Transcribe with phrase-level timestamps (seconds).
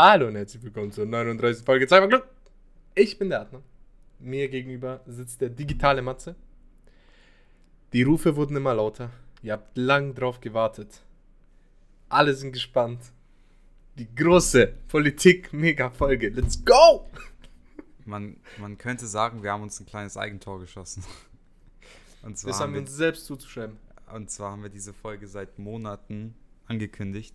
[0.00, 1.64] Hallo und herzlich willkommen zur 39.
[1.64, 2.28] Folge Glück.
[2.94, 3.62] Ich bin der Adner.
[4.20, 6.36] Mir gegenüber sitzt der digitale Matze.
[7.92, 9.10] Die Rufe wurden immer lauter.
[9.42, 11.02] Ihr habt lang drauf gewartet.
[12.08, 13.00] Alle sind gespannt.
[13.96, 16.28] Die große Politik-Mega-Folge.
[16.28, 17.10] Let's go!
[18.04, 21.02] Man, man könnte sagen, wir haben uns ein kleines Eigentor geschossen.
[22.22, 23.76] Und zwar das haben wir uns selbst zuzuschreiben.
[24.14, 26.36] Und zwar haben wir diese Folge seit Monaten
[26.68, 27.34] angekündigt.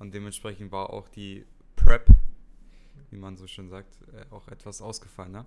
[0.00, 1.44] Und dementsprechend war auch die
[1.92, 2.06] Prep,
[3.10, 5.32] wie man so schön sagt, äh, auch etwas ausgefallen.
[5.32, 5.44] Ne?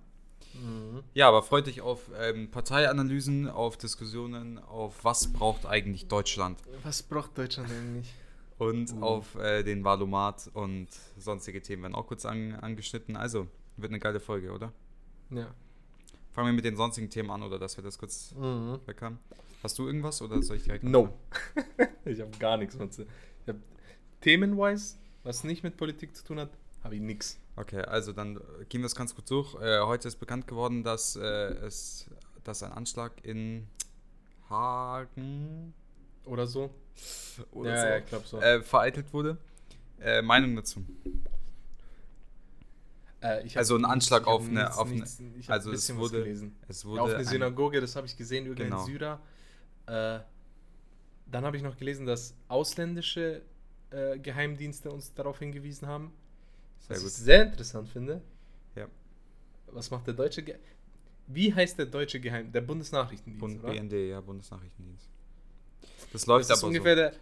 [0.54, 1.02] Mhm.
[1.12, 6.60] Ja, aber freut dich auf ähm, Parteianalysen, auf Diskussionen, auf was braucht eigentlich Deutschland.
[6.84, 8.14] Was braucht Deutschland eigentlich?
[8.58, 9.02] Und uh.
[9.02, 10.86] auf äh, den Valomat und
[11.18, 13.16] sonstige Themen werden auch kurz an, angeschnitten.
[13.16, 14.72] Also, wird eine geile Folge, oder?
[15.30, 15.52] Ja.
[16.30, 18.78] Fangen wir mit den sonstigen Themen an, oder dass wir das kurz mhm.
[18.86, 19.18] weg haben.
[19.64, 20.84] Hast du irgendwas oder soll ich direkt?
[20.84, 21.12] No.
[22.04, 22.76] ich habe gar nichts.
[22.76, 23.58] Ich habe
[24.20, 26.50] Themenwise, was nicht mit Politik zu tun hat,
[26.84, 27.38] habe ich nichts.
[27.56, 29.54] Okay, also dann gehen wir es ganz kurz durch.
[29.60, 32.08] Äh, heute ist bekannt geworden, dass äh, es
[32.44, 33.66] dass ein Anschlag in
[34.48, 35.74] Hagen
[36.24, 36.70] oder so
[37.50, 38.40] oder ja, so, ja, ich glaube so.
[38.40, 39.36] Äh, vereitelt wurde.
[40.00, 40.84] Äh, Meinung dazu?
[43.20, 47.02] Äh, also ein Anschlag nichts, auf eine, auf nichts, eine also es wurde, es wurde
[47.02, 48.84] auf eine Synagoge, das habe ich gesehen, irgendein genau.
[48.84, 49.20] Syrer.
[49.86, 50.20] Äh,
[51.28, 53.42] dann habe ich noch gelesen, dass ausländische
[53.90, 56.12] äh, Geheimdienste uns darauf hingewiesen haben.
[56.80, 57.08] Sehr was gut.
[57.08, 58.20] ich sehr interessant finde.
[58.74, 58.86] Ja.
[59.72, 60.56] Was macht der deutsche Ge
[61.26, 63.40] Wie heißt der deutsche Geheim der Bundesnachrichtendienst?
[63.40, 63.72] Bund, oder?
[63.72, 65.08] BND, ja, Bundesnachrichtendienst.
[66.12, 67.02] Das läuft das ist aber ungefähr so.
[67.02, 67.12] der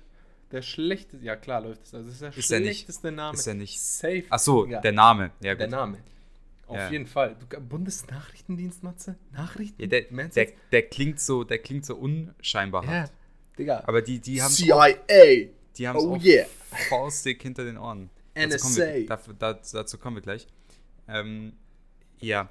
[0.53, 1.95] der schlechteste, ja klar läuft es.
[1.95, 3.37] Also das ist der ist schlechteste Name.
[3.37, 3.81] Ist er nicht.
[3.81, 4.25] Safe.
[4.31, 4.81] Ach so, ja.
[4.81, 5.33] der Name.
[5.41, 5.61] Ja, gut.
[5.61, 5.99] Der Name.
[6.67, 6.91] Auf ja.
[6.91, 7.37] jeden Fall.
[7.39, 9.17] Du, Bundesnachrichtendienst, Matze?
[9.33, 9.81] Nachrichten?
[9.81, 12.85] Ja, der, der, der, klingt so, der klingt so unscheinbar.
[12.85, 13.11] Ja,
[13.59, 13.83] Digga.
[13.87, 14.95] Aber die, die haben CIA.
[15.77, 16.47] Die haben oh, yeah.
[16.89, 18.11] faustdick hinter den Ohren.
[18.35, 18.95] NSA.
[18.95, 20.47] Wir, dazu, dazu, kommen wir gleich.
[21.09, 21.53] Ähm,
[22.21, 22.49] ja.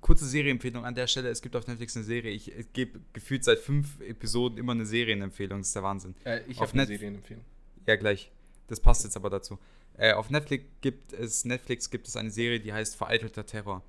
[0.00, 1.28] Kurze Serienempfehlung an der Stelle.
[1.30, 2.30] Es gibt auf Netflix eine Serie.
[2.30, 5.60] Ich, ich gebe gefühlt seit fünf Episoden immer eine Serienempfehlung.
[5.60, 6.14] Das ist der Wahnsinn.
[6.24, 7.44] Äh, ich habe eine Serienempfehlung.
[7.86, 8.30] Ja, gleich.
[8.68, 9.58] Das passt jetzt aber dazu.
[9.98, 13.82] Äh, auf Netflix gibt, es, Netflix gibt es eine Serie, die heißt Vereitelter Terror.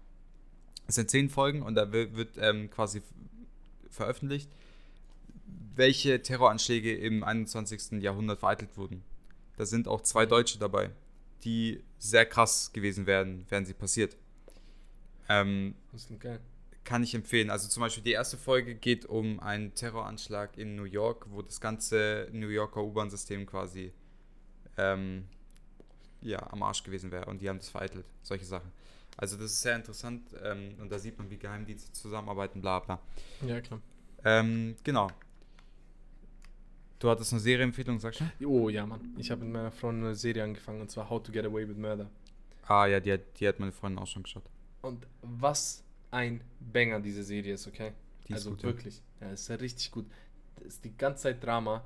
[0.87, 3.01] Es sind zehn Folgen und da wird, wird ähm, quasi
[3.89, 4.49] veröffentlicht,
[5.77, 8.01] welche Terroranschläge im 21.
[8.01, 9.03] Jahrhundert vereitelt wurden.
[9.57, 10.91] Da sind auch zwei Deutsche dabei,
[11.43, 14.17] die sehr krass gewesen wären, wären sie passiert.
[15.29, 16.39] Ähm, das ist geil.
[16.83, 17.49] Kann ich empfehlen.
[17.49, 21.59] Also zum Beispiel die erste Folge geht um einen Terroranschlag in New York, wo das
[21.59, 23.91] ganze New Yorker U-Bahn-System quasi
[24.77, 25.25] ähm,
[26.21, 28.05] ja, am Arsch gewesen wäre und die haben das vereitelt.
[28.23, 28.71] Solche Sachen.
[29.17, 32.99] Also das ist sehr interessant ähm, und da sieht man, wie Geheimdienste zusammenarbeiten, bla bla.
[33.45, 33.81] Ja, klar.
[34.23, 35.09] Ähm, genau.
[36.99, 38.47] Du hattest eine Serienempfehlung, sagst du?
[38.47, 39.13] Oh ja, Mann.
[39.17, 41.77] Ich habe mit meiner Freundin eine Serie angefangen und zwar How to Get Away with
[41.77, 42.09] Murder.
[42.65, 44.43] Ah ja, die hat, die hat meine Freundin auch schon geschaut.
[44.81, 47.93] Und was ein Banger diese Serie ist, okay?
[48.27, 49.01] Die also gut, wirklich.
[49.21, 50.05] Ja, ist ja richtig gut.
[50.55, 51.83] Das ist die ganze Zeit Drama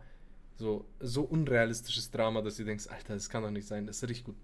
[0.61, 3.85] so, so unrealistisches Drama, dass du denkst, Alter, das kann doch nicht sein.
[3.87, 4.35] Das ist richtig gut.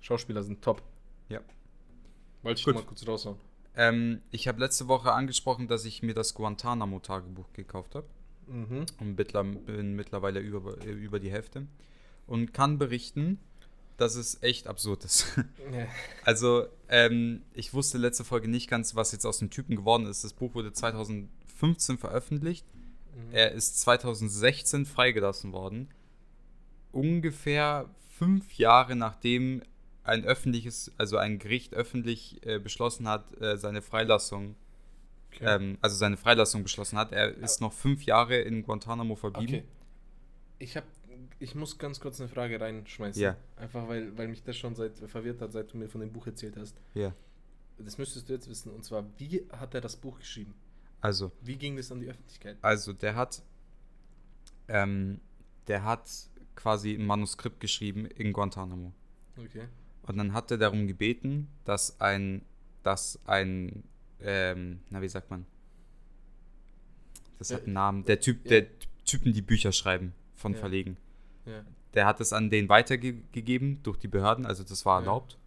[0.00, 0.82] Schauspieler sind top.
[1.28, 1.40] Ja.
[2.42, 2.74] Wollte ich gut.
[2.74, 3.38] mal kurz raushauen.
[3.74, 8.06] Ähm, ich habe letzte Woche angesprochen, dass ich mir das Guantanamo-Tagebuch gekauft habe.
[8.46, 8.86] Mhm.
[9.00, 9.16] Und
[9.66, 11.66] bin mittlerweile über, über die Hälfte.
[12.26, 13.38] Und kann berichten,
[13.96, 15.26] dass es echt absurd ist.
[15.72, 15.86] Ja.
[16.24, 20.22] Also, ähm, ich wusste letzte Folge nicht ganz, was jetzt aus dem Typen geworden ist.
[20.22, 22.66] Das Buch wurde 2015 veröffentlicht.
[23.14, 23.32] Mhm.
[23.32, 25.88] Er ist 2016 freigelassen worden.
[26.90, 29.62] Ungefähr fünf Jahre nachdem
[30.04, 34.56] ein öffentliches, also ein Gericht öffentlich äh, beschlossen hat, äh, seine Freilassung,
[35.34, 35.44] okay.
[35.46, 37.12] ähm, also seine Freilassung beschlossen hat.
[37.12, 39.56] Er ist noch fünf Jahre in Guantanamo verblieben.
[39.56, 39.64] Okay.
[40.58, 40.86] Ich habe,
[41.38, 43.20] ich muss ganz kurz eine Frage reinschmeißen.
[43.20, 43.36] Ja.
[43.56, 46.26] Einfach weil, weil mich das schon seit verwirrt hat, seit du mir von dem Buch
[46.26, 46.80] erzählt hast.
[46.94, 47.14] Ja.
[47.78, 48.70] Das müsstest du jetzt wissen.
[48.70, 50.54] Und zwar, wie hat er das Buch geschrieben?
[51.00, 51.32] Also.
[51.40, 52.58] Wie ging das an die Öffentlichkeit?
[52.62, 53.42] Also, der hat.
[54.68, 55.20] Ähm,
[55.66, 56.08] der hat
[56.54, 58.92] quasi ein Manuskript geschrieben in Guantanamo.
[59.36, 59.68] Okay.
[60.02, 62.44] Und dann hat er darum gebeten, dass ein,
[62.82, 63.84] dass ein,
[64.24, 65.46] ähm, na wie sagt man?
[67.38, 68.04] Das hat einen Namen.
[68.04, 68.66] Der Typ, der
[69.04, 70.54] Typen, die Bücher schreiben von.
[70.54, 70.96] Verlegen.
[71.94, 75.38] Der hat es an den weitergegeben durch die Behörden, also das war erlaubt.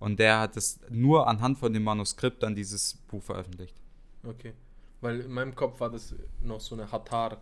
[0.00, 3.74] Und der hat es nur anhand von dem Manuskript dann dieses Buch veröffentlicht.
[4.22, 4.52] Okay.
[5.00, 7.40] Weil in meinem Kopf war das noch so eine Hatar.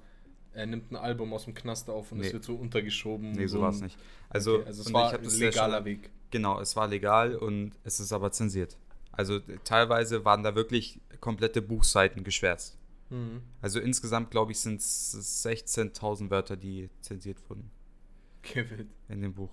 [0.52, 2.26] Er nimmt ein Album aus dem Knast auf und nee.
[2.26, 3.32] es wird so untergeschoben.
[3.32, 3.98] Nee, so war es nicht.
[4.28, 6.10] Also, okay, also es war ein legaler schon, Weg.
[6.30, 8.76] Genau, es war legal und es ist aber zensiert.
[9.12, 12.76] Also teilweise waren da wirklich komplette Buchseiten geschwärzt.
[13.11, 13.43] Mhm.
[13.61, 17.70] Also insgesamt, glaube ich, sind es 16.000 Wörter, die zensiert wurden.
[18.43, 18.88] Gewillt.
[19.09, 19.50] In dem Buch.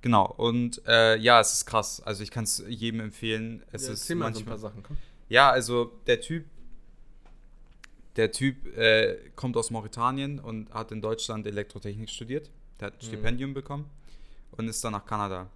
[0.00, 2.00] Genau, und äh, ja, es ist krass.
[2.00, 3.62] Also ich kann es jedem empfehlen.
[3.70, 4.96] Es Ja, ist erzähl mal so ein manchmal, paar Sachen, komm.
[5.28, 6.44] Ja, also der Typ,
[8.16, 12.50] der Typ äh, kommt aus Mauretanien und hat in Deutschland Elektrotechnik studiert.
[12.80, 13.06] Der hat ein Mhm.
[13.06, 13.88] Stipendium bekommen
[14.52, 15.48] und ist dann nach Kanada.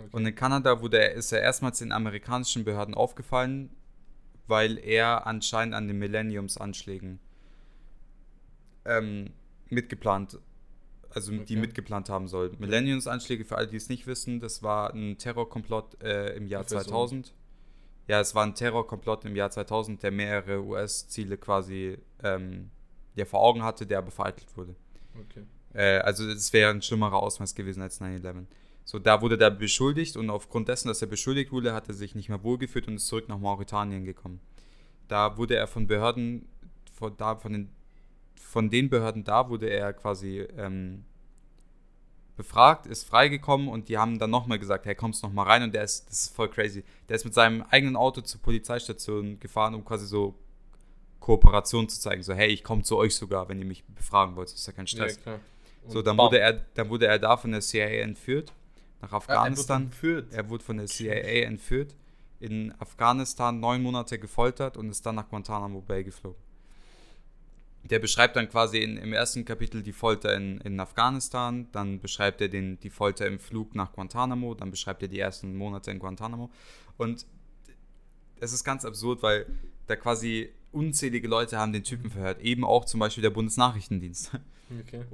[0.00, 0.08] Okay.
[0.12, 3.70] Und in Kanada wurde er, ist er erstmals den amerikanischen Behörden aufgefallen,
[4.46, 7.20] weil er anscheinend an den Millenniums-Anschlägen
[8.84, 9.30] ähm,
[9.68, 10.38] mitgeplant,
[11.10, 11.56] also die Okay.
[11.56, 12.52] mitgeplant haben soll.
[12.58, 16.80] Millenniums-Anschläge, für alle, die es nicht wissen, das war ein Terrorkomplott äh, im Jahr Ungefähr
[16.82, 16.90] so.
[16.90, 17.34] 2000.
[18.08, 22.70] Ja, es war ein Terrorkomplott im Jahr 2000, der mehrere US-Ziele quasi ähm,
[23.14, 24.74] ja, vor Augen hatte, der aber vereitelt wurde.
[25.14, 25.44] okay.
[25.72, 28.46] Äh, also es wäre ein schlimmerer Ausmaß gewesen als 9-11.
[28.90, 32.16] So, da wurde er beschuldigt und aufgrund dessen, dass er beschuldigt wurde, hat er sich
[32.16, 34.40] nicht mehr wohlgefühlt und ist zurück nach Mauretanien gekommen.
[35.06, 36.48] Da wurde er von Behörden,
[36.92, 37.70] von, da, von, den,
[38.34, 41.04] von den Behörden da wurde er quasi ähm,
[42.36, 45.72] befragt, ist freigekommen und die haben dann nochmal gesagt, hey, kommst noch mal rein und
[45.72, 46.82] der ist, das ist voll crazy.
[47.08, 50.34] Der ist mit seinem eigenen Auto zur Polizeistation gefahren, um quasi so
[51.20, 52.24] Kooperation zu zeigen.
[52.24, 54.48] So, hey, ich komme zu euch sogar, wenn ihr mich befragen wollt.
[54.48, 55.20] Das ist ja kein Stress.
[55.24, 55.38] Ja.
[55.86, 56.26] So, dann bam.
[56.26, 58.52] wurde, er, dann wurde er da von der CIA entführt,
[59.00, 59.90] nach Afghanistan.
[59.90, 61.94] Er wurde er wurde von der CIA entführt,
[62.38, 66.40] in Afghanistan neun Monate gefoltert und ist dann nach Guantanamo Bay geflogen.
[67.84, 72.40] Der beschreibt dann quasi in, im ersten Kapitel die Folter in, in Afghanistan, dann beschreibt
[72.42, 75.98] er den, die Folter im Flug nach Guantanamo, dann beschreibt er die ersten Monate in
[75.98, 76.50] Guantanamo.
[76.98, 77.26] Und
[78.38, 79.46] es ist ganz absurd, weil
[79.86, 84.32] da quasi unzählige Leute haben den Typen verhört, eben auch zum Beispiel der Bundesnachrichtendienst.
[84.86, 85.04] Okay.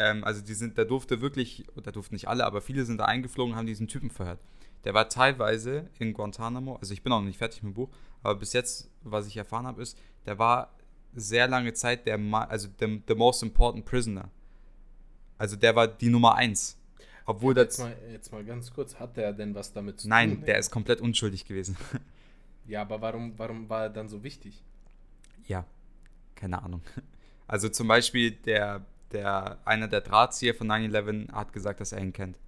[0.00, 3.04] Ähm, also die sind, da durfte wirklich, da durften nicht alle, aber viele sind da
[3.04, 4.40] eingeflogen, haben diesen Typen verhört.
[4.84, 7.90] Der war teilweise in Guantanamo, also ich bin auch noch nicht fertig mit dem Buch,
[8.22, 10.72] aber bis jetzt, was ich erfahren habe, ist, der war
[11.14, 12.18] sehr lange Zeit der,
[12.48, 14.30] also the, the most important prisoner.
[15.36, 16.78] Also der war die Nummer eins.
[17.26, 20.36] Obwohl Jetzt das, mal, jetzt mal ganz kurz, hat der denn was damit zu nein,
[20.36, 20.44] tun?
[20.46, 21.76] der ist komplett unschuldig gewesen.
[22.66, 24.62] Ja, aber warum, warum war er dann so wichtig?
[25.48, 25.64] Ja,
[26.36, 26.82] keine Ahnung.
[27.48, 32.12] Also zum Beispiel der, der, einer der Drahtzieher von 9-11 hat gesagt, dass er ihn
[32.12, 32.38] kennt.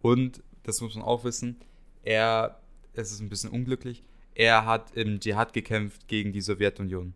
[0.00, 1.60] Und, das muss man auch wissen,
[2.02, 2.60] er,
[2.94, 4.02] es ist ein bisschen unglücklich,
[4.34, 7.14] er hat im Dschihad gekämpft gegen die Sowjetunion.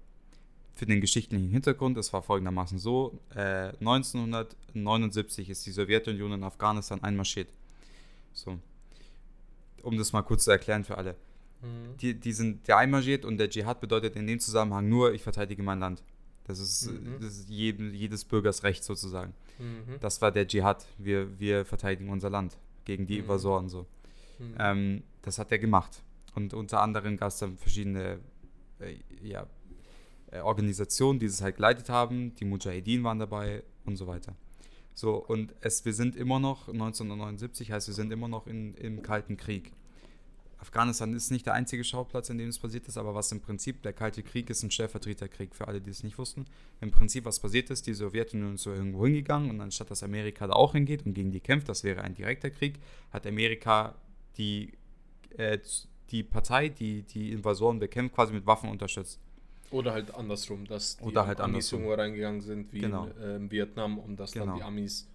[0.74, 7.02] Für den geschichtlichen Hintergrund, es war folgendermaßen so, äh, 1979 ist die Sowjetunion in Afghanistan
[7.02, 7.48] einmarschiert.
[8.34, 8.58] So.
[9.82, 11.16] Um das mal kurz zu erklären für alle
[11.62, 11.96] Mhm.
[12.00, 15.62] die, die sind der einmarschiert und der Dschihad bedeutet in dem Zusammenhang nur, ich verteidige
[15.62, 16.02] mein Land.
[16.46, 17.16] Das ist, Mhm.
[17.20, 19.34] das ist jedem, jedes Bürgers Recht sozusagen.
[19.58, 19.98] Mhm.
[20.00, 20.86] Das war der Dschihad.
[20.98, 23.20] Wir, wir verteidigen unser Land gegen die Mhm.
[23.24, 23.86] Invasoren so.
[24.38, 24.54] Mhm.
[24.58, 26.02] Ähm, das hat er gemacht.
[26.34, 28.20] Und unter anderem gab es dann verschiedene
[28.78, 29.46] äh, ja,
[30.30, 32.34] äh, Organisationen, die es halt geleitet haben.
[32.36, 34.36] Die Mujahideen waren dabei und so weiter.
[34.94, 39.02] So, und es, wir sind immer noch, 1979 heißt, wir sind immer noch in, im
[39.02, 39.72] Kalten Krieg.
[40.66, 43.82] Afghanistan ist nicht der einzige Schauplatz, in dem es passiert ist, aber was im Prinzip,
[43.82, 46.44] der Kalte Krieg ist ein Stellvertreterkrieg für alle, die es nicht wussten.
[46.80, 50.48] Im Prinzip, was passiert ist, die Sowjetunion ist so irgendwo hingegangen und anstatt dass Amerika
[50.48, 52.80] da auch hingeht und gegen die kämpft, das wäre ein direkter Krieg,
[53.12, 53.94] hat Amerika
[54.38, 54.72] die,
[55.36, 55.58] äh,
[56.10, 59.20] die Partei, die die Invasoren bekämpft, quasi mit Waffen unterstützt.
[59.70, 61.80] Oder halt andersrum, dass die Oder halt Amis andersrum.
[61.82, 63.06] irgendwo reingegangen sind, wie Genau.
[63.06, 64.46] in ähm, Vietnam, und dass Genau.
[64.46, 65.08] dann die Amis.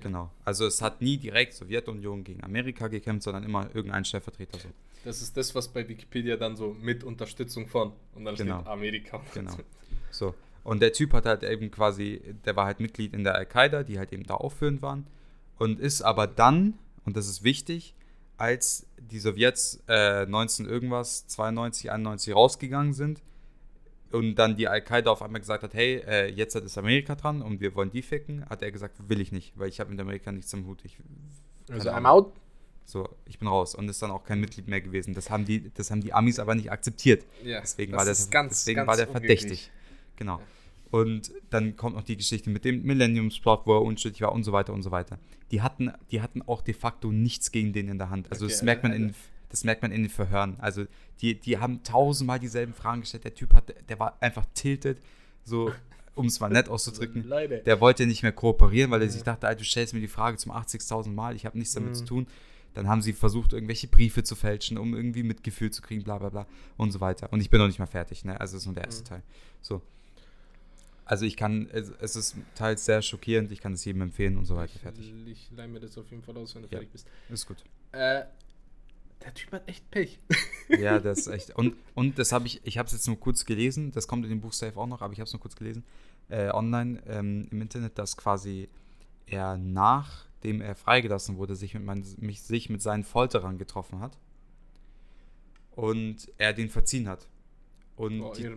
[0.00, 0.30] Genau.
[0.44, 4.68] Also es hat nie direkt Sowjetunion gegen Amerika gekämpft, sondern immer irgendein Stellvertreter so.
[5.04, 7.92] Das ist das, was bei Wikipedia dann so mit Unterstützung von.
[8.14, 8.60] Und dann Genau.
[8.60, 9.22] steht Amerika.
[9.34, 9.56] Genau.
[10.12, 10.34] So.
[10.64, 13.98] Und der Typ hat halt eben quasi, der war halt Mitglied in der Al-Qaida, die
[13.98, 15.06] halt eben da aufführend waren.
[15.58, 17.94] Und ist aber dann, und das ist wichtig,
[18.38, 23.22] als die Sowjets äh, 19 irgendwas, 92, 91 rausgegangen sind
[24.12, 27.60] und dann die Al-Qaida auf einmal gesagt hat, hey, äh, jetzt ist Amerika dran und
[27.60, 30.30] wir wollen die ficken, hat er gesagt, will ich nicht, weil ich habe mit Amerika
[30.32, 30.84] nichts am Hut.
[30.84, 30.96] Ich,
[31.70, 32.32] Also I'm out.
[32.84, 35.12] so, ich bin raus und ist dann auch kein Mitglied mehr gewesen.
[35.14, 37.24] Das haben die, das haben die Amis aber nicht akzeptiert.
[37.42, 39.70] Ja, Deswegen das war der, ist ganz, deswegen ganz war der verdächtig.
[40.16, 40.40] Genau.
[40.92, 44.52] Und dann kommt noch die Geschichte mit dem Millenniumsplot, wo er unschuldig war und so
[44.52, 45.18] weiter und so weiter.
[45.50, 48.30] Die hatten, die hatten auch de facto nichts gegen den in der Hand.
[48.30, 49.14] Also Okay, das merkt man also- in,
[49.48, 50.56] das merkt man in den Verhören.
[50.60, 50.86] Also
[51.20, 53.24] die, die haben tausendmal dieselben Fragen gestellt.
[53.24, 54.98] Der Typ hat, der war einfach tilted,
[55.44, 55.72] so
[56.14, 57.24] um es mal nett auszudrücken.
[57.28, 57.58] Leider.
[57.58, 60.36] Der wollte nicht mehr kooperieren, weil er sich dachte, Alter, du stellst mir die Frage
[60.38, 61.94] zum 80.000 Mal, ich habe nichts damit Mhm.
[61.94, 62.26] zu tun.
[62.74, 66.28] Dann haben sie versucht, irgendwelche Briefe zu fälschen, um irgendwie Mitgefühl zu kriegen, bla bla
[66.28, 67.32] bla und so weiter.
[67.32, 68.38] Und ich bin noch nicht mal fertig, ne?
[68.38, 69.06] Also das ist nur der erste Mhm.
[69.06, 69.22] Teil.
[69.62, 69.80] So.
[71.06, 74.44] Also ich kann, es, es ist teils sehr schockierend, ich kann es jedem empfehlen und
[74.44, 74.78] so weiter.
[74.78, 75.12] Fertig.
[75.26, 76.72] Ich, ich leih mir das auf jeden Fall aus, wenn du Ja.
[76.78, 77.06] fertig bist.
[77.28, 77.58] Ist gut.
[77.92, 78.24] Äh,
[79.24, 80.18] der Typ hat echt Pech.
[80.68, 81.54] Ja, das ist echt.
[81.54, 84.30] Und, und das habe ich, ich habe es jetzt nur kurz gelesen, das kommt in
[84.30, 85.84] dem Buch Safe auch noch, aber ich habe es nur kurz gelesen,
[86.28, 88.68] äh, online ähm, im Internet, dass quasi
[89.26, 94.00] er nach nachdem er freigelassen wurde, sich mit, mein, mich, sich mit seinen Folterern getroffen
[94.00, 94.16] hat.
[95.72, 97.26] Und er den verziehen hat.
[97.96, 98.48] Und Oh, die,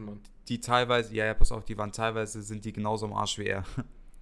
[0.48, 3.48] die teilweise, ja, ja, pass auf, die waren teilweise, sind die genauso am Arsch wie
[3.48, 3.64] er.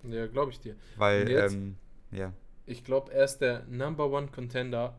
[0.08, 0.76] Ja, glaube ich dir.
[0.96, 1.54] Weil, jetzt?
[1.54, 1.76] ähm,
[2.12, 2.32] ja.
[2.66, 4.98] Ich glaube, er ist der Number One Contender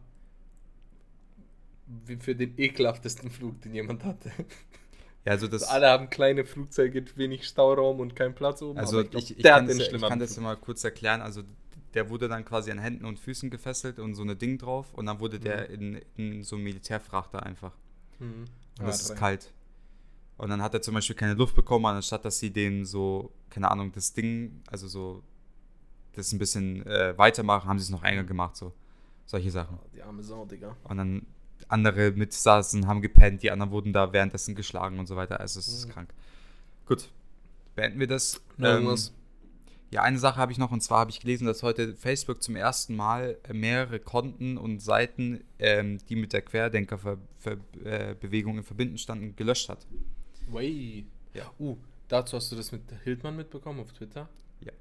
[2.21, 4.30] für den ekelhaftesten Flug, den jemand hatte.
[5.25, 5.64] Ja, also das.
[5.64, 8.78] Alle haben kleine Flugzeuge, wenig Stauraum und keinen Platz oben.
[8.78, 11.21] Also ich, glaub, ich, der kann das, ja- ich kann das ja mal kurz erklären.
[11.21, 11.42] Also
[11.95, 15.07] der wurde dann quasi an Händen und Füßen gefesselt und so eine Ding drauf und
[15.07, 17.73] dann wurde der in, in so einen Militärfrachter einfach.
[18.18, 18.45] Mhm.
[18.78, 19.14] Und Ah, das ist drei.
[19.16, 19.52] kalt.
[20.37, 23.71] Und dann hat er zum Beispiel keine Luft bekommen, anstatt dass sie den so, keine
[23.71, 25.23] Ahnung, das Ding, also so,
[26.12, 28.73] das ein bisschen äh, weitermachen, haben sie es noch enger gemacht, so.
[29.26, 29.78] Solche Sachen.
[29.83, 30.76] Oh, die arme Sau, Digga.
[30.85, 31.26] Und dann
[31.68, 35.40] andere mitsaßen, haben gepennt, die anderen wurden da währenddessen geschlagen und so weiter.
[35.40, 35.90] Also es ist Mhm.
[35.92, 36.10] krank.
[36.86, 37.10] Gut,
[37.74, 38.40] beenden wir das.
[38.58, 39.12] Irgendwas?
[39.90, 42.56] ja, eine Sache habe ich noch und zwar habe ich gelesen, dass heute Facebook zum
[42.56, 48.98] ersten Mal äh, mehrere Konten und Seiten, ähm, die mit der Querdenker-Bewegung äh, in Verbindung
[48.98, 49.86] standen, gelöscht hat.
[50.50, 51.06] Way.
[51.32, 51.50] Ja.
[51.58, 54.28] Uh, dazu hast du das mit Hildmann mitbekommen auf Twitter?
[54.60, 54.72] Ja.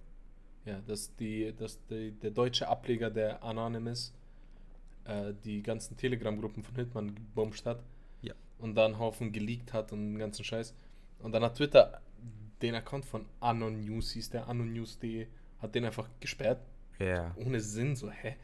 [0.66, 4.12] Ja, dass, die, dass die, der deutsche Ableger der Anonymous
[5.08, 7.84] äh, die ganzen Telegram-Gruppen von Hildmann gebombt hat.
[8.22, 8.34] Ja.
[8.60, 10.74] Und dann einen Haufen geleakt hat und den ganzen Scheiß.
[11.20, 12.02] Und dann hat Twitter
[12.62, 15.28] den Account von Anon News, hieß der anonnews.de,
[15.60, 16.60] hat den einfach gesperrt.
[17.00, 17.36] Ja.
[17.38, 18.36] Ohne Sinn, so, hä?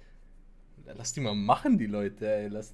[0.96, 2.48] Lass die mal machen, die Leute, ey.
[2.50, 2.74] Lass,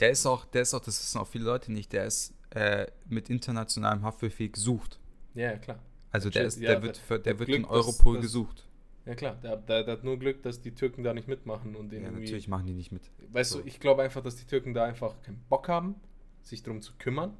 [0.00, 2.86] Der ist auch, der ist auch, das wissen auch viele Leute nicht, der ist äh,
[3.08, 4.98] mit internationalem Haftbefehl gesucht.
[5.34, 5.78] Ja, ja, klar.
[6.10, 8.66] Also der, Ja, ist, der der- wird, der der wird Glück, in Europol dass- gesucht.
[9.06, 9.36] Ja, klar.
[9.42, 12.08] Der, der, der hat nur Glück, dass die Türken da nicht mitmachen und den Ja,
[12.08, 12.24] irgendwie.
[12.24, 13.10] natürlich machen die nicht mit.
[13.32, 13.60] Weißt So.
[13.60, 15.94] du, ich glaube einfach, dass die Türken da einfach keinen Bock haben,
[16.42, 17.36] sich darum zu kümmern.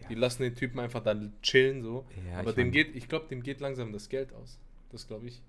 [0.00, 0.08] Ja.
[0.08, 2.04] Die lassen den Typen einfach dann chillen so.
[2.28, 4.58] Ja, Aber dem geht, ich glaube, dem geht langsam das Geld aus.
[4.90, 5.40] Das glaube ich.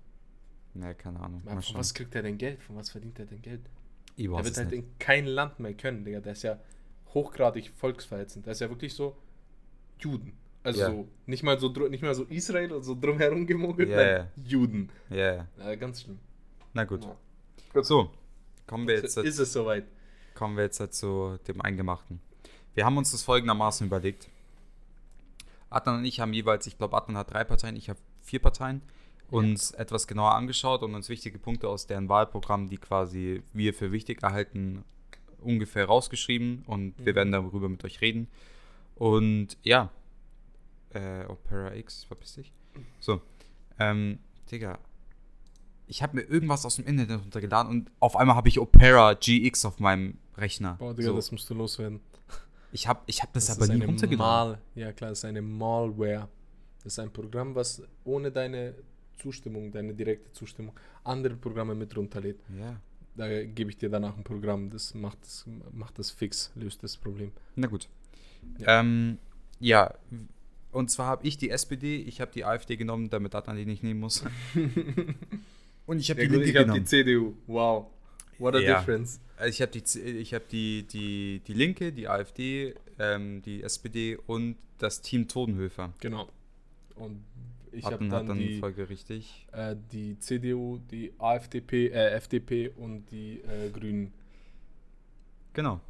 [0.74, 1.42] Ne, keine Ahnung.
[1.42, 2.62] Von was kriegt er denn Geld?
[2.62, 3.60] Von was verdient er denn Geld?
[4.16, 4.78] Ich Er weiß wird es halt nicht.
[4.84, 6.20] in kein Land mehr können, Digga.
[6.20, 6.60] Der ist ja
[7.12, 8.46] hochgradig volksverhetzend.
[8.46, 9.16] Der ist ja wirklich so
[9.98, 10.32] Juden.
[10.64, 10.90] Also Ja.
[10.90, 14.42] so, nicht mal so nicht mal so Israel und so drumherum gemogelt, Ja, nein, ja.
[14.44, 14.90] Juden.
[15.10, 15.48] Ja, ja.
[15.58, 16.18] Ja, ganz schlimm.
[16.72, 17.04] Na gut.
[17.74, 17.82] Ja.
[17.84, 18.10] So,
[18.66, 19.84] kommen wir jetzt, ist es soweit.
[20.34, 22.18] kommen wir jetzt zu dem Eingemachten.
[22.74, 24.28] Wir haben uns das folgendermaßen überlegt.
[25.70, 28.80] Adnan und ich haben jeweils, ich glaube, Adnan hat drei Parteien, ich habe vier Parteien,
[29.30, 33.90] uns etwas genauer angeschaut und uns wichtige Punkte aus deren Wahlprogramm, die quasi wir für
[33.92, 34.84] wichtig erhalten,
[35.40, 37.16] ungefähr rausgeschrieben und wir Mhm.
[37.16, 38.28] werden darüber mit euch reden.
[38.94, 39.90] Und ja,
[40.94, 42.52] äh, Opera X, verpiss dich.
[43.00, 43.20] So,
[43.78, 44.18] ähm,
[44.50, 44.78] Digga,
[45.86, 49.64] ich habe mir irgendwas aus dem Internet runtergeladen und auf einmal habe ich Opera GX
[49.64, 50.74] auf meinem Rechner.
[50.78, 51.16] Boah, Digga, so.
[51.16, 52.00] das musst du loswerden.
[52.72, 54.52] Ich habe ich hab das, Das aber nie runtergeladen.
[54.52, 56.28] Mal, ja klar, das ist eine Malware.
[56.82, 58.74] Das ist ein Programm, was ohne deine
[59.16, 60.74] Zustimmung, deine direkte Zustimmung,
[61.04, 62.40] andere Programme mit runterlädt.
[62.58, 62.80] Ja.
[63.16, 66.96] Da gebe ich dir danach ein Programm, das macht das, macht das fix, löst das
[66.96, 67.30] Problem.
[67.54, 67.88] Na gut.
[68.58, 69.18] Ja, ähm,
[69.60, 69.94] ja
[70.74, 73.82] und zwar habe ich die SPD, ich habe die AfD genommen, damit Adnan die nicht
[73.82, 74.24] nehmen muss.
[75.86, 76.84] und ich habe Ja, die Linke ich habe die.
[76.84, 77.34] CDU.
[77.46, 77.86] Wow.
[78.38, 78.78] What a Ja.
[78.78, 79.20] difference.
[79.48, 84.56] Ich habe die, ich hab die, die, die Linke, die AfD, ähm, die SPD und
[84.78, 85.92] das Team Todenhöfer.
[86.00, 86.28] Genau.
[86.96, 87.24] Und
[87.72, 89.46] ich habe dann, hat dann die, folgerichtig.
[89.52, 94.12] äh, die CDU, die AfDP, äh, FDP und die äh, Grünen.
[95.52, 95.80] Genau.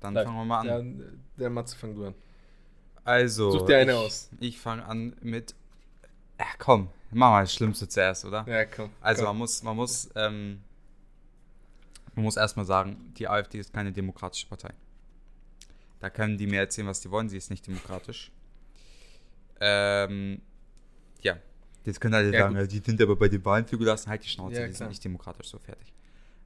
[0.00, 0.26] Dann Bleib.
[0.26, 0.98] fangen wir mal an.
[0.98, 2.14] Der, der Matze, fang du an.
[3.04, 3.50] Also.
[3.50, 4.30] Such dir eine ich, aus.
[4.40, 5.54] Ich fange an mit.
[6.38, 8.44] Ja, komm, mach mal das Schlimmste zuerst, oder?
[8.48, 8.90] Ja, komm.
[9.00, 9.28] Also komm.
[9.30, 10.60] man muss, man muss, ähm,
[12.14, 14.72] man muss erstmal sagen, die AfD ist keine demokratische Partei.
[16.00, 18.30] Da können die mir erzählen, was die wollen, sie ist nicht demokratisch.
[19.60, 20.40] Ähm,
[21.22, 21.36] ja.
[21.84, 22.72] Jetzt können alle Ja, sagen, gut.
[22.72, 25.48] die sind aber bei den Wahlen zugelassen, halt die Schnauze, Ja, die sind nicht demokratisch,
[25.48, 25.92] so fertig.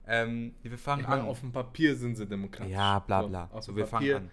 [0.07, 1.29] Ähm, wir fangen Ich meine, an.
[1.29, 2.73] auf dem Papier sind sie demokratisch.
[2.73, 3.49] Ja, bla So, bla.
[3.53, 4.31] auf So, dem wir Papier- fangen an.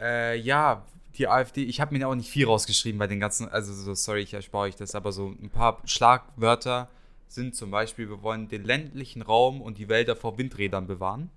[0.00, 0.84] Äh, ja,
[1.16, 4.20] die AfD, ich habe mir auch nicht viel rausgeschrieben bei den ganzen, also so, sorry,
[4.20, 6.88] ich erspare euch das, aber so ein paar Schlagwörter
[7.26, 11.30] sind zum Beispiel, wir wollen den ländlichen Raum und die Wälder vor Windrädern bewahren.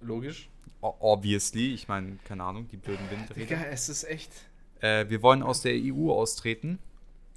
[0.00, 0.48] Logisch.
[0.80, 3.70] O obviously, ich meine, keine Ahnung, die blöden Digga, Windräder.
[3.70, 4.30] es ist echt.
[4.80, 6.78] Äh, wir wollen aus der EU austreten.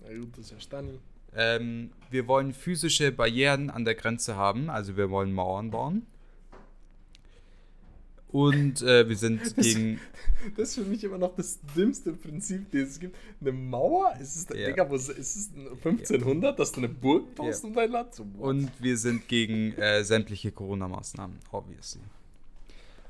[0.01, 0.99] Na gut, das ist ja Stani.
[1.35, 6.07] Ähm, wir wollen physische Barrieren an der Grenze haben, also wir wollen Mauern bauen.
[8.35, 9.99] Und äh, wir sind gegen.
[10.57, 13.15] Das ist für mich immer noch das dümmste Prinzip, das es gibt.
[13.41, 14.13] Eine Mauer?
[14.19, 14.67] Ist es, Ja.
[14.67, 15.49] Digga, wo, ist es
[15.83, 17.69] 1500, dass du eine Burg baust Ja.
[17.69, 18.13] um dein Land?
[18.13, 18.49] So, what?
[18.49, 22.01] Und wir sind gegen äh, sämtliche Corona-Maßnahmen, obviously.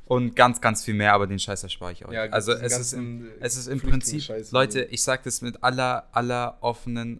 [0.05, 2.13] Und ganz, ganz viel mehr, aber den Scheiß erspare ich euch.
[2.13, 4.89] Ja, also diesen es ist, im, äh, es ist im Prinzip, und Leute, so.
[4.91, 7.19] ich sage das mit aller, aller offenen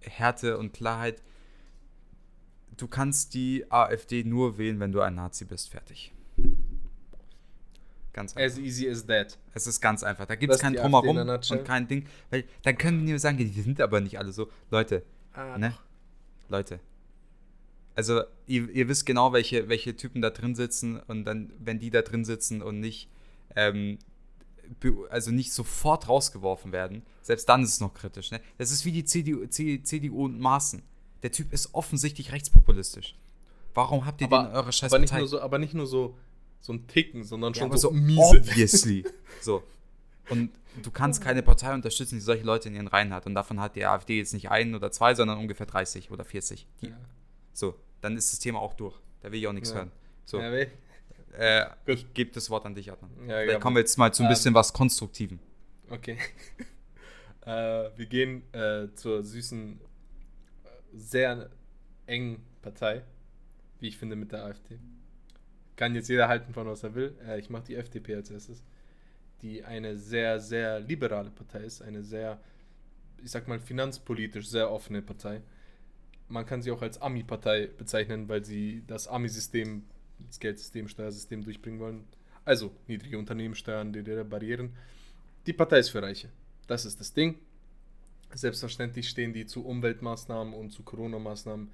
[0.00, 1.20] Härte und Klarheit.
[2.76, 5.70] du kannst die AfD nur wählen, wenn du ein Nazi bist.
[5.70, 6.13] Fertig.
[8.14, 8.46] Ganz einfach.
[8.46, 9.38] As easy as that.
[9.52, 10.24] Es ist ganz einfach.
[10.24, 12.06] Da gibt es kein Drumherum und kein Ding.
[12.30, 14.48] Weil dann können die nur sagen, die sind aber nicht alle so.
[14.70, 15.02] Leute,
[15.34, 15.74] Ah, ne?
[16.48, 16.78] Leute.
[17.96, 21.90] Also, ihr, ihr wisst genau, welche, welche Typen da drin sitzen und dann, wenn die
[21.90, 23.08] da drin sitzen und nicht,
[23.56, 23.98] ähm,
[25.10, 28.30] also nicht sofort rausgeworfen werden, selbst dann ist es noch kritisch.
[28.30, 28.40] Ne?
[28.58, 30.82] Das ist wie die CDU, CDU und Maaßen.
[31.22, 33.16] Der Typ ist offensichtlich rechtspopulistisch.
[33.74, 36.16] Warum habt ihr den in eurer scheiß aber, so, aber nicht nur so,
[36.64, 38.38] so ein Ticken, sondern schon so, so miese.
[38.38, 39.04] obviously.
[39.42, 39.62] so.
[40.30, 40.50] Und
[40.82, 43.26] du kannst keine Partei unterstützen, die solche Leute in ihren Reihen hat.
[43.26, 46.66] Und davon hat die AfD jetzt nicht einen oder zwei, sondern ungefähr 30 oder 40.
[46.80, 46.96] Die, Ja.
[47.52, 48.96] So, dann ist das Thema auch durch.
[49.20, 49.76] Da will ich auch nichts Ja.
[49.76, 49.92] hören.
[50.24, 50.66] So, Ja, weh.
[51.36, 53.10] äh, ich gebe das Wort an dich, Adnan.
[53.28, 55.40] Ja, ja, kommen wir jetzt mal zu ein ähm, bisschen was Konstruktivem.
[55.90, 56.16] Okay.
[57.42, 57.50] äh,
[57.94, 59.78] wir gehen äh, zur süßen,
[60.64, 61.50] äh, sehr
[62.06, 63.02] engen Partei,
[63.80, 64.78] wie ich finde, mit der AfD.
[65.76, 67.16] Kann jetzt jeder halten von was er will.
[67.26, 68.62] Äh, ich mache die FDP als erstes,
[69.42, 72.40] die eine sehr, sehr liberale Partei ist, eine sehr,
[73.22, 75.42] ich sag mal, finanzpolitisch sehr offene Partei.
[76.28, 79.84] Man kann sie auch als Ami-Partei bezeichnen, weil sie das Ami-System,
[80.26, 82.04] das Geldsystem, Steuersystem durchbringen wollen.
[82.44, 84.74] Also niedrige Unternehmenssteuern, die Barrieren.
[85.46, 86.30] Die Partei ist für Reiche.
[86.66, 87.38] Das ist das Ding.
[88.32, 91.70] Selbstverständlich stehen die zu Umweltmaßnahmen und zu Corona-Maßnahmen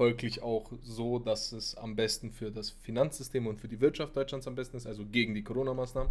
[0.00, 4.46] folglich auch so, dass es am besten für das Finanzsystem und für die Wirtschaft Deutschlands
[4.46, 6.10] am besten ist, also gegen die Corona-Maßnahmen.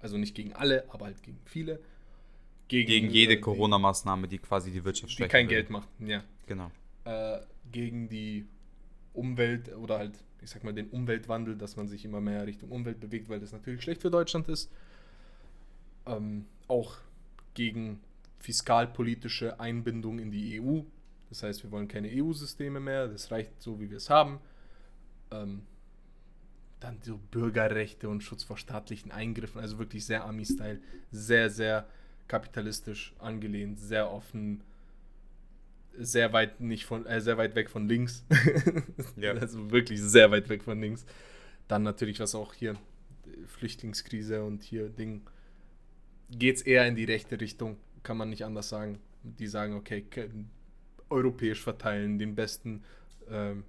[0.00, 1.80] Also nicht gegen alle, aber halt gegen viele.
[2.68, 5.56] Gegen jede äh, die- Corona-Maßnahme, die quasi die Wirtschaft Die schwächen kein will.
[5.56, 6.22] Geld macht, ja.
[6.46, 6.70] Genau.
[7.06, 7.40] Äh,
[7.72, 8.46] gegen die
[9.14, 13.00] Umwelt oder halt, ich sag mal, den Umweltwandel, dass man sich immer mehr Richtung Umwelt
[13.00, 14.70] bewegt, weil das natürlich schlecht für Deutschland ist.
[16.06, 16.98] Ähm, auch
[17.54, 17.98] gegen
[18.38, 20.82] fiskalpolitische Einbindung in die EU.
[21.28, 24.40] Das heißt, wir wollen keine EU-Systeme mehr, das reicht so, wie wir es haben.
[25.30, 25.62] Ähm,
[26.80, 31.88] dann so Bürgerrechte und Schutz vor staatlichen Eingriffen, also wirklich sehr Ami-Style, sehr, sehr
[32.28, 34.62] kapitalistisch angelehnt, sehr offen,
[35.98, 38.24] sehr weit nicht von, äh, sehr weit weg von links.
[39.16, 39.32] Ja.
[39.32, 41.04] Also wirklich sehr weit weg von links.
[41.66, 42.76] Dann natürlich, was auch hier,
[43.46, 45.22] Flüchtlingskrise und hier Ding,
[46.30, 49.00] geht es eher in die rechte Richtung, kann man nicht anders sagen.
[49.22, 50.04] Die sagen, okay,
[51.10, 52.84] europäisch verteilen, den besten,
[53.30, 53.64] ähm,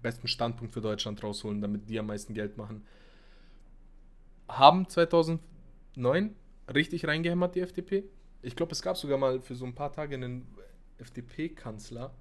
[0.00, 2.84] besten Standpunkt für Deutschland rausholen, damit die am meisten Geld machen.
[4.48, 6.34] Haben 2009
[6.74, 8.04] richtig reingehämmert, die FDP.
[8.42, 10.46] Ich glaube, es gab sogar mal für so ein paar Tage einen
[10.98, 12.12] FDP-Kanzler.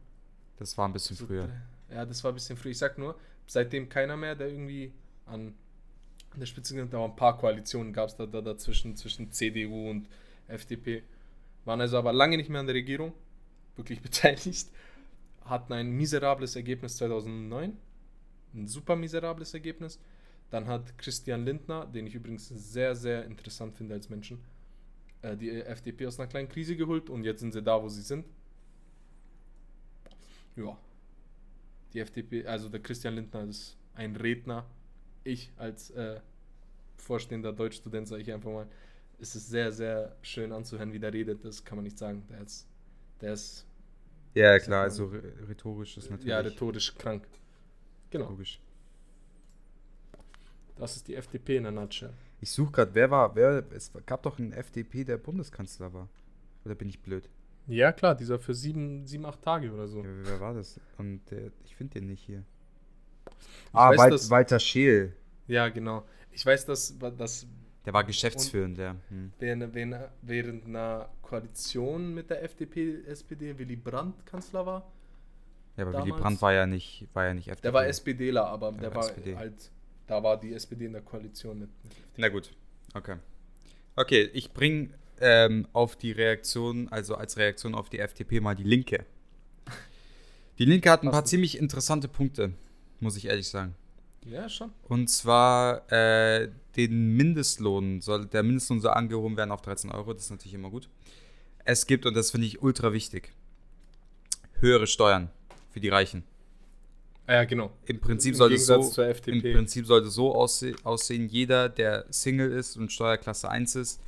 [0.57, 1.49] Das war ein bisschen So früher.
[1.89, 2.69] Ja, das war ein bisschen früh.
[2.69, 3.15] Ich sag nur,
[3.47, 4.93] seitdem keiner mehr, der irgendwie
[5.25, 5.53] an,
[6.31, 9.89] an der Spitze da waren ein paar Koalitionen gab es da, da dazwischen, zwischen CDU
[9.89, 10.07] und
[10.47, 11.03] FDP.
[11.65, 13.13] Waren also aber lange nicht mehr an der Regierung,
[13.81, 14.69] wirklich beteiligt.
[15.45, 17.77] Hatten ein miserables Ergebnis 2009.
[18.53, 19.99] Ein super miserables Ergebnis.
[20.49, 24.39] Dann hat Christian Lindner, den ich übrigens sehr, sehr interessant finde als Menschen,
[25.21, 28.01] äh, die FDP aus einer kleinen Krise geholt und jetzt sind sie da, wo sie
[28.01, 28.25] sind.
[30.55, 30.77] Ja.
[31.93, 34.65] Die FDP, also der Christian Lindner ist ein Redner.
[35.23, 36.19] Ich als äh,
[36.97, 38.67] vorstehender Deutschstudent sage ich einfach mal,
[39.19, 41.45] es ist sehr, sehr schön anzuhören, wie der redet.
[41.45, 42.23] Das kann man nicht sagen.
[42.29, 42.67] Der ist,
[43.21, 43.65] der ist
[44.33, 47.27] Ja, klar, also rhe- rhetorisch ist natürlich ja, rhetorisch krank.
[48.09, 48.29] Genau.
[48.29, 48.59] logisch.
[50.77, 52.13] Das ist die FDP in der Nutshell.
[52.39, 56.07] Ich suche gerade, wer war, wer, es gab doch einen FDP, der Bundeskanzler war.
[56.65, 57.29] Oder bin ich blöd?
[57.67, 59.99] Ja, klar, dieser für sieben, sieben acht Tage oder so.
[60.03, 60.79] Ja, wer war das?
[60.97, 62.43] Und der, ich finde den nicht hier.
[63.27, 63.33] Ich
[63.73, 65.13] ah, weiß, Wal dass- Walter Scheel.
[65.47, 66.03] Ja, genau.
[66.31, 67.45] Ich weiß, dass, dass
[67.85, 68.95] Der war geschäftsführend, der.
[69.09, 69.31] Hm.
[69.39, 74.91] während, während, während einer Koalition mit der FDP, SPD Willy Brandt Kanzler war.
[75.77, 77.61] Ja, aber Willy Damals- Brandt war ja nicht, war ja nicht FDP.
[77.63, 79.35] Der war SPDler, aber Der der, war SPD.
[79.37, 79.71] halt,
[80.07, 81.69] da war die SPD in der Koalition mit.
[82.17, 82.51] Na gut.
[82.93, 83.15] Okay.
[83.95, 84.89] Okay, ich bringe
[85.21, 89.05] ähm, auf die Reaktion, also als Reaktion auf die FDP mal die Linke.
[90.57, 91.29] Die Linke hat ein paar Passend.
[91.29, 92.51] ziemlich interessante Punkte,
[92.99, 93.73] muss ich ehrlich sagen.
[94.25, 94.71] ja, schon.
[94.89, 100.23] Und zwar äh, den Mindestlohn, soll, der Mindestlohn soll angehoben werden auf 13 Euro, das
[100.25, 100.89] ist natürlich immer gut.
[101.65, 103.33] Es gibt, und das finde ich ultra wichtig,
[104.59, 105.29] höhere Steuern
[105.71, 106.23] für die Reichen.
[107.27, 107.71] Ah, ja, genau.
[107.85, 109.41] Im Prinzip Im sollte es so, im.
[109.41, 114.01] Prinzip sollte so ausse aussehen, jeder, der Single ist und Steuerklasse 1 ist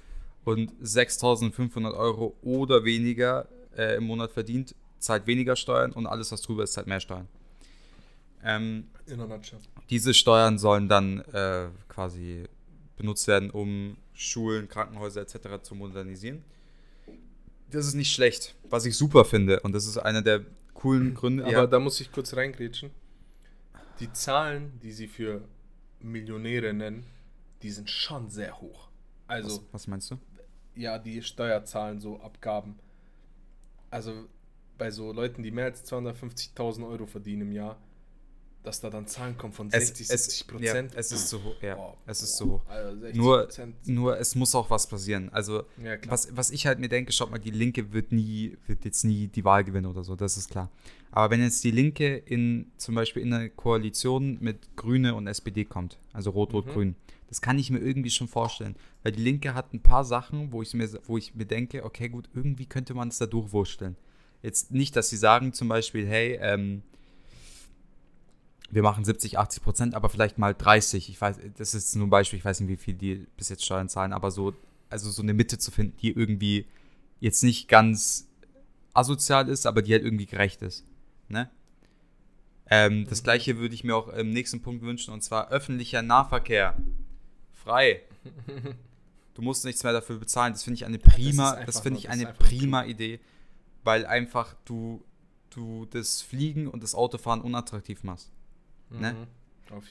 [0.46, 6.42] und 6.500 Euro oder weniger äh, im Monat verdient, zahlt weniger Steuern und alles, was
[6.42, 7.28] drüber ist, zahlt mehr Steuern.
[8.44, 9.60] Ähm, In der Nutshell.
[9.90, 12.44] diese Steuern sollen dann äh, quasi
[12.98, 15.62] benutzt werden, um Schulen, Krankenhäuser etc.
[15.62, 16.44] zu modernisieren.
[17.74, 18.56] Das ist nicht schlecht.
[18.70, 21.44] Was ich super finde, und das ist einer der coolen Gründe.
[21.44, 21.68] Aber ja.
[21.68, 22.92] da muss ich kurz reingrätschen.
[24.00, 25.42] Die Zahlen, die sie für
[26.00, 27.06] Millionäre nennen,
[27.62, 28.90] die sind schon sehr hoch.
[29.28, 30.20] Also, was, was meinst du?
[30.76, 32.78] ja, die Steuerzahlen, so Abgaben.
[33.90, 34.28] Also,
[34.78, 37.78] bei so Leuten, die mehr als 250.000 Euro verdienen im Jahr,
[38.64, 40.94] dass da dann Zahlen kommen von 60, 70 Prozent.
[40.94, 41.56] Ja, es ist zu hoch.
[41.62, 42.62] Ja, Boah, es ist zu hoch.
[42.68, 43.48] Also 60 Nur,
[43.86, 45.30] nur es muss auch was passieren.
[45.32, 48.86] Also Ja, was, was ich halt mir denke, schaut mal, die Linke wird nie, wird
[48.86, 50.70] jetzt nie die Wahl gewinnen oder so, das ist klar.
[51.12, 55.66] Aber wenn jetzt die Linke in zum Beispiel in eine Koalition mit Grüne und SPD
[55.66, 56.38] kommt, also Mhm.
[56.38, 56.96] Rot-Rot-Grün,
[57.28, 58.76] das kann ich mir irgendwie schon vorstellen.
[59.04, 62.10] Weil die Linke hat ein paar Sachen, wo ich mir, wo ich mir denke, okay,
[62.10, 63.96] gut, irgendwie könnte man es da durchwursteln.
[64.42, 66.84] Jetzt nicht, dass sie sagen zum Beispiel, hey, ähm,
[68.70, 71.10] wir machen 70, 80 Prozent, aber vielleicht mal 30.
[71.10, 73.66] Ich weiß, das ist nur ein Beispiel, ich weiß nicht, wie viel die bis jetzt
[73.66, 74.54] Steuern zahlen, aber so,
[74.90, 76.66] also so eine Mitte zu finden, die irgendwie
[77.20, 78.28] jetzt nicht ganz
[78.94, 80.86] asozial ist, aber die halt irgendwie gerecht ist.
[81.30, 81.50] Ne?
[82.70, 86.76] Ähm, das gleiche würde ich mir auch im nächsten Punkt wünschen, und zwar öffentlicher Nahverkehr.
[87.52, 88.02] Frei.
[89.36, 90.54] Du musst nichts mehr dafür bezahlen.
[90.54, 93.20] Das finde ich eine prima, einfach das finde nur- ich das eine prima Idee,
[93.84, 95.04] weil einfach du,
[95.50, 98.32] du das Fliegen und das Autofahren unattraktiv machst.
[99.00, 99.14] Ne?
[99.14, 99.28] Mhm.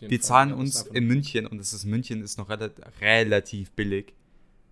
[0.01, 0.27] Jeden Wir Fall.
[0.27, 4.15] zahlen das uns in München, und das ist München ist noch relativ, relativ billig.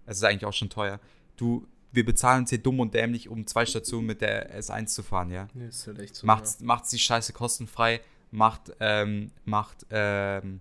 [0.06, 1.00] Es ist eigentlich auch schon teuer.
[1.36, 5.02] Du, wir bezahlen uns hier dumm und dämlich, um zwei Stationen mit der S1 zu
[5.02, 5.48] fahren, ja.
[5.54, 6.26] Nee, ist halt echt so.
[6.26, 10.60] Macht's, macht's die Scheiße kostenfrei, macht, ähm, macht ähm,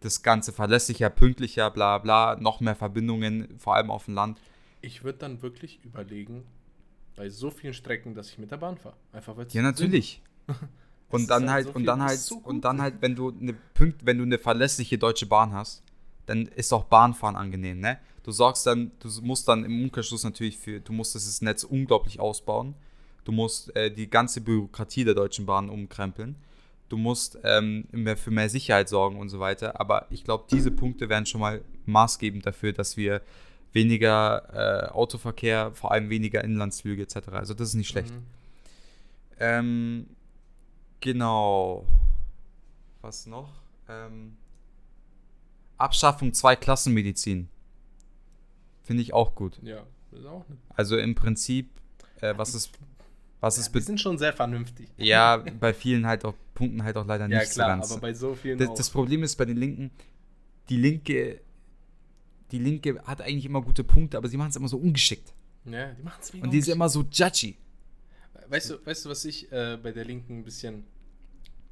[0.00, 4.40] das Ganze verlässlicher, pünktlicher, bla bla, noch mehr Verbindungen, vor allem auf dem Land.
[4.80, 6.44] Ich würde dann wirklich überlegen,
[7.14, 8.96] bei so vielen Strecken, dass ich mit der Bahn fahre.
[9.12, 10.22] Einfach weil Ja, natürlich.
[11.12, 13.54] Und dann halt halt, so und dann halt, so und dann halt, wenn du eine
[13.74, 15.82] Punkt, wenn du eine verlässliche deutsche Bahn hast,
[16.26, 17.98] dann ist auch Bahnfahren angenehm, ne?
[18.22, 22.20] Du sorgst dann, du musst dann im Umkehrschluss natürlich für, du musst das Netz unglaublich
[22.20, 22.74] ausbauen.
[23.24, 26.36] Du musst äh, die ganze Bürokratie der Deutschen Bahn umkrempeln.
[26.88, 29.80] Du musst ähm, mehr für mehr Sicherheit sorgen und so weiter.
[29.80, 33.22] Aber ich glaube, diese Punkte wären schon mal maßgebend dafür, dass wir
[33.72, 37.28] weniger äh, Autoverkehr, vor allem weniger Inlandsflüge etc.
[37.32, 38.12] Also das ist nicht schlecht.
[38.12, 38.26] Mhm.
[39.40, 40.06] Ähm,
[41.02, 41.86] genau.
[43.02, 43.50] Was noch?
[43.88, 44.36] Ähm,
[45.76, 47.48] Abschaffung Zweiklassenmedizin.
[48.82, 49.58] Finde ich auch gut.
[49.62, 50.56] Ja, das ist auch eine.
[50.74, 51.68] Also im Prinzip,
[52.20, 52.70] äh, was ist,
[53.40, 54.88] was ist, Wir sind schon sehr vernünftig.
[54.96, 57.92] ja, bei vielen halt auch Punkten halt auch leider Ja, nicht klar, so ganz.
[57.92, 58.74] aber bei so vielen das, auch.
[58.74, 59.90] das Problem ist bei den Linken,
[60.68, 61.40] die Linke,
[62.52, 65.32] die Linke hat eigentlich immer gute Punkte, aber sie machen es immer so ungeschickt.
[65.64, 67.56] ja, die machen es Und die ist immer so judgy.
[68.48, 70.84] Weißt du, weißt du, was ich äh, bei der Linken ein bisschen,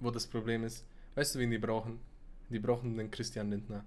[0.01, 0.85] wo das Problem ist?
[1.15, 1.99] Weißt du, wen die brauchen?
[2.49, 3.85] Die brauchen den Christian Lindner.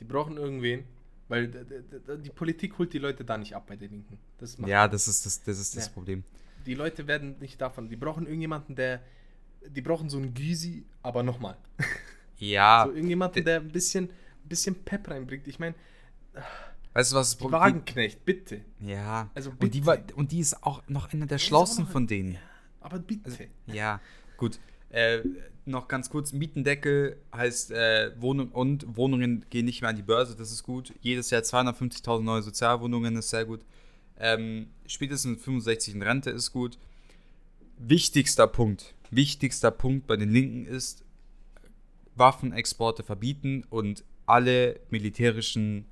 [0.00, 0.84] Die brauchen irgendwen,
[1.28, 4.18] weil die Politik holt die Leute da nicht ab bei der Linken.
[4.38, 5.92] Das Ja, das ist das, das, ist das Ja.
[5.92, 6.24] Problem.
[6.66, 7.88] Die Leute werden nicht davon.
[7.88, 9.00] Die brauchen irgendjemanden, der.
[9.68, 11.56] Die brauchen so einen Gysi, aber nochmal.
[12.38, 15.46] Ja, So irgendjemanden, der ein bisschen, ein bisschen Pep reinbringt.
[15.46, 15.74] Ich meine,
[16.92, 17.30] weißt du was?
[17.30, 18.60] das Problem- Wagenknecht, bitte.
[18.80, 19.86] Ja, Also und, die bitte.
[19.86, 21.38] war, und die ist auch noch einer der
[21.84, 22.36] noch- von denen.
[22.80, 23.30] Aber bitte.
[23.30, 24.00] Also, ja,
[24.36, 24.58] gut.
[24.94, 25.22] Äh,
[25.64, 30.36] noch ganz kurz, Mietendeckel heißt äh, Wohnung und Wohnungen gehen nicht mehr an die Börse,
[30.36, 30.92] das ist gut.
[31.00, 33.64] Jedes Jahr 250.000 neue Sozialwohnungen ist sehr gut.
[34.18, 36.78] Ähm, spätestens mit 65 in Rente ist gut.
[37.78, 41.02] Wichtigster Punkt, wichtigster Punkt bei den Linken ist
[42.14, 45.86] Waffenexporte verbieten und alle militärischen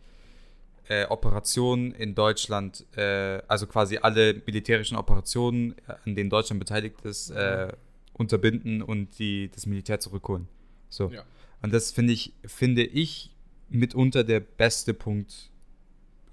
[0.89, 7.01] äh, Operationen in Deutschland, äh, also quasi alle militärischen Operationen, äh, an denen Deutschland beteiligt
[7.03, 7.73] ist, äh,
[8.13, 10.49] unterbinden und die, das Militär zurückholen.
[10.89, 11.11] So.
[11.11, 11.25] Ja.
[11.63, 13.35] Und das finde ich, finde ich
[13.69, 15.51] mitunter der beste Punkt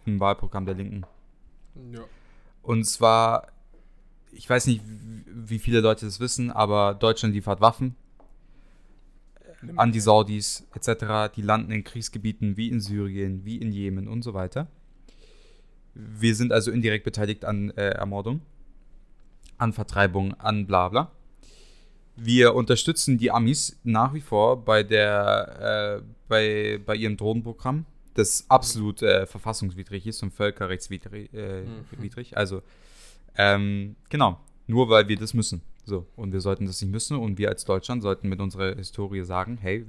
[0.06, 1.04] im Wahlprogramm der Linken.
[1.92, 2.04] Ja.
[2.62, 3.48] Und zwar,
[4.32, 4.82] ich weiß nicht,
[5.26, 7.96] wie viele Leute das wissen, aber Deutschland liefert Waffen
[9.76, 11.34] an die Saudis etc.
[11.36, 14.68] Die landen in Kriegsgebieten wie in Syrien, wie in Jemen und so weiter.
[15.94, 18.42] Wir sind also indirekt beteiligt an äh, Ermordung,
[19.58, 21.12] an Vertreibung, an bla bla.
[22.21, 28.45] Wir unterstützen die Amis nach wie vor bei, der, äh, bei, bei ihrem Drohnenprogramm, das
[28.49, 31.34] absolut äh, verfassungswidrig ist und völkerrechtswidrig.
[31.34, 32.10] Äh, Mhm.
[32.34, 32.62] Also,
[33.38, 35.62] ähm, genau, nur weil wir das müssen.
[35.86, 39.23] So, und wir sollten das nicht müssen und wir als Deutschland sollten mit unserer Historie
[39.23, 39.86] sagen, hey,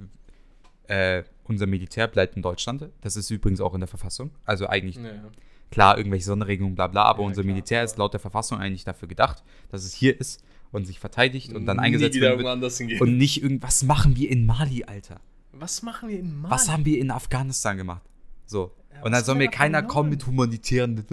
[0.87, 2.89] äh, unser Militär bleibt in Deutschland.
[3.01, 4.31] Das ist übrigens auch in der Verfassung.
[4.45, 5.23] Also eigentlich, Ja, ja.
[5.69, 7.85] klar, irgendwelche Sonderregelungen, bla bla, aber Ja, unser klar, Militär klar.
[7.85, 11.65] ist laut der Verfassung eigentlich dafür gedacht, dass es hier ist und sich verteidigt und
[11.65, 13.01] dann Nie eingesetzt wird.
[13.01, 15.19] Und nicht irgendwas machen wir in Mali, Alter.
[15.53, 16.51] was machen wir in Mali?
[16.53, 18.01] Was haben wir in Afghanistan gemacht?
[18.45, 18.71] So.
[18.93, 21.03] Ja, und dann soll mir keiner kommen mit humanitären.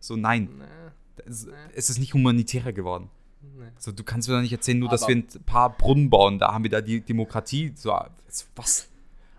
[0.00, 0.48] So, nein.
[0.58, 0.64] Na,
[1.26, 1.52] Es, Nee.
[1.74, 3.10] es ist nicht humanitärer geworden.
[3.42, 3.64] Nee.
[3.74, 6.38] Also du kannst mir doch nicht erzählen, nur dass Aber- wir ein paar Brunnen bauen,
[6.38, 7.72] da haben wir da die Demokratie.
[7.74, 7.90] So,
[8.56, 8.87] was?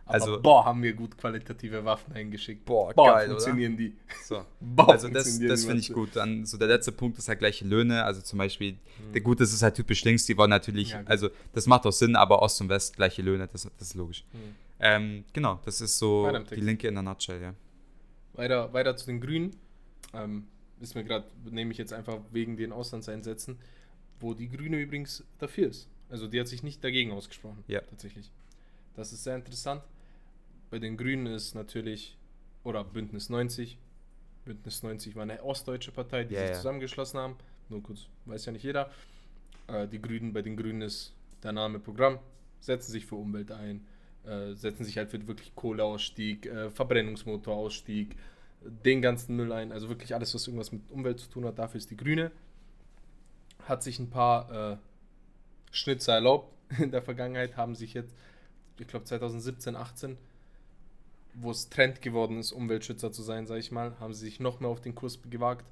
[0.10, 2.66] Aber Also- boah, haben wir gut qualitative Waffen eingeschickt.
[2.66, 3.96] Boah, Boah, geil, funktionieren die.
[4.26, 4.44] So.
[4.60, 6.16] Boah, Also das, das finde ich gut.
[6.16, 8.04] Dann so der letzte Punkt ist halt gleiche Löhne.
[8.04, 8.78] Also zum Beispiel,
[9.14, 10.94] der gut, das ist halt typisch links, die wollen natürlich, Mhm.
[10.94, 11.10] Ja, gut.
[11.12, 14.24] also das macht auch Sinn, aber Ost und West gleiche Löhne, das, das ist logisch.
[14.34, 14.38] Mhm.
[14.80, 16.56] Ähm, genau, das ist so die.
[16.56, 17.54] Linke in der Nutshell, ja.
[18.34, 19.56] Weiter, weiter zu den Grünen.
[20.14, 20.48] Ähm,
[20.80, 23.58] ist mir gerade, nehme ich jetzt einfach wegen den Auslandseinsätzen,
[24.22, 25.88] wo die Grüne übrigens dafür ist.
[26.10, 27.64] Also die hat sich nicht dagegen ausgesprochen.
[27.68, 27.82] Ja.
[27.82, 28.32] Tatsächlich.
[28.96, 29.84] Das ist sehr interessant.
[30.70, 32.18] Bei den Grünen ist natürlich,
[32.64, 33.78] oder Bündnis 90.
[34.46, 36.56] Bündnis 90 war eine ostdeutsche Partei, die Ja, sich ja.
[36.56, 37.36] zusammengeschlossen haben.
[37.70, 38.90] Nur kurz, weiß ja nicht jeder.
[39.68, 42.20] Äh, die Grünen, bei den Grünen ist der Name Programm,
[42.60, 43.86] setzen sich für Umwelt ein,
[44.26, 48.16] äh, setzen sich halt für wirklich Kohleausstieg, äh, Verbrennungsmotorausstieg,
[48.62, 51.78] den ganzen Müll ein, also wirklich alles, was irgendwas mit Umwelt zu tun hat, dafür
[51.78, 52.32] ist die Grüne.
[53.64, 54.78] Hat sich ein paar äh,
[55.72, 58.14] Schnitzer erlaubt in der Vergangenheit, haben sich jetzt,
[58.80, 60.18] ich glaube 2017, 18,
[61.34, 64.60] wo es Trend geworden ist, Umweltschützer zu sein, sage ich mal, haben sie sich noch
[64.60, 65.66] mehr auf den Kurs gewagt.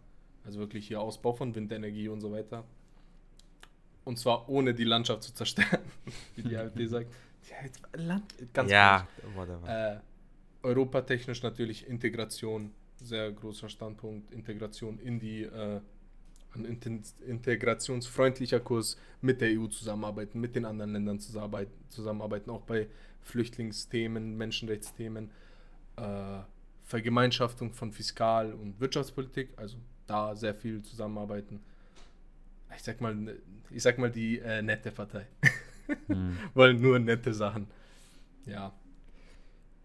[0.46, 2.64] Also wirklich hier Ausbau von Windenergie und so weiter.
[4.06, 5.82] Und zwar ohne die Landschaft zu zerstören,
[6.36, 7.14] wie die AfD sagt.
[7.94, 9.96] Land, ganz ja, whatever.
[9.96, 10.00] äh,
[10.64, 14.32] europatechnisch natürlich Integration, sehr großer Standpunkt.
[14.32, 15.82] Integration in die, äh,
[16.56, 22.88] ein integrationsfreundlicher Kurs mit der EU zusammenarbeiten, mit den anderen Ländern zusammenarbeiten, zusammenarbeiten auch bei
[23.22, 25.30] Flüchtlingsthemen, Menschenrechtsthemen,
[25.98, 26.40] äh,
[26.86, 31.62] Vergemeinschaftung von Fiskal- und Wirtschaftspolitik, also da sehr viel zusammenarbeiten.
[32.76, 33.38] Ich sag mal, ne-
[33.72, 35.28] ich sag mal die äh, nette Partei.
[36.08, 36.38] Hm.
[36.54, 37.66] Wollen nur nette Sachen.
[38.46, 38.74] Ja,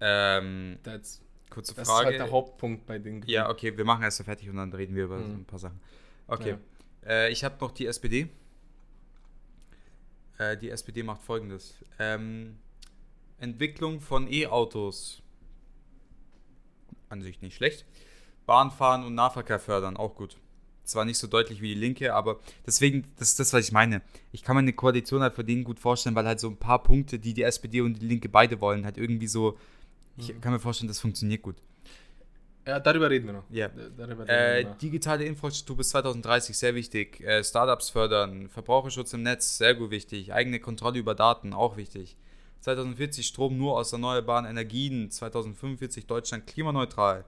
[0.00, 2.08] Ähm, that's, kurze das Frage.
[2.10, 4.72] ist halt der Hauptpunkt bei den ja, okay, wir machen erst so fertig und dann
[4.72, 5.34] reden wir über so Mhm.
[5.42, 5.80] ein paar Sachen.
[6.26, 6.56] Okay.
[7.06, 8.28] Äh, ich habe noch die SPD.
[10.38, 12.58] Äh, die SPD macht folgendes: ähm,
[13.38, 15.22] Entwicklung von E-Autos.
[17.12, 17.84] An sich nicht schlecht.
[18.46, 20.38] Bahnfahren und Nahverkehr fördern, auch gut.
[20.84, 24.00] Zwar nicht so deutlich wie die Linke, aber deswegen, das ist das, was ich meine.
[24.32, 26.82] Ich kann mir eine Koalition halt von denen gut vorstellen, weil halt so ein paar
[26.82, 29.58] Punkte, die die SPD und die Linke beide wollen, halt irgendwie so.
[30.16, 30.40] Ich Mhm.
[30.40, 31.56] kann mir vorstellen, das funktioniert gut.
[32.66, 33.44] Ja, darüber reden wir noch.
[33.50, 33.68] Ja.
[33.68, 34.78] D- Darüber reden Äh, wir noch.
[34.78, 37.20] digitale Infrastruktur bis 2030, sehr wichtig.
[37.20, 40.32] Äh, Startups fördern, Verbraucherschutz im Netz, sehr gut wichtig.
[40.32, 42.16] Eigene Kontrolle über Daten, auch wichtig.
[42.62, 47.24] 2040 Strom nur aus erneuerbaren Energien, 2045 Deutschland klimaneutral.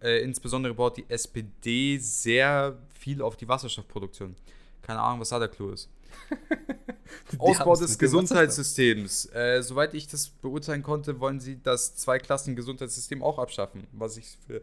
[0.00, 4.34] Äh, insbesondere baut die SPD sehr viel auf die Wasserstoffproduktion.
[4.82, 5.88] Keine Ahnung, was da der Clou ist.
[7.38, 9.26] Ausbau des Gesundheitssystems.
[9.32, 14.60] Äh, soweit ich das beurteilen konnte, wollen sie das Zwei-Klassen-Gesundheitssystem auch abschaffen, was ich für,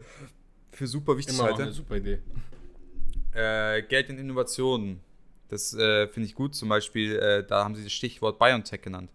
[0.72, 1.62] für super wichtig Immer halte.
[1.62, 2.18] eine super Idee.
[3.32, 5.00] Äh, Geld in Innovationen.
[5.48, 6.54] Das äh, finde ich gut.
[6.54, 9.10] Zum Beispiel, äh, da haben sie das Stichwort BioNTech genannt.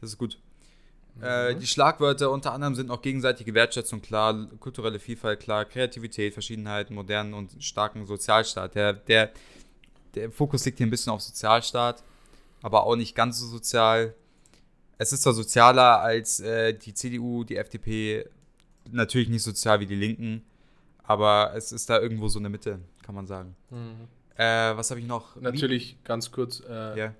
[0.00, 0.38] Das ist gut.
[1.20, 1.58] Äh, Mhm.
[1.60, 7.34] die Schlagwörter unter anderem sind auch gegenseitige Wertschätzung klar, kulturelle Vielfalt klar, Kreativität, Verschiedenheit, modernen
[7.34, 8.74] und starken Sozialstaat.
[8.76, 9.32] Der, der,
[10.14, 12.04] der Fokus liegt hier ein bisschen auf Sozialstaat,
[12.62, 14.14] aber auch nicht ganz so sozial.
[14.96, 18.28] Es ist zwar sozialer als äh, die CDU, die FDP,
[18.90, 20.44] natürlich nicht sozial wie die Linken,
[21.02, 23.56] aber es ist da irgendwo so eine Mitte, kann man sagen.
[23.70, 24.06] Mhm.
[24.36, 25.34] Äh, was habe ich noch?
[25.36, 27.14] Natürlich, ganz kurz, äh, Ja.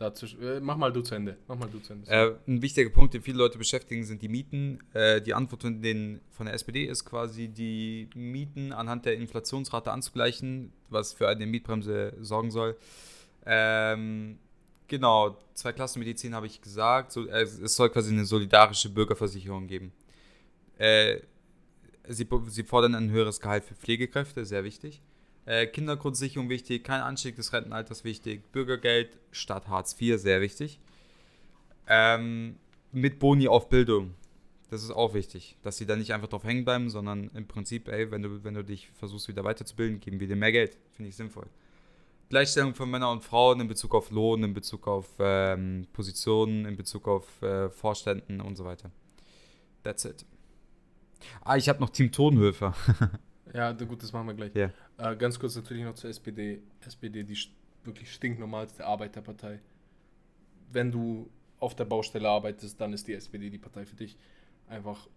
[0.00, 1.36] Dazu, äh, mach mal du zu Ende.
[1.46, 2.10] Mach mal du zu Ende.
[2.10, 4.78] Äh, ein wichtiger Punkt, den viele Leute beschäftigen, sind die Mieten.
[4.92, 9.92] Äh, die Antwort von, den, von der SPD ist quasi, die Mieten anhand der Inflationsrate
[9.92, 12.76] anzugleichen, was für eine Mietbremse sorgen soll.
[13.46, 14.38] Ähm,
[14.88, 17.12] genau, Zweiklassenmedizin habe ich gesagt.
[17.12, 19.92] So, es soll quasi eine solidarische Bürgerversicherung geben.
[20.78, 21.20] Äh,
[22.08, 25.02] sie, sie fordern ein höheres Gehalt für Pflegekräfte, sehr wichtig.
[25.50, 30.78] Äh, Kindergrundsicherung wichtig, kein Anstieg des Rentenalters wichtig, Bürgergeld statt Hartz IV sehr wichtig.
[31.88, 32.54] Ähm,
[32.92, 34.14] mit Boni auf Bildung.
[34.70, 37.88] Das ist auch wichtig, dass sie da nicht einfach drauf hängen bleiben, sondern im Prinzip,
[37.88, 40.78] ey, wenn du, wenn du dich versuchst wieder weiterzubilden, geben wir dir mehr Geld.
[40.92, 41.48] Finde ich sinnvoll.
[42.28, 46.76] Gleichstellung von Männern und Frauen in Bezug auf Lohn, in Bezug auf ähm, Positionen, in
[46.76, 48.92] Bezug auf äh, Vorständen und so weiter.
[49.82, 50.24] That's it.
[51.40, 52.72] Ah, ich habe noch Team Tonhöfer.
[53.54, 54.54] Ja, gut, das machen wir gleich.
[54.54, 54.70] Ja.
[54.98, 56.60] Äh, ganz kurz natürlich noch zur SPD.
[56.86, 57.36] SPD, die
[57.84, 59.60] wirklich stinknormalste Arbeiterpartei.
[60.72, 64.16] Wenn du auf der Baustelle arbeitest, dann ist die SPD die Partei für dich.
[64.68, 65.08] Einfach,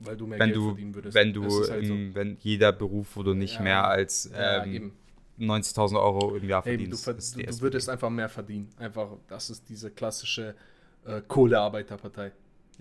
[0.00, 1.14] weil du mehr wenn Geld du, verdienen würdest.
[1.14, 1.94] wenn du, halt so.
[2.14, 3.62] wenn jeder Beruf, wo du nicht Ja.
[3.62, 4.92] mehr als ja, ähm, eben.
[5.38, 7.62] 90.000 Euro im Jahr Hey, du, verdienst, ver ist du, du SPD.
[7.62, 8.70] würdest einfach mehr verdienen.
[8.76, 10.56] Einfach, das ist diese klassische
[11.04, 12.32] äh, Kohlearbeiterpartei.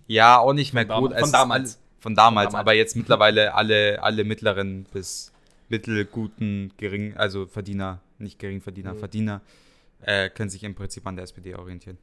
[0.07, 1.11] Ja, auch nicht mehr Von gut.
[1.11, 1.79] dam- Es von damals.
[1.99, 2.61] Von damals, damals.
[2.61, 5.31] aber jetzt mittlerweile alle, alle mittleren bis
[5.69, 8.99] mittelguten, gering, also Verdiener nicht Geringverdiener, Mhm.
[8.99, 9.41] Verdiener,
[10.01, 11.97] äh, können sich im Prinzip an der SPD orientieren.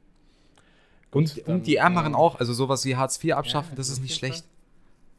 [1.11, 2.17] Und, dann, und die Ärmeren ja.
[2.17, 4.45] auch, also sowas wie Hartz IV abschaffen, Ja, das ist nicht schlecht.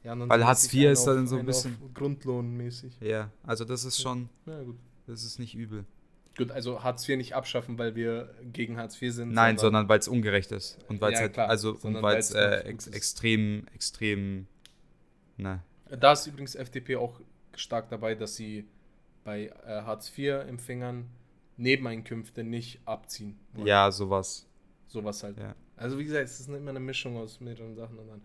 [0.04, 2.92] Ja, und Weil Hartz IV ist dann auf- so ein bisschen- Grundlohnmäßig.
[3.00, 4.76] Ja, also das ist schon, Ja, gut.
[5.06, 5.84] das ist nicht übel.
[6.36, 9.32] Gut, also Hartz IV nicht abschaffen, weil wir gegen Hartz IV sind.
[9.32, 10.78] Nein, sondern weil es ungerecht ist.
[10.88, 13.66] Und weil es Ja, halt, also, und Sondern weil es weil's äh, gut ex extrem,
[13.74, 14.46] extrem,
[15.36, 15.62] ne,
[16.00, 17.20] Da ist übrigens FDP auch
[17.54, 18.66] stark dabei, dass sie
[19.24, 21.06] bei äh, Hartz IV-Empfängern
[21.58, 23.38] Nebeneinkünfte nicht abziehen.
[23.54, 23.66] wollen.
[23.66, 24.46] ja, sowas.
[24.88, 25.38] Sowas halt.
[25.38, 25.54] Ja.
[25.76, 28.22] Also wie gesagt, es ist immer eine Mischung aus mehreren Sachen und dann.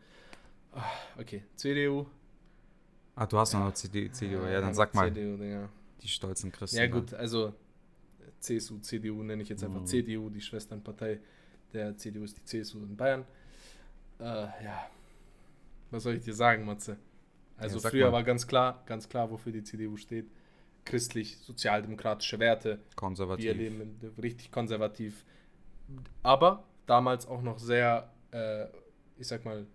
[0.74, 0.84] Ah,
[1.20, 2.06] okay, CDU.
[3.16, 3.66] Ah, du hast noch Ja.
[3.68, 5.70] eine CD, CDU, ja, dann noch sag mal, CDU, Digga.
[6.02, 6.78] die stolzen Christen.
[6.78, 6.94] Ja da.
[7.00, 7.54] gut, also
[8.40, 9.86] CSU, CDU nenne ich jetzt einfach Mhm.
[9.86, 11.20] CDU, die Schwesternpartei
[11.74, 13.26] der CDU ist die CSU in Bayern.
[14.20, 14.90] Äh, ja,
[15.92, 16.98] was soll ich dir sagen, Matze?
[17.58, 18.14] Also Ja, früher mal.
[18.14, 20.28] war ganz klar, ganz klar, wofür die CDU steht.
[20.86, 22.80] Christlich, sozialdemokratische Werte.
[22.96, 23.46] Konservativ.
[23.46, 25.24] Wir leben richtig konservativ.
[26.24, 28.66] Aber damals auch noch sehr, äh,
[29.18, 29.68] ich sag mal,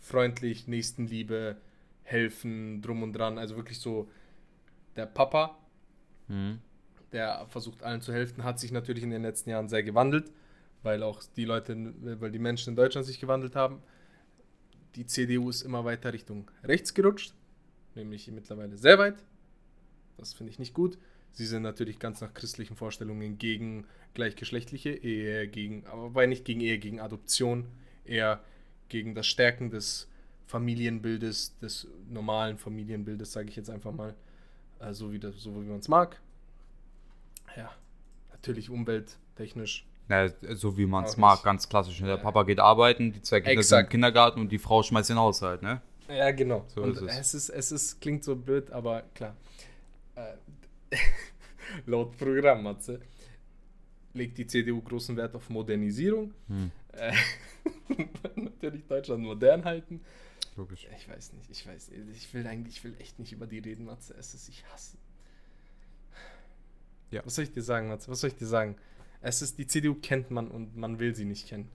[0.00, 1.56] freundlich, Nächstenliebe,
[2.02, 3.38] helfen, drum und dran.
[3.38, 4.08] Also wirklich so
[4.96, 5.56] der Papa,
[6.28, 6.58] Mhm.
[7.12, 10.32] der versucht allen zu helfen, hat sich natürlich in den letzten Jahren sehr gewandelt,
[10.82, 11.76] weil auch die Leute,
[12.20, 13.80] weil die Menschen in Deutschland sich gewandelt haben.
[14.94, 17.34] Die CDU ist immer weiter Richtung rechts gerutscht,
[17.94, 19.22] nämlich mittlerweile sehr weit.
[20.16, 20.98] Das finde ich nicht gut.
[21.32, 26.78] Sie sind natürlich ganz nach christlichen Vorstellungen gegen gleichgeschlechtliche Ehe, gegen, aber nicht gegen Ehe,
[26.78, 27.66] gegen Adoption,
[28.04, 28.42] eher
[28.88, 30.08] gegen das Stärken des
[30.46, 34.14] Familienbildes, des normalen Familienbildes, sage ich jetzt einfach mal,
[34.80, 36.20] äh, so wie, so wie man es mag.
[37.56, 37.70] Ja,
[38.32, 39.86] natürlich umwelttechnisch.
[40.08, 41.44] Ja, so wie man es mag, nicht.
[41.44, 42.00] ganz klassisch.
[42.00, 42.06] Ne?
[42.06, 42.16] Der.
[42.16, 43.88] Papa geht arbeiten, die zwei Kinder sind Exakt.
[43.88, 45.82] im Kindergarten und die Frau schmeißt den Haushalt, ne?
[46.08, 46.64] Ja, genau.
[46.68, 47.18] So und ist es.
[47.18, 47.34] es.
[47.34, 49.36] ist, es ist, klingt so blöd, aber klar.
[50.14, 50.96] Äh,
[51.86, 53.00] laut Programm, Matze,
[54.14, 56.32] legt die CDU großen Wert auf Modernisierung.
[56.48, 56.70] Hm.
[56.92, 57.12] Äh,
[58.36, 60.00] natürlich Deutschland modern halten.
[60.56, 60.88] Logisch.
[60.96, 63.84] Ich weiß nicht, ich weiß, ich will eigentlich, ich will echt nicht über die reden,
[63.84, 64.14] Matze.
[64.18, 64.96] Es ist, ich hasse.
[67.10, 67.24] Ja.
[67.24, 68.10] Was soll ich dir sagen, Matze?
[68.10, 68.76] Was soll ich dir sagen?
[69.20, 71.68] Es ist, die CDU kennt man und man will sie nicht kennen.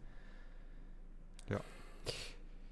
[1.49, 1.59] Ja.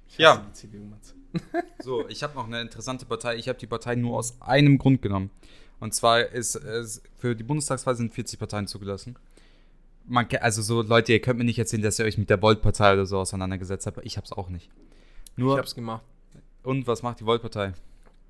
[0.08, 0.38] Ich Ja.
[0.38, 1.14] hasse die CDU, Matze.
[1.84, 3.36] So, ich habe noch eine interessante Partei.
[3.38, 5.30] Ich habe die Partei nur aus einem Grund genommen.
[5.80, 9.16] Und zwar ist es für die Bundestagswahl sind 40 Parteien zugelassen.
[10.06, 12.94] Man, also so Leute, ihr könnt mir nicht erzählen, dass ihr euch mit der Volt-Partei
[12.94, 14.00] oder so auseinandergesetzt habt.
[14.04, 14.70] Ich habe es auch nicht.
[15.38, 16.04] Nur Ich hab's gemacht.
[16.64, 17.74] und was macht die Volt-Partei?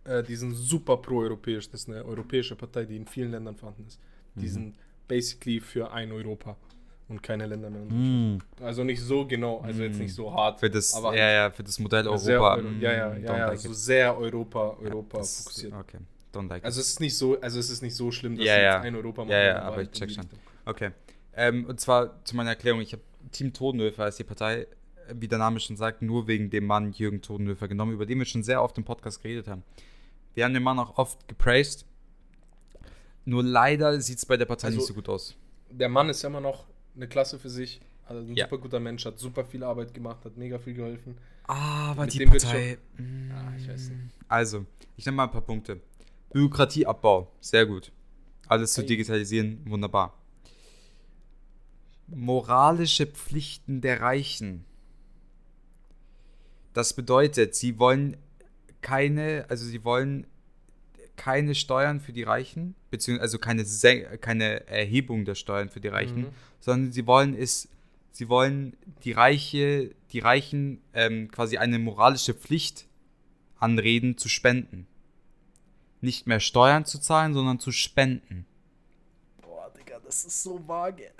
[0.03, 1.69] Äh, die sind super pro-europäisch.
[1.69, 3.99] Das ist eine europäische Partei, die in vielen Ländern vorhanden ist.
[4.35, 4.51] Die Mhm.
[4.51, 4.75] sind
[5.15, 6.55] basically für ein Europa
[7.09, 7.81] und keine Länder mehr.
[7.81, 8.39] Mm.
[8.61, 10.03] Also nicht so genau, also jetzt Mm.
[10.03, 10.59] nicht so hart.
[10.61, 12.17] Für das, aber ja, ja, für das Modell Europa.
[12.19, 13.75] sehr mm, ja, ja, ja, ja, like so it.
[13.75, 15.73] sehr Europa, Europa Das- fokussiert.
[15.73, 15.97] Okay,
[16.33, 16.65] don't like it.
[16.65, 18.75] Also es ist nicht so, also es ist nicht so schlimm, dass Ja, ja.
[18.77, 20.25] jetzt ein Europa Ja, ja, aber ich check schon.
[20.65, 20.91] Okay.
[21.35, 24.67] Ähm, und zwar zu meiner Erklärung, ich habe Team Todenhöfer als die Partei,
[25.13, 28.25] wie der Name schon sagt, nur wegen dem Mann Jürgen Todenhöfer genommen, über den wir
[28.25, 29.63] schon sehr oft im Podcast geredet haben.
[30.33, 31.85] Wir haben den Mann auch oft gepraised.
[33.25, 35.35] Nur leider sieht es bei der Partei Also- nicht so gut aus.
[35.69, 37.79] Der Mann ist ja immer noch eine Klasse für sich.
[38.05, 38.45] Also ein Ja.
[38.45, 41.17] super guter Mensch, hat super viel Arbeit gemacht, hat mega viel geholfen.
[41.43, 42.77] Aber Mit die würd ich Partei.
[43.33, 44.01] Ah, ich weiß nicht.
[44.27, 44.65] Also,
[44.97, 45.79] ich nenne mal ein paar Punkte.
[46.33, 47.91] Bürokratieabbau, sehr gut.
[48.47, 50.17] Alles zu digitalisieren, wunderbar.
[52.07, 54.65] Moralische Pflichten der Reichen.
[56.73, 58.17] Das bedeutet, sie wollen
[58.81, 60.27] keine, also sie wollen
[61.15, 65.87] keine Steuern für die Reichen, beziehungsweise also keine, Sen- keine Erhebung der Steuern für die
[65.87, 66.29] Reichen, Mhm.
[66.59, 67.67] sondern sie wollen es,
[68.11, 72.85] sie wollen die Reiche, die Reichen ähm, quasi eine moralische Pflicht
[73.57, 74.85] anreden zu spenden.
[76.01, 78.45] Nicht mehr Steuern zu zahlen, sondern zu spenden.
[79.41, 81.11] Boah, Digga, das ist so vage.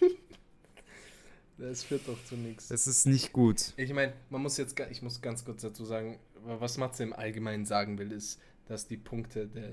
[1.58, 2.68] das führt doch zu nichts.
[2.68, 3.74] Das ist nicht gut.
[3.76, 7.66] Ich meine, man muss jetzt, ich muss ganz kurz dazu sagen, was Matze im Allgemeinen
[7.66, 9.70] sagen will, ist, dass die Punkte der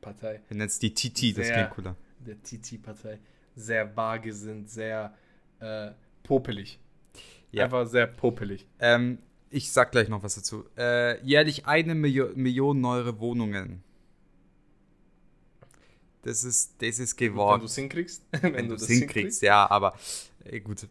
[0.00, 1.96] TT-Partei, Wir nennen es die TT, das klingt cooler.
[2.20, 3.18] der TT-Partei,
[3.54, 5.14] sehr vage sind, sehr
[5.60, 5.90] äh,
[6.22, 6.78] popelig.
[7.50, 7.64] Ja.
[7.64, 8.66] Einfach sehr popelig.
[8.78, 9.18] Ähm,
[9.50, 10.64] ich sag gleich noch was dazu.
[10.76, 13.82] Äh, jährlich eine Milio Million neue Wohnungen.
[16.22, 17.60] Das ist, das ist Wenn geworden.
[17.60, 18.22] du es hinkriegst.
[18.42, 19.98] Wenn, du es hinkriegst, ja, aber
[20.44, 20.86] äh, gut.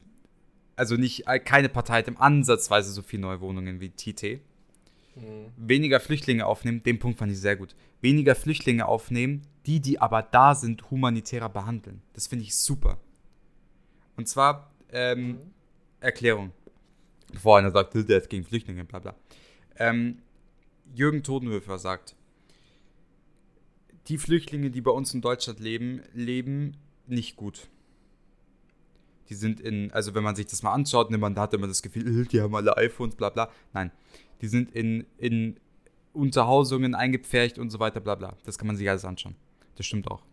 [0.75, 4.41] Also nicht, äh, keine Partei hat im Ansatzweise so viele neue Wohnungen wie TT.
[5.18, 5.51] Mhm.
[5.57, 7.76] Weniger Flüchtlinge aufnehmen, den Punkt fand ich sehr gut.
[8.01, 12.01] Weniger Flüchtlinge aufnehmen, die, die aber da sind, humanitärer behandeln.
[12.13, 12.97] Das finde ich super.
[14.15, 15.38] Und zwar, ähm, Mhm.
[15.99, 16.51] Erklärung.
[17.32, 19.15] Bevor einer sagt, der ist gegen Flüchtlinge, bla bla.
[19.78, 20.20] Ähm,
[20.95, 22.15] Jürgen Todenhöfer sagt,
[24.07, 27.68] die Flüchtlinge, die bei uns in Deutschland leben, leben nicht gut.
[29.30, 31.82] Die sind in, also wenn man sich das mal anschaut, ne, man hat immer das
[31.82, 33.49] Gefühl, äh, die haben alle iPhones, bla bla.
[33.73, 33.91] Nein,
[34.41, 35.57] die sind in, in
[36.13, 38.38] Unterhausungen eingepfercht und so weiter, bla bla.
[38.45, 39.36] Das kann man sich alles anschauen.
[39.75, 40.23] Das stimmt auch.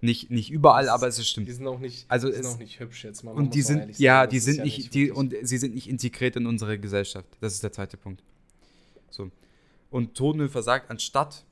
[0.00, 1.48] Nicht, nicht überall, aber es stimmt.
[1.48, 3.32] Die sind auch nicht, Also die sind auch nicht hübsch jetzt mal.
[3.32, 6.46] Und die sind, ja, die sind ist nicht, die, und sie sind nicht integriert in
[6.46, 7.26] unsere Gesellschaft.
[7.40, 8.22] Das ist der zweite Punkt.
[9.08, 9.30] So.
[9.90, 11.44] Und Tonhöfer sagt, anstatt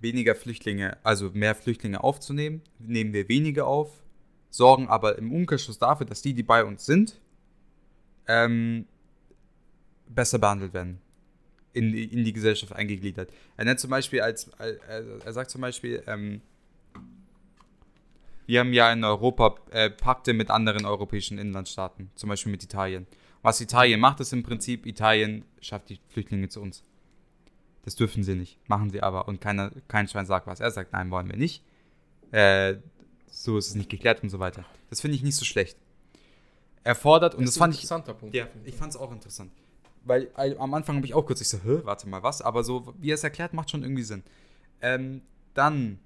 [0.00, 3.90] weniger Flüchtlinge, also mehr Flüchtlinge aufzunehmen, nehmen wir weniger auf,
[4.50, 7.20] sorgen aber im Umkehrschluss dafür, dass die, die bei uns sind,
[8.26, 8.86] ähm,
[10.08, 11.00] besser behandelt werden.
[11.74, 13.30] In die, in die Gesellschaft eingegliedert.
[13.56, 14.78] Er nennt zum Beispiel als, als
[15.24, 16.40] er sagt zum Beispiel, ähm,
[18.46, 23.06] wir haben ja in Europa äh, Pakte mit anderen europäischen Inlandstaaten, zum Beispiel mit Italien.
[23.42, 26.82] Was Italien macht, ist im Prinzip, Italien schafft die Flüchtlinge zu uns.
[27.84, 29.28] Das dürfen sie nicht, machen sie aber.
[29.28, 30.60] Und keiner, kein Schwein sagt was.
[30.60, 31.62] Er sagt, nein, wollen wir nicht.
[32.32, 32.76] Äh,
[33.30, 34.64] so ist es nicht geklärt und so weiter.
[34.90, 35.76] Das finde ich nicht so schlecht.
[36.84, 38.34] Er fordert, und das, ist ein fand ich, interessanter Punkt.
[38.34, 39.52] ja, ich fand es auch interessant.
[40.04, 42.40] Weil äh, am Anfang habe ich auch kurz, ich so, Hä, warte mal, was?
[42.40, 44.22] Aber so, wie er es erklärt, macht schon irgendwie Sinn.
[44.80, 45.22] Ähm,
[45.54, 45.98] dann,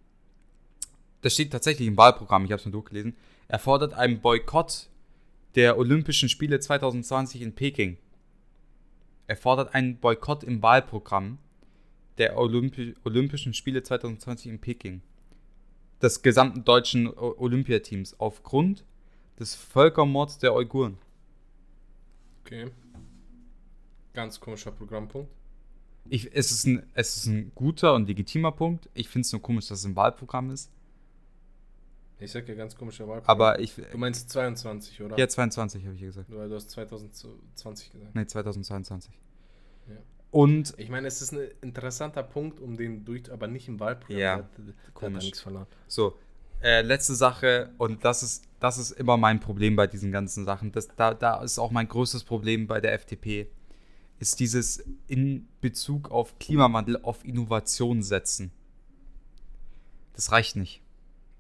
[1.21, 3.15] das steht tatsächlich im Wahlprogramm, ich habe es mir durchgelesen,
[3.49, 4.89] er fordert einen Boykott
[5.55, 7.99] der Olympischen Spiele 2020 in Peking.
[9.27, 11.39] Er fordert einen Boykott im Wahlprogramm
[12.19, 15.03] der Olympi Olympischen Spiele 2020 in Peking.
[16.03, 18.85] Des gesamten deutschen Olympiateams aufgrund
[19.39, 20.99] des Völkermords der Uiguren.
[22.45, 22.71] Okay.
[24.13, 25.31] Ganz komischer Programmpunkt.
[26.09, 28.89] Ich, es, ist ein, es ist ein guter und legitimer Punkt.
[28.95, 30.71] Ich finde es nur komisch, dass es ein Wahlprogramm ist.
[32.19, 33.41] Ich sag ja ganz komischer Wahlprogramm.
[33.41, 33.75] Aber ich.
[33.75, 35.19] Du meinst 22, oder?
[35.19, 36.31] Ja, 22 habe ich ja gesagt.
[36.31, 38.15] Weil du hast 2020 gesagt.
[38.15, 39.13] Ne, 2022.
[39.89, 39.97] Ja.
[40.33, 44.19] Und Ich meine, es ist ein interessanter Punkt, um den durch, aber nicht im Wahlprogramm.
[44.19, 45.25] Ja, hat, der hat komisch.
[45.25, 45.67] nichts verloren.
[45.87, 46.19] so,
[46.63, 50.73] äh, letzte Sache, und das ist, das ist immer mein Problem bei diesen ganzen Sachen.
[50.73, 53.51] Das, da, da ist auch mein größtes Problem bei der FDP.
[54.21, 58.53] Ist dieses in Bezug auf Klimawandel auf Innovation setzen.
[60.15, 60.81] Das reicht nicht.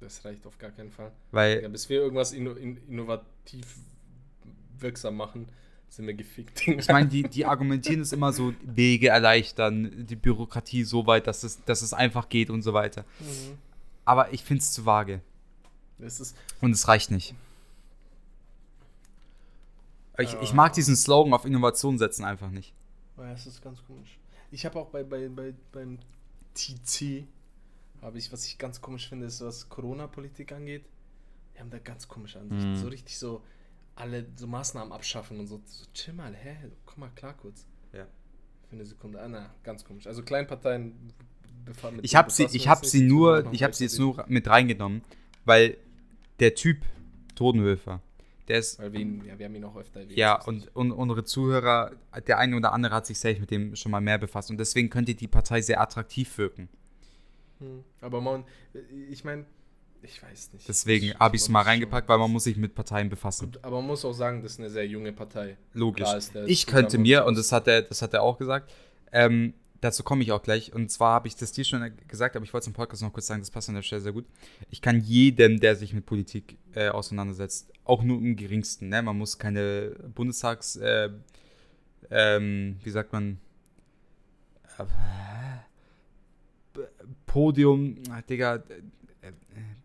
[0.00, 1.12] Das reicht auf gar keinen Fall.
[1.30, 3.76] Weil Ja, bis wir irgendwas inno, in, innovativ
[4.78, 5.46] wirksam machen,
[5.92, 6.66] sind wir gefickt.
[6.66, 11.42] Ich meine, die, die argumentieren es immer so, Wege erleichtern, die Bürokratie so weit, dass
[11.44, 13.04] es, dass es einfach geht und so weiter.
[13.20, 13.58] Mhm.
[14.06, 15.20] Aber ich finde es zu vage.
[15.98, 17.34] Ist, Und es reicht nicht.
[20.18, 22.72] Ich, ich mag diesen Slogan auf Innovation setzen einfach nicht.
[23.18, 24.18] ja, das ist ganz komisch.
[24.50, 25.98] Ich habe auch bei, bei, bei beim
[26.54, 27.24] TC,
[28.00, 30.84] habe ich, was ich ganz komisch finde, ist, was Corona-Politik angeht.
[31.54, 32.72] Die haben da ganz komische Ansichten.
[32.72, 32.76] Mhm.
[32.76, 33.42] So richtig so
[33.94, 35.60] alle so Maßnahmen abschaffen und so.
[35.64, 36.56] So, chill mal, hä?
[36.86, 37.66] Komm mal klar kurz.
[37.92, 38.06] Ja.
[38.68, 39.20] Für eine Sekunde.
[39.20, 40.06] Ah, na, ganz komisch.
[40.06, 41.12] Also Kleinparteien.
[41.66, 44.48] befa- mit Ich habe sie, ich uns sie nur, ich habe sie jetzt nur mit
[44.48, 45.02] reingenommen,
[45.44, 45.76] weil
[46.40, 46.78] der Typ
[47.34, 48.00] Totenhöfer,
[48.48, 50.18] der ist Weil wir ihn, ja, wir haben ihn auch öfter erwähnt.
[50.18, 51.92] Ja, und, und unsere Zuhörer,
[52.26, 54.90] der eine oder andere hat sich safe mit dem schon mal mehr befasst und deswegen
[54.90, 56.68] könnte die Partei sehr attraktiv wirken.
[57.60, 57.84] Hm.
[58.00, 58.44] Aber man,
[59.08, 59.44] ich meine,
[60.02, 60.68] ich weiß nicht.
[60.68, 63.52] Deswegen habe ich es mal reingepackt, weil man muss sich mit Parteien befassen.
[63.52, 65.56] Gut, aber man muss auch sagen, das ist eine sehr junge Partei.
[65.72, 66.08] Logisch.
[66.46, 68.72] Ich könnte mir, und das hat er, das hat er auch gesagt,
[69.12, 70.72] ähm, dazu komme ich auch gleich.
[70.72, 73.12] Und zwar habe ich das dir schon gesagt, aber ich wollte es im Podcast noch
[73.12, 74.24] kurz sagen, das passt an der Stelle sehr gut.
[74.70, 79.02] Ich kann jedem, der sich mit Politik äh, auseinandersetzt, auch nur im geringsten, ne?
[79.02, 81.10] Man muss keine Bundestags, äh,
[82.10, 83.38] ähm, wie sagt man,
[84.78, 84.84] äh,
[87.26, 87.96] Podium,
[88.28, 88.58] Digga, äh,
[89.28, 89.32] äh,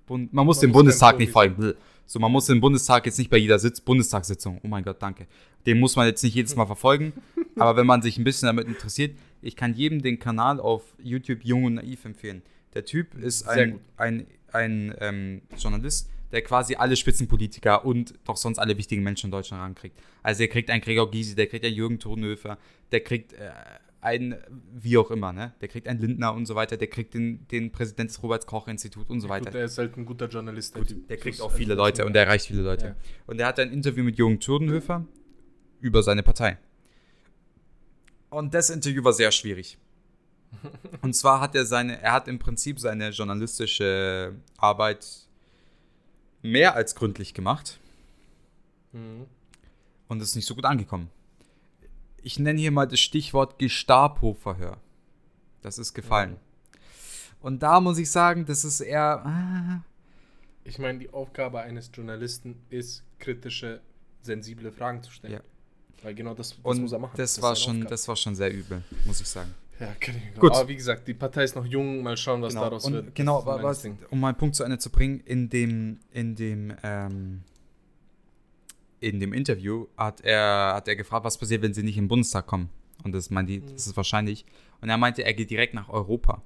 [0.07, 1.73] Bund, man muss den Bundestag nicht folgen.
[2.07, 4.59] So, man muss den Bundestag jetzt nicht bei jeder Sitz Bundestagssitzung.
[4.63, 5.27] Oh mein Gott, danke.
[5.65, 7.13] Den muss man jetzt nicht jedes Mal verfolgen.
[7.57, 11.43] aber wenn man sich ein bisschen damit interessiert, ich kann jedem den Kanal auf YouTube
[11.43, 12.41] Jung und Naiv empfehlen.
[12.73, 13.81] Der Typ ist ein, gut.
[13.97, 19.31] ein, ein ähm, Journalist, der quasi alle Spitzenpolitiker und doch sonst alle wichtigen Menschen in
[19.31, 19.97] Deutschland rankriegt.
[20.23, 22.57] Also der kriegt einen Gregor Gysi, der kriegt einen Jürgen Thurnhöfer,
[22.91, 23.49] der kriegt äh,
[24.01, 24.35] einen,
[24.73, 25.53] wie auch immer, ne?
[25.61, 29.21] Der kriegt einen Lindner und so weiter, der kriegt den, den Präsident des Robert-Koch-Institut und
[29.21, 29.45] so weiter.
[29.45, 30.75] Gut, der ist halt ein guter Journalist.
[30.75, 32.85] Gut, der kriegt auch viele also- Leute und der erreicht viele Leute.
[32.87, 32.95] Ja.
[33.25, 35.05] Und er hat ein Interview mit Jürgen Thürdenhöfer
[35.81, 36.57] über seine Partei.
[38.29, 39.77] Und das Interview war sehr schwierig.
[41.01, 45.05] Und zwar hat er seine, er hat im Prinzip seine journalistische Arbeit
[46.41, 47.79] mehr als gründlich gemacht
[48.93, 49.25] Mhm.
[50.07, 51.09] und ist nicht so gut angekommen.
[52.27, 54.75] Ich nenne hier mal das Stichwort Gestapo-Verhör.
[55.61, 56.35] Das ist gefallen.
[57.39, 59.25] Und da muss ich sagen, das ist eher.
[59.25, 59.81] Ah,
[60.65, 63.79] Ich meine, die Aufgabe eines Journalisten ist, kritische,
[64.23, 65.35] sensible Fragen zu stellen.
[65.35, 65.39] Ja.
[66.03, 67.13] Weil genau das, das Und muss er machen.
[67.15, 67.89] das, ist war schon, Aufgabe.
[67.91, 69.53] das war schon sehr übel, muss ich sagen.
[69.79, 70.51] Ja, kann ich mir Gut.
[70.51, 72.63] Aber wie gesagt, die Partei ist noch jung, mal schauen, was genau.
[72.65, 73.15] daraus und wird.
[73.15, 77.43] Genau, Das was, um meinen Punkt zu Ende zu bringen, in dem, in dem, ähm,
[78.99, 82.47] in dem Interview hat er, hat er gefragt, was passiert, wenn sie nicht den Bundestag
[82.47, 82.69] kommen.
[83.03, 84.45] Und das meint die, das ist wahrscheinlich.
[84.81, 86.41] Und er meinte, er geht direkt nach Europa.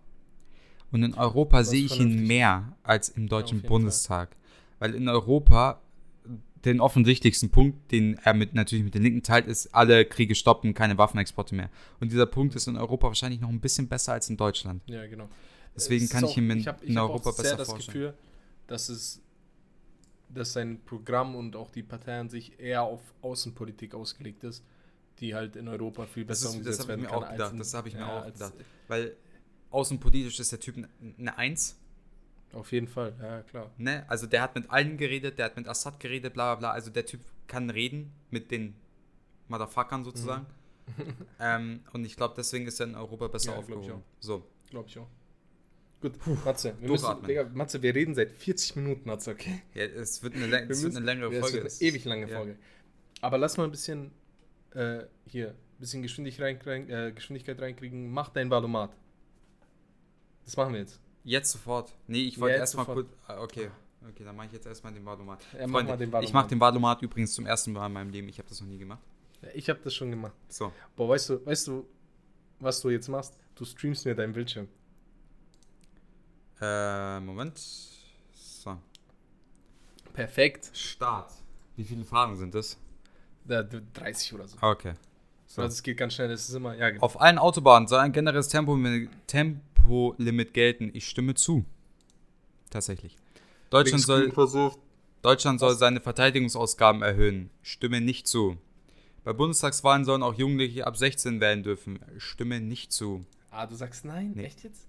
[0.92, 4.36] Und in Europa Das sehe ich ihn mehr als im deutschen jeden Bundestag.
[4.80, 5.82] Weil in Europa
[6.66, 10.74] den offensichtlichsten Punkt, den er mit, natürlich mit den Linken teilt, ist, alle Kriege stoppen,
[10.74, 11.70] keine Waffenexporte mehr.
[12.00, 14.84] Und dieser Punkt ist in Europa wahrscheinlich noch ein bisschen besser als in Deutschland.
[14.86, 15.30] Ja, genau.
[15.76, 17.58] Deswegen Es kann ist ich ihn in, ich hab, ich in Europa auch sehr besser
[17.58, 17.94] das vorstellen.
[17.94, 18.14] Gefühl,
[18.68, 19.22] dass es
[20.34, 24.64] dass sein Programm und auch die Partei an sich eher auf Außenpolitik ausgelegt ist,
[25.20, 27.18] die halt in Europa viel Das besser ist- das umgesetzt hab ich werden mir kann.
[27.18, 28.54] auch als gedacht, in- das hab ich mir auch als- gedacht.
[28.88, 29.16] Weil
[29.70, 30.76] außenpolitisch ist der Typ
[31.18, 31.78] eine Eins.
[32.54, 33.72] Auf jeden Fall, ja klar.
[33.78, 34.04] Ne?
[34.10, 36.72] Also der hat mit allen geredet, der hat mit Assad geredet, bla bla bla.
[36.72, 38.76] Also der Typ kann reden mit den
[39.48, 40.46] Motherfuckern sozusagen.
[41.40, 43.56] ähm, und ich glaube, deswegen ist er in Europa besser Mhm.
[43.56, 44.04] Ja, aufgehoben.
[44.20, 44.46] So.
[44.70, 45.08] Glaube ich auch.
[46.02, 46.14] Gut,
[46.46, 47.24] Matze, wir müssen.
[47.28, 49.62] Digga, Matze, wir reden seit 40 Minuten, Matze, okay?
[49.76, 51.58] Ja, es wird eine, läng- es wird eine längere ja, es Folge.
[51.58, 52.38] wird Es- eine ewig lange ja.
[52.38, 52.58] Folge.
[53.22, 54.12] Aber lass mal ein bisschen
[54.74, 58.10] äh, hier, ein bisschen Geschwindigkeit, rein, äh, Geschwindigkeit reinkriegen.
[58.12, 58.92] Mach dein Valomat.
[60.46, 61.00] Das machen wir jetzt.
[61.24, 61.94] Jetzt sofort.
[62.08, 63.08] Nee, ich wollte Jetzt erstmal kurz.
[63.28, 63.70] ah, Okay.
[64.10, 65.44] Okay, dann mache ich jetzt erstmal den Valomat.
[65.54, 66.34] Ja, mach Freunde, den ich Valomat.
[66.34, 68.28] mache den Valomat übrigens zum ersten Mal in meinem Leben.
[68.30, 69.04] Ich habe das noch nie gemacht.
[69.44, 70.34] Ja, ich habe das schon gemacht.
[70.50, 70.74] So.
[70.96, 71.88] Boah, weißt du, weißt du,
[72.60, 73.38] was du jetzt machst?
[73.54, 74.68] Du streamst mir deinen Bildschirm.
[76.62, 77.60] Äh, Moment.
[78.34, 78.78] So.
[80.14, 80.70] Perfekt.
[80.74, 81.32] Start.
[81.76, 82.78] Wie viele Fragen sind das?
[83.48, 84.58] Ja, 30 oder so.
[84.62, 84.94] Okay.
[85.48, 85.64] So.
[85.64, 87.04] Also es geht ganz schnell, das ist immer, ja, genau.
[87.04, 88.78] Auf allen Autobahnen soll ein generelles Tempo
[89.28, 90.92] Tempolimit gelten.
[90.94, 91.66] Ich stimme zu.
[92.70, 93.18] Tatsächlich.
[93.70, 94.80] Deutschland soll, versucht.
[95.22, 97.50] Deutschland soll seine Verteidigungsausgaben erhöhen.
[97.64, 98.58] Stimme nicht zu.
[99.24, 102.00] Bei Bundestagswahlen sollen auch Jugendliche ab 16 wählen dürfen.
[102.18, 103.26] Stimme nicht zu.
[103.50, 104.32] Ah, du sagst nein?
[104.36, 104.46] Nee.
[104.46, 104.88] Echt jetzt?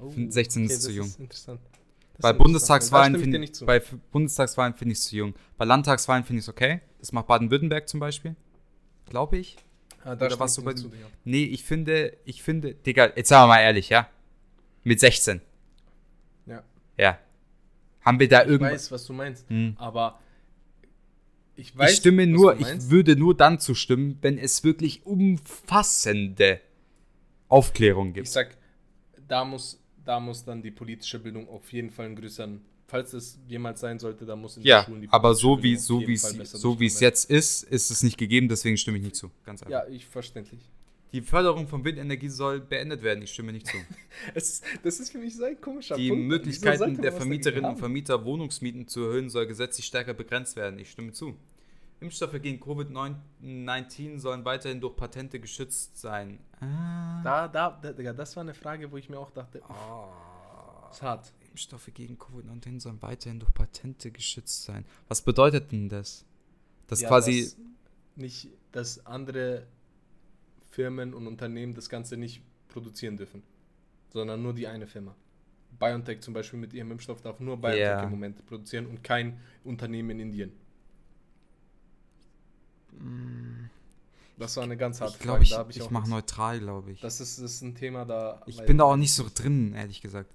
[0.00, 1.12] Oh, find 16 ist das zu jung.
[1.18, 1.60] interessant.
[1.60, 2.38] Ist Bei interessant.
[2.38, 3.66] Bundestagswahlen ich finde nicht zu.
[3.66, 3.80] bei
[4.10, 5.34] Bundestagswahlen finde ich es zu jung.
[5.56, 6.80] Bei Landtagswahlen finde ich es okay.
[6.98, 8.34] Das macht Baden-Württemberg zum Beispiel.
[9.08, 9.56] Glaube ich.
[10.04, 11.06] Ah, da oder was ich du dir bei zu, Digga.
[11.24, 14.08] Nee, ich finde, ich finde, Digga, jetzt sagen wir mal ehrlich, ja?
[14.84, 15.40] Mit 16.
[16.46, 16.62] Ja.
[16.96, 17.18] Ja.
[18.02, 18.72] Haben wir da Ich irgendwas?
[18.72, 19.74] weiß, was du meinst, Hm.
[19.76, 20.18] aber
[21.56, 26.60] ich weiß, ich stimme nur, ich würde nur dann zustimmen, wenn es wirklich umfassende
[27.48, 28.28] Aufklärung Ich gibt.
[28.28, 28.56] sag,
[29.26, 33.38] da muss, da muss dann die politische Bildung auf jeden Fall einen größeren, falls es
[33.46, 36.14] jemals sein sollte, da muss in den Ja, Schulen die aber so wie so wie
[36.14, 39.30] es so wie es jetzt ist, ist es nicht gegeben, deswegen stimme ich nicht zu.
[39.44, 39.70] Ganz einfach.
[39.70, 40.60] Ja, ich verständlich.
[41.12, 43.76] Die Förderung von Windenergie soll beendet werden, ich stimme nicht zu.
[44.34, 46.24] Ist, das ist für mich so ein komischer Die Punkt.
[46.26, 50.78] Möglichkeiten der Vermieterinnen und Vermieter, Wohnungsmieten zu erhöhen, soll gesetzlich stärker begrenzt werden.
[50.78, 51.34] Ich stimme zu.
[52.00, 56.38] Impfstoffe gegen Covid-19 sollen weiterhin durch Patente geschützt sein.
[56.60, 57.20] Ah.
[57.22, 60.88] Da, da, Digga, das war eine Frage, wo ich mir auch dachte, Ah.
[60.90, 61.32] ist hart.
[61.50, 64.84] Impfstoffe gegen Covid-19 sollen weiterhin durch Patente geschützt sein.
[65.08, 66.24] Was bedeutet denn das?
[66.86, 67.42] Das Ja, quasi.
[67.44, 67.56] dass
[68.16, 69.66] nicht, dass andere
[70.70, 73.42] Firmen und Unternehmen das Ganze nicht produzieren dürfen,
[74.10, 75.14] sondern nur die eine Firma.
[75.78, 78.02] BioNTech zum Beispiel mit ihrem Impfstoff darf nur BioNTech Ja.
[78.04, 80.52] im Moment produzieren und kein Unternehmen in Indien.
[84.38, 87.00] Das war eine ganz harte ich glaube, ich, hab ich, auch mache neutral, glaube ich.
[87.00, 88.40] Das ist, das ist ein Thema, da.
[88.46, 90.30] Ich bin da auch nicht so drin, ehrlich gesagt.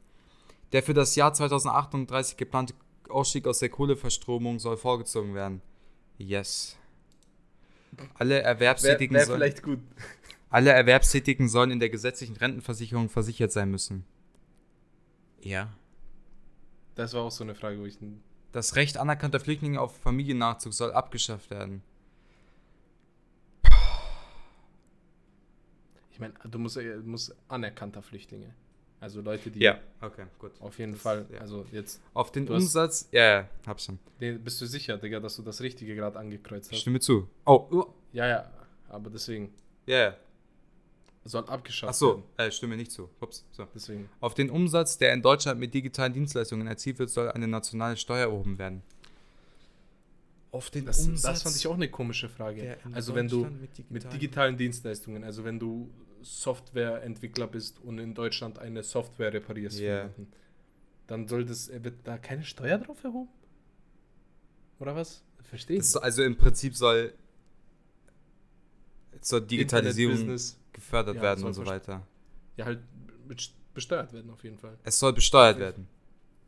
[0.74, 2.74] Der für das Jahr 2038 geplante
[3.10, 5.62] Ausstieg aus der Kohleverstromung soll vorgezogen werden.
[6.18, 6.78] Yes.
[8.16, 9.80] Alle Erwerbstätigen, wär sollen, vielleicht gut.
[10.50, 14.06] alle Erwerbstätigen sollen in der gesetzlichen Rentenversicherung versichert sein müssen.
[15.42, 15.72] Ja.
[16.96, 17.98] Das war auch so eine Frage, wo ich.
[18.52, 21.84] Das Recht anerkannter Flüchtlinge auf Familiennachzug soll abgeschafft werden.
[26.14, 28.54] Ich meine, du musst, äh, musst anerkannter Flüchtlinge.
[29.00, 29.60] Also Leute, die
[30.00, 30.52] okay, gut.
[30.62, 31.26] auf jeden Das- Fall.
[31.30, 31.40] ja.
[31.40, 32.00] Also jetzt.
[32.14, 34.00] Auf den Du hast- Umsatz, ja, ja, hab schon.
[34.20, 36.80] Nee, bist du sicher, Digga, dass du das Richtige gerade angekreuzt hast?
[36.80, 37.28] Stimme zu.
[37.46, 37.86] Oh, oh.
[38.14, 38.52] Ja, ja,
[38.88, 39.54] aber deswegen
[39.88, 40.18] ja, ja.
[41.26, 42.24] soll abgeschafft Ach so, werden.
[42.38, 43.10] äh, stimme nicht zu.
[43.20, 43.68] Ups, so.
[43.76, 44.10] Deswegen.
[44.22, 48.28] Auf den Umsatz, der in Deutschland mit digitalen Dienstleistungen erzielt wird, soll eine nationale Steuer
[48.28, 48.84] erhoben werden.
[50.54, 52.78] Auf den Das, das fand ich auch eine komische Frage.
[52.94, 53.74] Also wenn du mit mit
[54.04, 55.90] digitalen- digitalen Dienstleistungen, also wenn du
[56.22, 59.98] Softwareentwickler bist und in Deutschland eine Software reparierst, Ja.
[60.04, 60.32] jemanden,
[61.08, 63.32] dann soll das, äh, wird da keine Steuer drauf erhoben?
[64.80, 65.24] Oder was?
[65.42, 67.14] Verstehe Das, also im Prinzip soll,
[69.22, 70.38] soll Digitalisierung
[70.72, 72.06] gefördert Ja, werden und so weiter.
[72.58, 72.80] ja, halt
[73.28, 74.78] best- besteuert werden auf jeden Fall.
[74.84, 75.88] Es soll besteuert werden.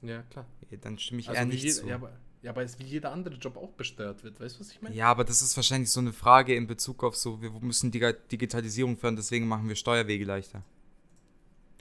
[0.04, 0.46] Ja, klar.
[0.70, 1.88] Ja, Dann stimme ich Also eher nicht jeder- zu.
[1.88, 2.12] ja, aber,
[2.46, 4.40] Ja, aber es ist wie jeder andere Job auch besteuert wird.
[4.40, 4.94] Weißt du, was ich meine?
[4.96, 8.14] Ja, aber das ist wahrscheinlich so eine Frage in Bezug auf so, wir müssen Diga-
[8.32, 10.62] Digitalisierung fördern, deswegen machen wir Steuerwege leichter.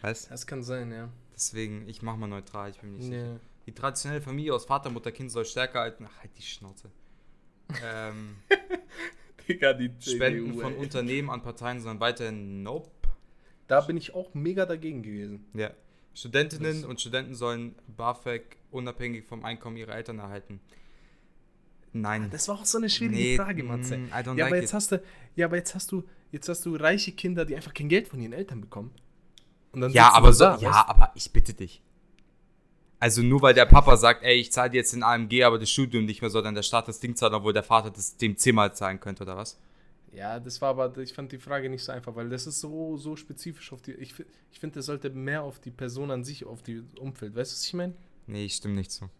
[0.00, 0.30] Weißt?
[0.30, 1.10] Das kann sein, ja.
[1.34, 3.32] Deswegen, ich mach mal neutral, ich bin mir nicht sicher.
[3.34, 3.40] Nee.
[3.66, 6.06] Die traditionelle Familie aus Vater, Mutter, Kind soll stärker halten.
[6.08, 6.90] Ach, halt die Schnauze.
[7.84, 8.36] ähm,
[9.48, 10.74] Digga, die Spenden CDU, von.
[10.76, 12.90] Unternehmen an Parteien sollen weiterhin nope.
[13.66, 15.44] Da bin ich auch mega dagegen gewesen.
[15.54, 15.70] Ja.
[16.14, 20.60] Studentinnen Das- und Studenten sollen BAföG unabhängig vom Einkommen ihrer Eltern erhalten.
[21.92, 22.28] Nein.
[22.30, 23.96] Das war auch so eine schwierige Nee, Frage, Matze.
[23.98, 24.74] mm, I don't Ja, like aber jetzt it.
[24.74, 25.02] hast du,
[25.36, 26.02] ja, aber jetzt hast du,
[26.32, 28.90] jetzt hast du reiche Kinder, die einfach kein Geld von ihren Eltern bekommen.
[29.72, 31.82] Und dann Ja, aber so, da, ja, weißt aber ich bitte dich.
[32.98, 35.70] Also nur weil der Papa sagt, ey, ich zahle dir jetzt den AMG, aber das
[35.70, 38.36] Studium nicht mehr, soll dann der Staat das Ding zahlen, obwohl der Vater das dem
[38.36, 39.58] zehnmal zahlen könnte, oder was?
[40.14, 42.96] Ja, das war aber, ich fand die Frage nicht so einfach, weil das ist so,
[42.96, 44.14] so spezifisch auf die, ich,
[44.52, 47.34] ich finde, das sollte mehr auf die Person an sich, auf die Umfeld.
[47.34, 47.94] Weißt du, was ich meine?
[48.26, 49.10] Nee, ich stimme nicht zu.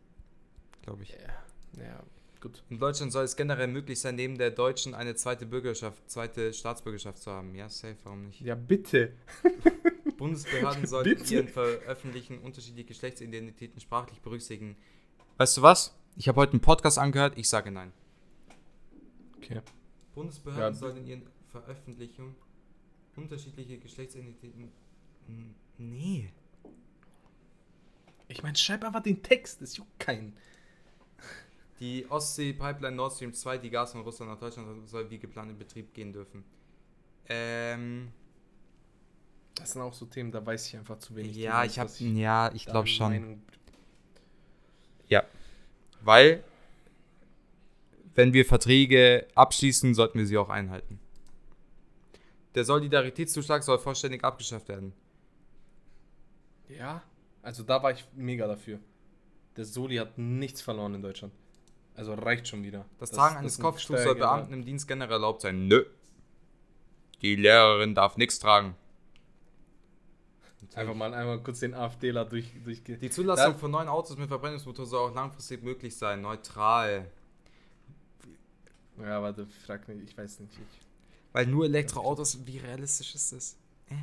[0.82, 1.11] Glaube ich.
[1.11, 2.03] Ja, ja,
[2.40, 2.62] gut.
[2.70, 7.18] In Deutschland soll es generell möglich sein, neben der deutschen eine zweite Bürgerschaft, zweite Staatsbürgerschaft
[7.18, 7.55] zu haben.
[7.55, 8.40] Ja, safe, warum nicht?
[8.40, 9.12] Ja, bitte.
[10.16, 11.34] Bundesbehörden sollten Bitte?
[11.34, 14.76] ihren Veröffentlichen unterschiedliche Geschlechtsidentitäten sprachlich berücksichtigen.
[15.38, 15.97] Weißt du was?
[16.16, 17.92] Ich habe heute einen Podcast angehört, ich sage nein.
[19.38, 19.61] Okay.
[20.14, 20.78] Bundesbehörden Ja.
[20.78, 22.34] sollen in ihren Veröffentlichungen
[23.16, 24.70] unterschiedliche Geschlechtsidentitäten.
[25.78, 26.30] Nee.
[28.28, 30.36] Ich meine, schreib einfach den Text, das juckt keinen.
[31.80, 35.58] Die Ostsee-Pipeline Nord Stream 2, die Gas von Russland nach Deutschland soll wie geplant in
[35.58, 36.44] Betrieb gehen dürfen.
[37.28, 38.12] Ähm,
[39.56, 41.36] Das sind auch so Themen, da weiß ich einfach zu wenig.
[41.36, 43.42] ja, drüber, ich habe, ja, ich glaube schon.
[45.08, 45.24] Ja.
[46.00, 46.42] Weil,
[48.14, 51.00] wenn wir Verträge abschließen, sollten wir sie auch einhalten.
[52.54, 54.92] Der Solidaritätszuschlag soll vollständig abgeschafft werden.
[56.68, 57.02] Ja,
[57.42, 58.78] also da war ich mega dafür.
[59.56, 61.32] Der Soli hat nichts verloren in Deutschland.
[61.96, 62.84] Also reicht schon wieder.
[62.98, 64.14] Das Tragen eines Kopftuchs soll.
[64.16, 65.68] Beamten im Dienst generell erlaubt sein.
[65.68, 65.84] Nö.
[67.22, 68.74] Die Lehrerin darf nichts tragen.
[70.74, 74.28] Einfach mal einmal kurz den AfDler durch, durch Die Zulassung Da- von neuen Autos mit
[74.28, 76.20] Verbrennungsmotor soll auch langfristig möglich sein.
[76.22, 77.10] Neutral.
[79.01, 80.53] Ja, warte, frag nicht, ich weiß nicht.
[80.55, 80.86] Ich,
[81.32, 83.57] Weil nur Elektroautos, wie realistisch ist das?
[83.90, 83.97] ja,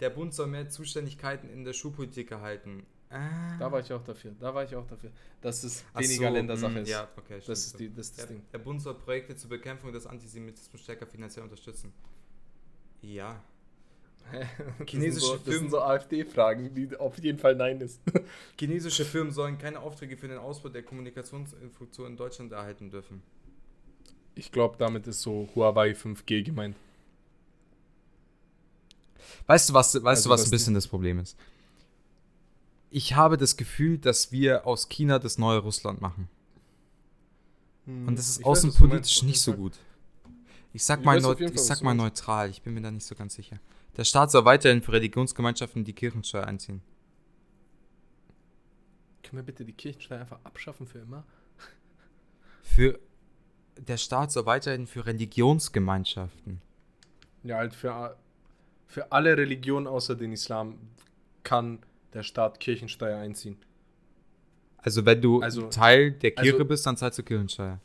[0.00, 2.84] Der Bund soll mehr Zuständigkeiten in der Schulpolitik erhalten.
[3.10, 3.18] Äh.
[3.58, 4.34] da war ich auch dafür.
[4.40, 5.10] Da war ich auch dafür.
[5.42, 6.88] Dass es weniger so, Ländersache mh, ist.
[6.88, 7.78] Ja, okay, stimmt das ist so.
[7.78, 8.44] die, das ist das Der, Ding.
[8.52, 11.92] der Bund soll Projekte zur Bekämpfung des Antisemitismus stärker finanziell unterstützen.
[13.02, 13.42] Ja.
[14.86, 18.00] Chinesische so, das Firmen- sind so AfD-Fragen, die auf jeden Fall Nein ist.
[18.58, 23.22] Chinesische Firmen sollen keine Aufträge für den Ausbau der Kommunikationsinfrastruktur in Deutschland erhalten dürfen.
[24.34, 26.76] Ich glaube, damit ist so Huawei 5G gemeint.
[29.46, 31.36] Weißt du, was, weißt Also, du, was ein bisschen das Problem ist?
[32.90, 36.28] Ich habe das Gefühl, dass wir aus China das neue Russland machen.
[37.86, 39.78] Und das ist weiß, außenpolitisch auf nicht so gut.
[40.72, 43.06] Ich sag Ich mal, weiß neut ich sag mal neutral, ich bin mir da nicht
[43.06, 43.58] so ganz sicher.
[43.96, 46.80] Der Staat soll weiterhin für Religionsgemeinschaften die Kirchensteuer einziehen.
[49.22, 51.24] Können wir bitte die Kirchensteuer einfach abschaffen für immer?
[52.62, 52.98] Für
[53.76, 56.60] der Staat soll weiterhin für Religionsgemeinschaften.
[57.42, 58.16] Ja, halt für,
[58.86, 60.78] für alle Religionen außer den Islam
[61.42, 61.80] kann
[62.12, 63.56] der Staat Kirchensteuer einziehen.
[64.78, 67.80] Also wenn du Also- Teil der Kirche also- bist, dann zahlst du Kirchensteuer.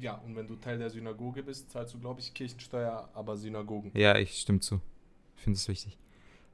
[0.00, 3.90] Ja, und wenn du Teil der Synagoge bist, zahlst du, glaube ich, Kirchensteuer, aber Synagogen.
[3.94, 4.80] Ja, ich stimme zu.
[5.36, 5.98] Ich finde es wichtig.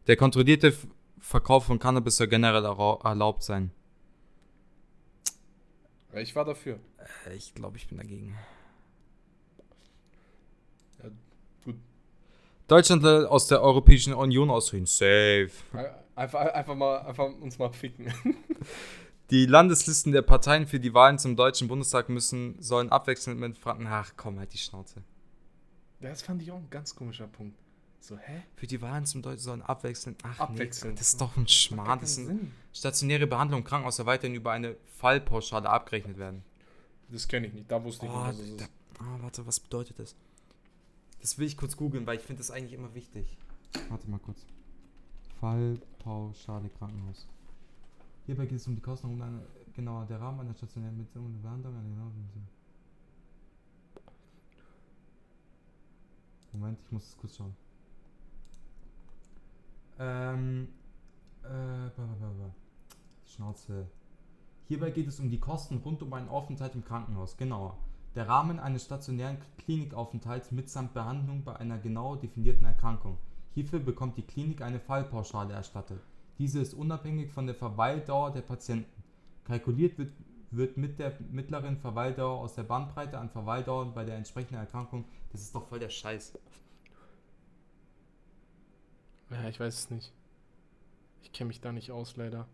[0.07, 0.75] Der kontrollierte
[1.19, 3.71] Verkauf von Cannabis soll generell erlaubt sein.
[6.15, 6.79] Ich war dafür.
[7.27, 8.35] Äh, Ich glaube, ich bin dagegen.
[11.03, 11.11] Ja,
[11.65, 11.77] gut.
[12.67, 14.87] Deutschland aus der Europäischen Union austreten.
[14.87, 15.51] Safe.
[16.15, 18.13] Einfach, einfach mal, einfach uns mal ficken.
[19.31, 23.87] Die Landeslisten der Parteien für die Wahlen zum Deutschen Bundestag müssen, sollen abwechselnd mit Franken.
[23.87, 25.03] Ach komm, halt die Schnauze.
[26.01, 27.55] Das fand ich auch ein ganz komischer Punkt.
[28.01, 28.43] So, hä?
[28.57, 30.19] Für die Wahlen zum Deutschen sollen abwechselnd.
[30.23, 30.95] Ach Abwechselnd.
[30.95, 32.01] Nee, das ist doch ein Schmarrn.
[32.01, 32.53] Das sind Sinn.
[32.73, 36.43] stationäre Behandlung im Krankenhaus soll weiterhin über eine Fallpauschale abgerechnet werden.
[37.11, 37.71] Das kenne ich nicht.
[37.71, 38.71] Da wusste ich Oh, nicht, was es da, ist.
[39.01, 40.17] ah, warte, was bedeutet das?
[41.21, 43.37] Das will ich kurz googeln, weil ich finde das eigentlich immer wichtig.
[43.89, 44.47] Warte mal kurz.
[45.41, 47.27] Fallpauschale Krankenhaus.
[48.27, 49.43] Hierbei geht es um die Kosten um eine,
[49.75, 51.75] genau, der Rahmen einer stationären Beziehung und Behandlung.
[51.77, 52.49] eine genaue Beziehung.
[56.53, 57.55] Moment, ich muss es kurz schauen.
[59.99, 60.69] Ähm,
[61.43, 62.55] äh, bla, bla, bla, bla.
[63.25, 63.87] Schnauze.
[64.67, 67.37] Hierbei geht es um die Kosten rund um einen Aufenthalt im Krankenhaus.
[67.37, 67.79] Genauer.
[68.15, 73.19] Der Rahmen eines stationären Klinikaufenthalts mitsamt Behandlung bei einer genau definierten Erkrankung.
[73.55, 76.01] Hierfür bekommt die Klinik eine Fallpauschale erstattet.
[76.39, 79.03] Diese ist unabhängig von der Verweildauer der Patienten.
[79.45, 80.13] Kalkuliert wird
[80.51, 85.05] wird mit der mittleren Verweildauer aus der Bandbreite an Verweildauern bei der entsprechenden Erkrankung.
[85.31, 86.39] Das ist doch voll der Scheiß.
[89.31, 90.13] Ja, ich weiß es nicht.
[91.23, 92.49] Ich kenne mich da nicht aus, leider.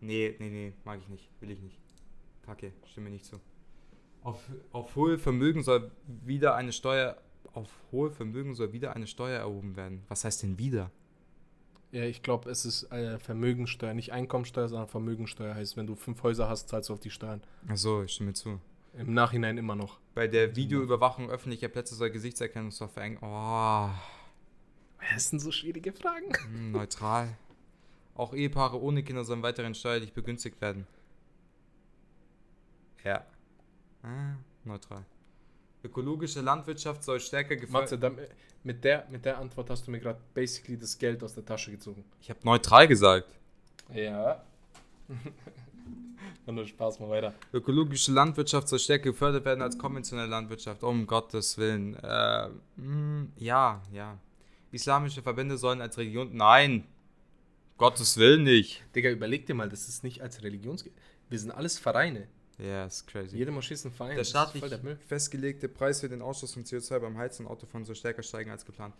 [0.00, 1.30] Nee, nee, nee, mag ich nicht.
[1.40, 1.83] Will ich nicht.
[2.44, 3.40] Kacke, stimme nicht zu.
[4.22, 4.40] Auf,
[4.72, 7.16] auf hohe Vermögen soll wieder eine Steuer.
[7.52, 10.02] Auf hohe Vermögen soll wieder eine Steuer erhoben werden.
[10.08, 10.90] Was heißt denn wieder?
[11.92, 15.54] Ja, ich glaube, es ist äh, Vermögensteuer, nicht Einkommensteuer, sondern Vermögensteuer.
[15.54, 17.40] Heißt, wenn du fünf Häuser hast, zahlst du auf die Steuern.
[17.68, 18.60] Achso, ich stimme zu.
[18.96, 19.98] Im Nachhinein immer noch.
[20.14, 23.18] Bei der Videoüberwachung öffentlicher Plätze soll Gesichtserkennungssoftware eng.
[23.20, 23.90] Oh,
[25.12, 26.32] Das sind so schwierige Fragen.
[26.44, 27.36] hm, neutral.
[28.16, 30.86] Auch Ehepaare ohne Kinder sollen weiterhin steuerlich begünstigt werden.
[33.04, 33.24] Ja.
[34.02, 35.04] Ah, neutral.
[35.82, 38.02] Ökologische Landwirtschaft soll stärker gefördert.
[38.02, 38.18] dann,
[38.62, 41.70] mit, der, mit der Antwort hast du mir gerade basically das Geld aus der Tasche
[41.70, 42.04] gezogen.
[42.20, 43.28] Ich habe neutral gesagt.
[43.92, 44.42] Ja.
[46.46, 47.34] Und nur Spaß, mal weiter.
[47.52, 50.82] Ökologische Landwirtschaft soll stärker gefördert werden als konventionelle Landwirtschaft.
[50.82, 51.94] Um Gottes Willen.
[51.96, 54.18] Äh, mh, ja, ja.
[54.70, 56.34] Islamische Verbände sollen als Religion.
[56.34, 56.86] Nein!
[57.76, 58.82] Gottes Willen nicht.
[58.94, 60.84] Digga, überleg dir mal, das ist nicht als Religions...
[61.30, 62.28] Wir sind alles Vereine.
[62.58, 63.36] Ja, ist crazy.
[63.36, 64.16] Jede Moschee ist ein Verein.
[64.16, 64.96] Der staatlich voll der Müll.
[65.08, 68.64] festgelegte Preis für den Ausstoß von CO2 beim Heizen und Autofahren soll stärker steigen als
[68.64, 68.94] geplant.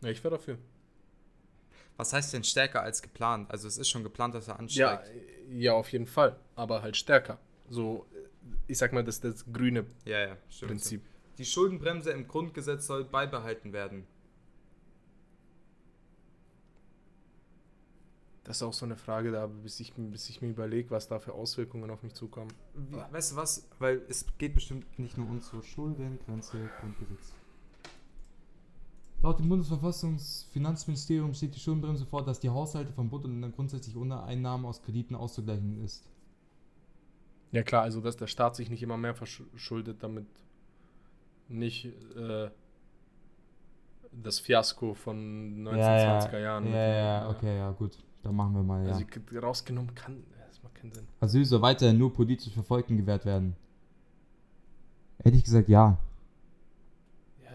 [0.00, 0.58] Ja, ich wäre dafür.
[1.96, 3.50] Was heißt denn stärker als geplant?
[3.50, 5.10] Also es ist schon geplant, dass er Ja, ansteigt.
[5.50, 6.36] ja, auf jeden Fall.
[6.54, 7.38] Aber halt stärker.
[7.68, 8.06] So,
[8.68, 10.36] ich sag mal, das ist das grüne Ja, ja.
[10.60, 11.02] Prinzip.
[11.38, 14.06] Die Schuldenbremse im Grundgesetz soll beibehalten werden.
[18.48, 21.18] Das ist auch so eine Frage da, bis ich, bis ich mir überlege, was da
[21.18, 22.50] für Auswirkungen auf mich zukommen.
[22.74, 23.68] Wie, weißt du was?
[23.78, 25.60] Weil es geht bestimmt nicht nur uns so.
[25.60, 27.34] Schuldengrenze, Grundgesetz.
[29.22, 33.94] Laut dem Bundesverfassungsfinanzministerium steht die Schuldenbremse vor, dass die Haushalte vom Bund und Ländern grundsätzlich
[33.96, 36.04] ohne Einnahmen aus Krediten auszugleichen ist.
[37.52, 40.26] Ja klar, also dass der Staat sich nicht immer mehr verschuldet, damit
[41.48, 41.86] nicht
[42.16, 42.48] äh,
[44.12, 46.64] das Fiasko von 1920er Jahren.
[46.64, 47.98] Ja, mit- ja, okay, ja, gut.
[48.22, 48.92] Dann machen wir mal, ja.
[48.92, 49.04] Also
[49.40, 51.06] rausgenommen kann, das macht keinen Sinn.
[51.20, 53.56] Asyl soll weiterhin nur politisch Verfolgten gewährt werden.
[55.24, 55.98] Ehrlich gesagt, ja.
[57.44, 57.50] Ja,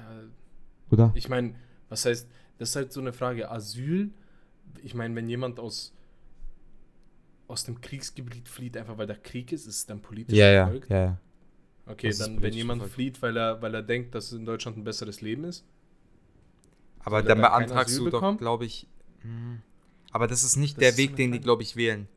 [0.91, 1.11] Oder?
[1.15, 1.55] ich meine,
[1.89, 4.11] was heißt, das ist halt so eine Frage, Asyl,
[4.81, 5.93] ich meine, wenn jemand aus
[7.47, 10.89] aus dem Kriegsgebiet flieht, einfach weil da Krieg ist, ist es dann politisch verfolgt?
[10.89, 11.17] ja, ja.
[11.85, 12.95] Okay, Das dann wenn jemand verfolgt.
[12.95, 15.65] flieht, weil er, weil er denkt, dass in Deutschland ein besseres Leben ist.
[16.99, 18.37] Aber er dann beantragst du doch, bekommen?
[18.37, 18.87] glaube ich.
[20.13, 22.07] Aber das ist nicht Das der ist Weg, den die, glaube ich, wählen.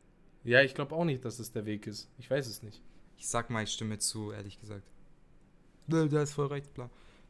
[0.43, 2.09] Ja, ich glaube auch nicht, dass es der Weg ist.
[2.19, 2.81] Ich weiß es nicht.
[3.17, 4.83] Ich sag mal, ich stimme zu, ehrlich gesagt.
[5.87, 6.89] Da ist voll recht, bla.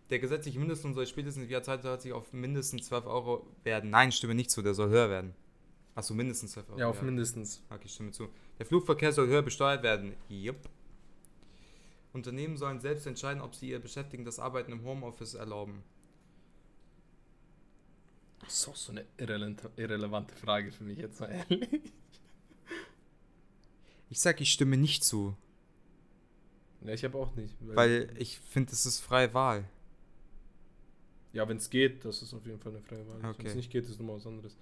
[0.09, 3.89] Der gesetzliche Mindestlohn soll spätestens im Jahr 2020 auf mindestens 12 Euro werden.
[3.89, 5.34] Nein, stimme nicht zu, der soll höher werden.
[5.95, 6.80] Achso, mindestens 12 Euro.
[6.80, 7.63] Ja, auf mindestens.
[7.70, 8.28] Okay, stimme zu.
[8.59, 10.13] Der Flugverkehr soll höher besteuert werden.
[10.30, 10.70] Jupp.
[12.13, 15.84] Unternehmen sollen selbst entscheiden, ob sie ihr Beschäftigten das Arbeiten im Homeoffice erlauben.
[18.40, 21.68] Das ist auch so eine irrelevante, irrelevante Frage für mich jetzt mal ehrlich.
[24.10, 25.36] Ich sag, ich stimme nicht zu,
[26.82, 27.54] Ja, ich habe auch nicht.
[27.62, 29.66] weil ich finde, es ist freie Wahl.
[31.34, 33.22] ja, wenn es geht, das ist auf jeden Fall eine freie Wahl.
[33.22, 33.48] Wenn Okay.
[33.48, 34.56] es nicht geht, ist nochmal was anderes.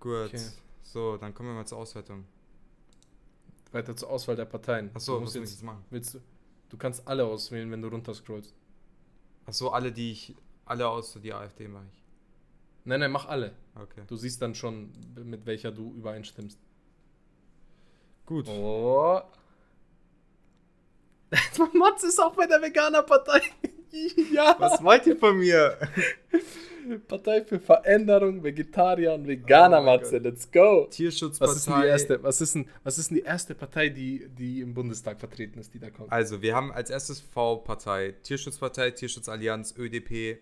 [0.00, 0.26] Gut.
[0.28, 0.40] Okay.
[0.82, 2.24] So, dann kommen wir mal zur Auswertung.
[3.72, 4.90] Weiter zur Auswahl der Parteien.
[4.94, 5.84] Achso, du was soll ich jetzt machen?
[5.90, 6.20] willst du,
[6.70, 8.54] du kannst alle auswählen, wenn du runterscrollst.
[9.44, 10.34] Achso, alle, die ich.
[10.64, 12.02] Alle außer die AfD mache ich.
[12.86, 13.52] Nein, nein, mach alle.
[13.74, 14.02] Okay.
[14.06, 14.92] Du siehst dann schon,
[15.24, 16.58] mit welcher du übereinstimmst.
[18.24, 18.48] Gut.
[18.48, 19.20] Oh.
[21.74, 23.40] Mats ist auch bei der Veganer-Partei.
[24.32, 24.54] ja.
[24.58, 25.76] Was wollt ihr von mir?
[27.08, 30.18] Partei für Veränderung, Vegetarier und Veganer, Oh Matze.
[30.18, 30.86] Let's go.
[30.88, 31.52] Tierschutzpartei.
[31.52, 34.28] Was ist denn die erste, was ist denn, was ist denn die erste Partei, die,
[34.28, 36.12] die im Bundestag vertreten ist, die da kommt?
[36.12, 40.38] Also, wir haben als erstes V-Partei, Tierschutzpartei, Tierschutzallianz, ÖDP,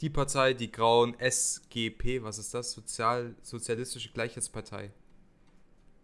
[0.00, 2.72] die Partei, die Grauen, SGP, was ist das?
[2.72, 4.90] Sozial, Sozialistische Gleichheitspartei.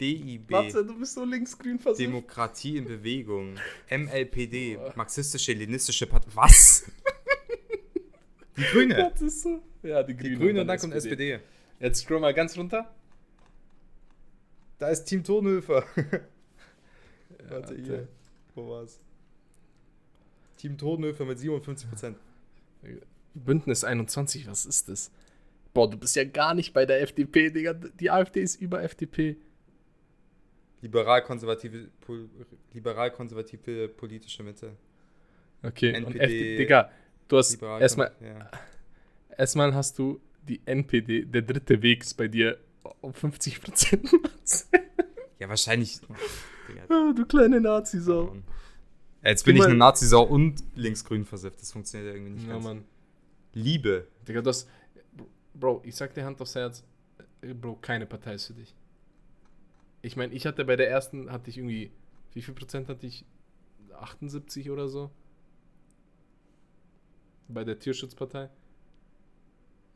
[0.01, 2.05] DIB, Matze, du bist so linksgrün versucht.
[2.05, 3.55] Demokratie in Bewegung,
[3.91, 6.29] MLPD, Marxistische-Leninistische Partei.
[6.35, 6.85] Was?
[8.57, 8.95] Die Grüne.
[9.13, 9.63] Das ist so.
[9.83, 10.31] Ja, die Grüne.
[10.31, 11.41] Die Grüne und dann kommt SPD.
[11.81, 12.95] Jetzt scroll mal ganz runter.
[14.79, 15.85] Da ist Team Tonhöfer.
[17.39, 18.09] Ja, Warte, hier.
[18.55, 18.99] Wo war's?
[20.57, 22.15] Team Tonhöfer mit 57%.
[23.45, 25.11] Bündnis 21, was ist das?
[25.75, 27.75] Boah, du bist ja gar nicht bei der FDP, Digga.
[27.75, 29.37] Die AfD ist über FDP.
[30.81, 31.89] Liberal-konservative
[32.73, 34.77] liberal-konservative politische Mitte.
[35.63, 36.91] Okay, und NPD, FDP, Digga,
[37.29, 38.51] du hast Liberal erstmal, ja.
[39.37, 42.59] erstmal hast du die NPD, der dritte Weg ist bei dir
[43.01, 44.11] um 50 Prozent.
[45.39, 46.01] Ja, wahrscheinlich.
[46.89, 48.35] Ah, du kleine Nazi-Sau.
[49.23, 51.61] Ja, Jetzt bin ich eine Nazi-Sau und linksgrün versifft.
[51.61, 52.65] Das funktioniert ja irgendwie nicht Ja, ganz.
[52.65, 52.85] Mann.
[53.57, 54.07] Liebe.
[54.29, 54.69] Digga, das.
[55.55, 56.85] Bro, ich sag dir Hand aufs Herz,
[57.41, 58.75] äh, Bro, keine Partei ist für dich.
[60.03, 61.91] Ich meine, ich hatte bei der ersten, hatte ich irgendwie,
[62.35, 63.25] wie viel Prozent hatte ich?
[63.99, 65.11] 78 oder so?
[67.49, 68.51] Bei der Tierschutzpartei.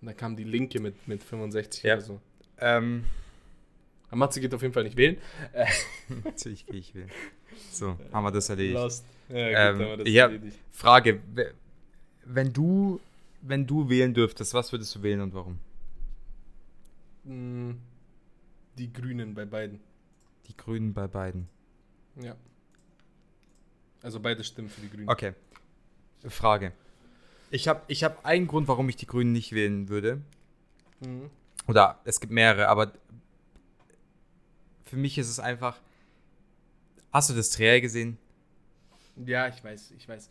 [0.01, 1.95] Und dann kam die Linke mit, mit 65 Ja.
[1.95, 2.21] oder so.
[2.59, 3.05] Ähm,
[4.09, 5.19] Aber Matze geht auf jeden Fall nicht wählen.
[5.53, 5.67] Äh,
[6.25, 7.11] natürlich gehe ich wählen.
[7.71, 8.75] So, haben wir das erledigt.
[8.75, 9.05] Lost.
[9.29, 10.25] Ja, Ähm, haben wir das ja.
[10.27, 10.59] erledigt.
[10.71, 11.53] Frage: we-
[12.25, 12.99] Wenn du,
[13.43, 15.59] wenn du wählen dürftest, was würdest du wählen und warum?
[17.24, 17.78] Mm,
[18.76, 19.80] Die Grünen bei beiden.
[20.47, 21.49] Die Grünen bei beiden.
[22.16, 22.36] Ja.
[24.03, 25.09] Also beide stimmen für die Grünen.
[25.09, 25.34] Okay.
[26.28, 26.72] Frage.
[27.51, 30.22] Ich habe ich hab einen Grund, warum ich die Grünen nicht wählen würde.
[31.01, 31.30] Mhm.
[31.66, 32.93] Oder es gibt mehrere, aber
[34.84, 35.78] für mich ist es einfach.
[37.12, 38.18] Hast du das Triell gesehen?
[39.16, 40.30] Ja, ich weiß, ich weiß.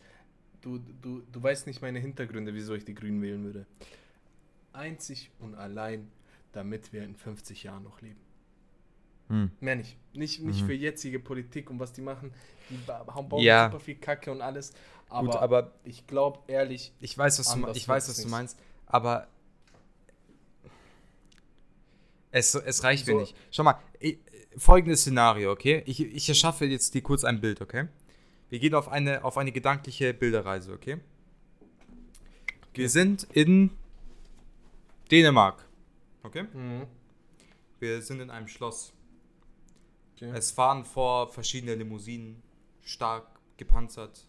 [0.62, 3.66] Du, du, du weißt nicht meine Hintergründe, wieso ich die Grünen wählen würde.
[4.74, 6.10] Einzig und allein,
[6.52, 8.20] damit wir in 50 Jahren noch leben.
[9.30, 9.52] Hm.
[9.60, 9.98] Mehr nicht.
[10.14, 10.66] Nicht, nicht Mhm.
[10.66, 12.34] für jetzige Politik und was die machen.
[12.70, 13.66] Die bauen Ja.
[13.70, 14.74] super viel Kacke und alles.
[15.10, 18.58] Aber, Gut, aber ich glaube ehrlich, ich weiß, was du, ich weiß, was du meinst,
[18.86, 19.28] aber
[22.32, 23.20] es, es reicht mir So.
[23.22, 23.36] nicht.
[23.52, 24.20] Schau mal, ich,
[24.58, 25.84] folgendes Szenario, okay?
[25.86, 27.88] Ich, ich erschaffe jetzt dir kurz ein Bild, okay?
[28.50, 31.00] Wir gehen auf eine, auf eine gedankliche Bilderreise, okay?
[32.74, 33.72] Wir sind in
[35.12, 35.68] Dänemark,
[36.24, 36.44] okay?
[36.54, 36.88] mhm.
[37.80, 38.94] Wir sind in einem Schloss.
[40.16, 40.32] okay.
[40.34, 42.42] Es fahren vor verschiedene Limousinen,
[42.84, 44.28] stark gepanzert,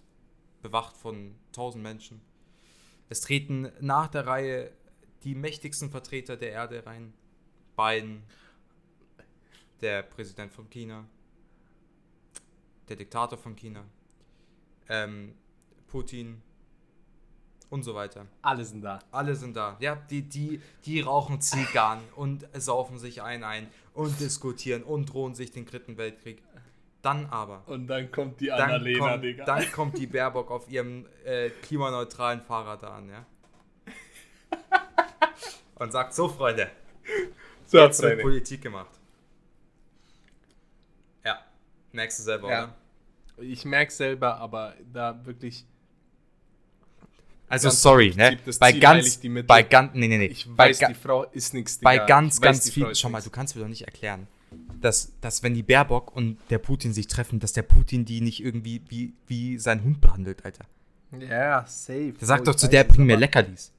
[0.62, 2.20] bewacht von tausend Menschen.
[3.08, 4.72] Es treten nach der Reihe
[5.24, 7.12] die mächtigsten Vertreter der Erde rein.
[7.76, 8.22] Biden,
[9.80, 11.06] der Präsident von China,
[12.88, 13.84] der Diktator von China,
[14.90, 15.34] ähm,
[15.86, 16.42] Putin
[17.70, 18.26] und so weiter.
[18.42, 18.98] alle sind da.
[19.12, 19.76] Alle sind da.
[19.80, 25.34] Ja, die, die, die rauchen Zigarren und saufen sich ein ein und diskutieren und drohen
[25.34, 26.42] sich den dritten Weltkrieg.
[27.02, 27.62] Dann aber.
[27.66, 29.44] Und dann kommt die Dann, Annalena, kommt, Digga.
[29.46, 33.24] dann kommt die Baerbock auf ihrem äh, klimaneutralen Fahrrad an, ja.
[35.76, 36.70] Und sagt, so Freunde,
[37.64, 38.20] so, jetzt wird.
[38.20, 38.90] Politik gemacht.
[41.24, 41.38] Ja,
[41.92, 42.64] merkst du selber, Ja.
[42.64, 42.74] oder?
[43.42, 45.64] Ich merke selber, aber da wirklich,
[47.48, 48.38] Also sorry, ne?
[48.44, 50.26] Das Bei Ziel ganz, bei ganz, nee, nee, nee.
[50.26, 52.94] ich bei, weiß, die Frau ist nichts, bei ganz, ganz viel.
[52.94, 54.28] Schau mal, du kannst mir doch nicht erklären,
[54.80, 58.42] dass, dass wenn die Baerbock und der Putin sich treffen, dass der Putin die nicht
[58.42, 60.64] irgendwie wie, wie sein Hund behandelt, Alter.
[61.18, 62.14] Ja, safe.
[62.20, 63.72] Der sagt Oh, doch zu weiß der, bring mir Leckerlis.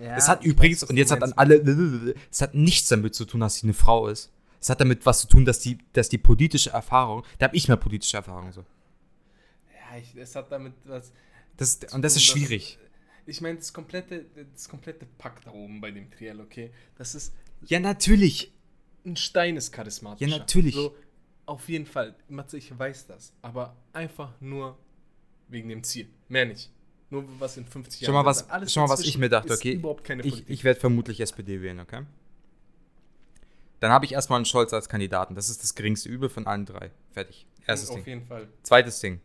[0.00, 3.24] Ja, Es hat übrigens, weiß, und jetzt hat an alle, es hat nichts damit zu
[3.24, 4.30] tun, dass sie eine Frau ist.
[4.60, 7.68] Es hat damit was zu tun, dass die, dass die politische Erfahrung, da habe ich
[7.68, 8.64] mehr politische Erfahrung so.
[9.98, 11.12] Ich, es hat damit was.
[11.56, 12.78] Das, und das ist tun, dass- schwierig.
[13.28, 14.24] Ich meine, das komplette,
[14.54, 16.70] das komplette Pack da oben bei dem Triell, okay?
[16.96, 17.34] Das ist.
[17.66, 18.52] Ja, natürlich.
[19.04, 20.28] Ein Stein ist charismatisch.
[20.28, 20.74] Ja, natürlich.
[20.74, 20.94] So,
[21.46, 22.14] auf jeden Fall.
[22.28, 23.32] Matze, ich weiß das.
[23.42, 24.78] Aber einfach nur
[25.48, 26.08] wegen dem Ziel.
[26.28, 26.70] Mehr nicht.
[27.10, 29.80] Nur was in 50 Schau mal, was, Alles schau mal, was ich mir dachte, okay?
[30.24, 32.02] Ich, ich werde vermutlich SPD wählen, okay?
[33.80, 35.34] Dann habe ich erstmal einen Scholz als Kandidaten.
[35.34, 36.90] Das ist das geringste Übel von allen drei.
[37.12, 37.46] Fertig.
[37.66, 38.06] Erstes Auf Ding.
[38.06, 38.48] jeden Fall.
[38.62, 39.20] Zweites Ding.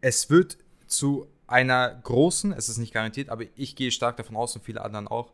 [0.00, 4.54] Es wird zu einer großen, es ist nicht garantiert, aber ich gehe stark davon aus
[4.56, 5.32] und viele anderen auch,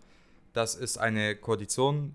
[0.52, 2.14] dass es eine Koalition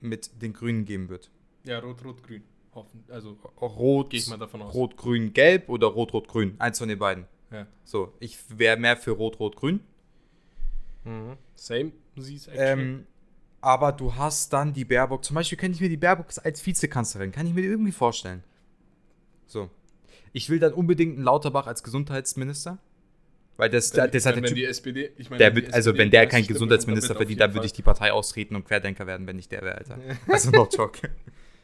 [0.00, 1.30] mit den Grünen geben wird.
[1.64, 2.42] Ja, rot, rot, grün.
[2.74, 3.04] Hoffen.
[3.08, 4.74] Also, Rot, gehe ich mal davon aus.
[4.74, 6.54] Rot, Grün, Gelb oder Rot, Rot, Grün.
[6.58, 7.24] Eins von den beiden.
[7.50, 7.66] Ja.
[7.84, 9.80] So, ich wäre mehr für Rot, Rot, Grün.
[11.04, 11.36] Mhm.
[11.54, 11.92] Same.
[12.16, 13.06] Sie ist Ähm,
[13.60, 17.32] aber du hast dann die Baerbock, zum Beispiel könnte ich mir die Baerbock als Vizekanzlerin,
[17.32, 18.44] kann ich mir irgendwie vorstellen.
[19.46, 19.70] So.
[20.36, 22.76] Ich will dann unbedingt einen Lauterbach als Gesundheitsminister.
[23.56, 25.56] Weil das, Wenn, das ich hat meine, der wenn Typ, die SPD, ich meine, der
[25.56, 28.12] wenn wird, also SPD wenn der 30 kein Gesundheitsminister verdient, dann würde ich die Partei
[28.12, 29.98] austreten und Querdenker werden, wenn ich der wäre, Alter.
[30.28, 31.08] Also no joke.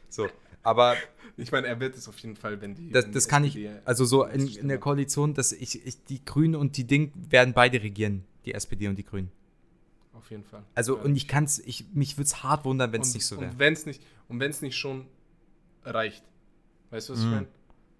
[0.09, 0.27] So.
[0.63, 0.95] Aber.
[1.37, 2.89] Ich meine, er wird es auf jeden Fall, wenn die.
[2.89, 4.77] das, wenn das kann ich, also so in, 30 in der.
[4.79, 8.95] Koalition, dass ich, ich, die Grünen und die Ding werden beide regieren, die SPD und
[8.95, 9.31] die Grünen.
[10.13, 10.63] Auf jeden Fall.
[10.73, 11.03] Also Ja.
[11.03, 13.51] und ich kann's, ich, mich würde es hart wundern, wenn es nicht so wäre.
[13.51, 15.05] Und wenn es nicht, und wenn es nicht schon
[15.83, 16.23] reicht.
[16.89, 17.31] Weißt du, was ich Mhm.
[17.31, 17.47] meine?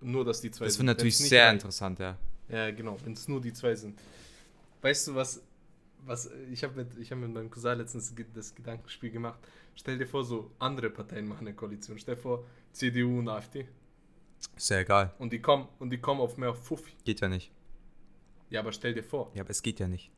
[0.04, 0.86] Nur, dass die zwei Das sind.
[0.86, 2.18] wäre natürlich Wenn's nicht sehr reicht- interessant, ja.
[2.50, 3.98] Ja, genau, wenn es nur die zwei sind.
[4.82, 5.42] Weißt du, was,
[6.06, 9.40] was ich habe mit, ich hab mit meinem Cousin letztens das Gedankenspiel gemacht.
[9.76, 11.98] Stell dir vor, so andere Parteien machen eine Koalition.
[11.98, 13.66] Stell dir vor, CDU und AfD.
[14.56, 15.14] Ist ja egal.
[15.20, 16.92] Und die kommen, und die kommen auf mehr auf Fuffi.
[17.06, 17.50] Geht ja nicht.
[18.50, 20.12] Ja, aber stell dir vor, Ja, aber es geht ja nicht.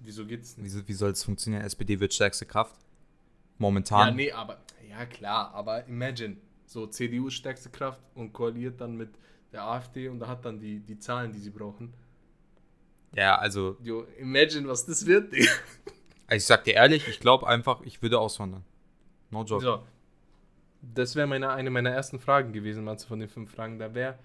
[0.00, 0.74] Wieso geht's nicht?
[0.76, 1.62] Wie, wie soll es funktionieren?
[1.64, 2.76] SPD wird stärkste Kraft.
[3.58, 4.08] Momentan.
[4.08, 6.36] Ja, nee, aber, ja klar, aber imagine,
[6.74, 9.10] so CDU ist stärkste Kraft und koaliert dann mit
[9.52, 11.94] der AfD und da hat dann die, die Zahlen, die sie brauchen.
[13.14, 15.52] Ja, also, Jo, imagine, was das wird, Digga.
[16.30, 18.64] ich sag dir ehrlich, ich glaube einfach, ich würde auswandern.
[19.30, 19.64] No joke.
[19.64, 19.86] So.
[20.82, 23.78] Das wäre meine, eine meiner ersten Fragen gewesen, Matze, von den fünf Fragen.
[23.78, 24.18] Da wäre,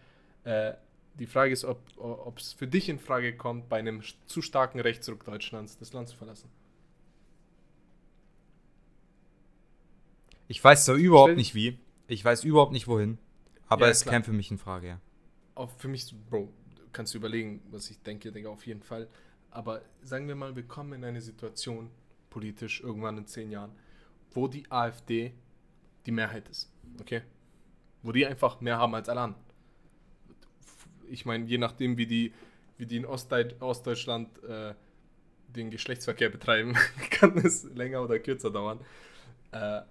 [0.43, 0.73] äh,
[1.19, 5.23] die Frage ist, ob es für dich in Frage kommt, bei einem zu starken Rechtsruck
[5.23, 6.49] Deutschlands das Land zu verlassen.
[10.47, 11.77] Ich weiß zwar überhaupt nicht wie.
[12.09, 13.19] Ich weiß überhaupt nicht wohin.
[13.67, 14.99] Aber Ja, es käme für mich in Frage, ja.
[15.53, 16.51] Auch für mich, Bro,
[16.91, 19.07] kannst du überlegen, was ich denke, Digga, auf jeden Fall.
[19.51, 21.91] Aber sagen wir mal, wir kommen in eine Situation,
[22.31, 23.71] politisch, irgendwann in zehn Jahren,
[24.31, 25.33] wo die AfD
[26.07, 26.71] die Mehrheit ist.
[26.99, 27.21] Okay?
[28.01, 29.45] Wo die einfach mehr haben als alle anderen.
[31.09, 32.33] Ich meine, je nachdem, wie die,
[32.77, 34.73] wie die in Ostdeu Ostdeutschland äh,
[35.47, 36.75] den Geschlechtsverkehr betreiben,
[37.11, 38.79] kann es länger oder kürzer dauern.
[39.51, 39.81] Äh,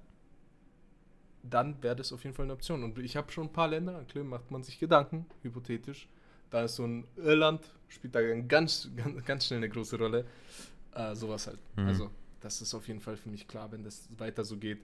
[1.43, 2.83] dann wäre das auf jeden Fall eine Option.
[2.83, 6.09] Und ich habe schon ein paar Länder, klar macht man sich Gedanken, hypothetisch.
[6.51, 10.25] Da ist so ein Irland, spielt da ganz, ganz, ganz schnell eine große Rolle.
[10.95, 11.59] Äh, sowas halt.
[11.77, 11.87] Mhm.
[11.87, 12.11] Also,
[12.41, 14.79] das ist auf jeden Fall für mich klar, wenn das weiter so geht.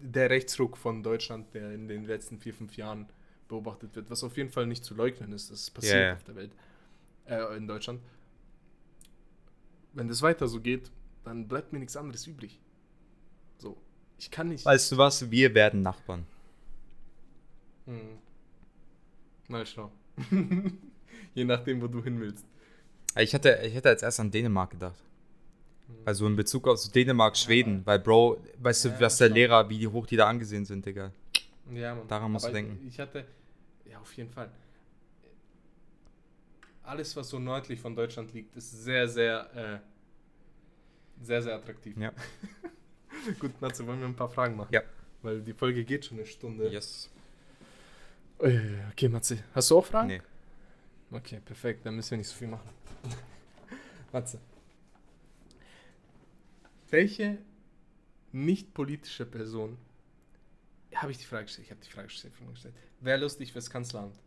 [0.00, 3.08] Der Rechtsruck von Deutschland, der in den letzten vier, fünf Jahren
[3.48, 6.12] beobachtet wird, was auf jeden Fall nicht zu leugnen ist, das passiert ja.
[6.12, 6.52] auf der Welt,
[7.24, 8.00] äh, in Deutschland.
[9.94, 10.90] Wenn das weiter so geht,
[11.24, 12.60] dann bleibt mir nichts anderes übrig.
[13.56, 13.76] So,
[14.18, 14.64] ich kann nicht.
[14.64, 15.30] Weißt du was?
[15.30, 16.26] Wir werden Nachbarn.
[17.86, 18.18] Hm.
[19.48, 19.92] Mal schauen.
[21.34, 22.44] Je nachdem, wo du hin willst.
[23.16, 25.00] Ich hätte, ich hätte als erst an Dänemark gedacht.
[25.86, 25.96] Hm.
[26.04, 27.86] Also in Bezug auf Dänemark, Schweden.
[27.86, 29.28] Weil, Bro, weißt du, Ja, was der.
[29.30, 31.12] Lehrer, wie hoch die da angesehen sind, Digga.
[31.72, 32.08] Ja, Mann.
[32.08, 32.86] Daran musst du Aber denken.
[32.86, 33.24] Ich hatte,
[33.88, 34.50] ja, auf jeden Fall.
[36.82, 41.96] Alles, was so nördlich von Deutschland liegt, ist sehr, sehr, äh, sehr, sehr attraktiv.
[41.96, 42.12] Ja.
[43.40, 44.72] Gut, Matze, wollen wir ein paar Fragen machen?
[44.72, 44.82] Ja.
[45.22, 46.68] Weil die Folge geht schon eine Stunde.
[46.68, 47.10] Yes.
[48.40, 48.58] Äh,
[48.92, 50.08] Okay, Matze, hast du auch Fragen?
[50.08, 50.22] Nee.
[51.10, 52.68] Okay, perfekt, dann müssen wir nicht so viel machen.
[54.12, 54.38] Matze.
[56.90, 57.38] Welche
[58.32, 59.76] nicht politische Person,
[60.94, 62.74] habe ich die Frage gestellt, ich habe die Frage gestellt, Frage gestellt.
[63.00, 64.18] wäre lustig fürs Kanzleramt,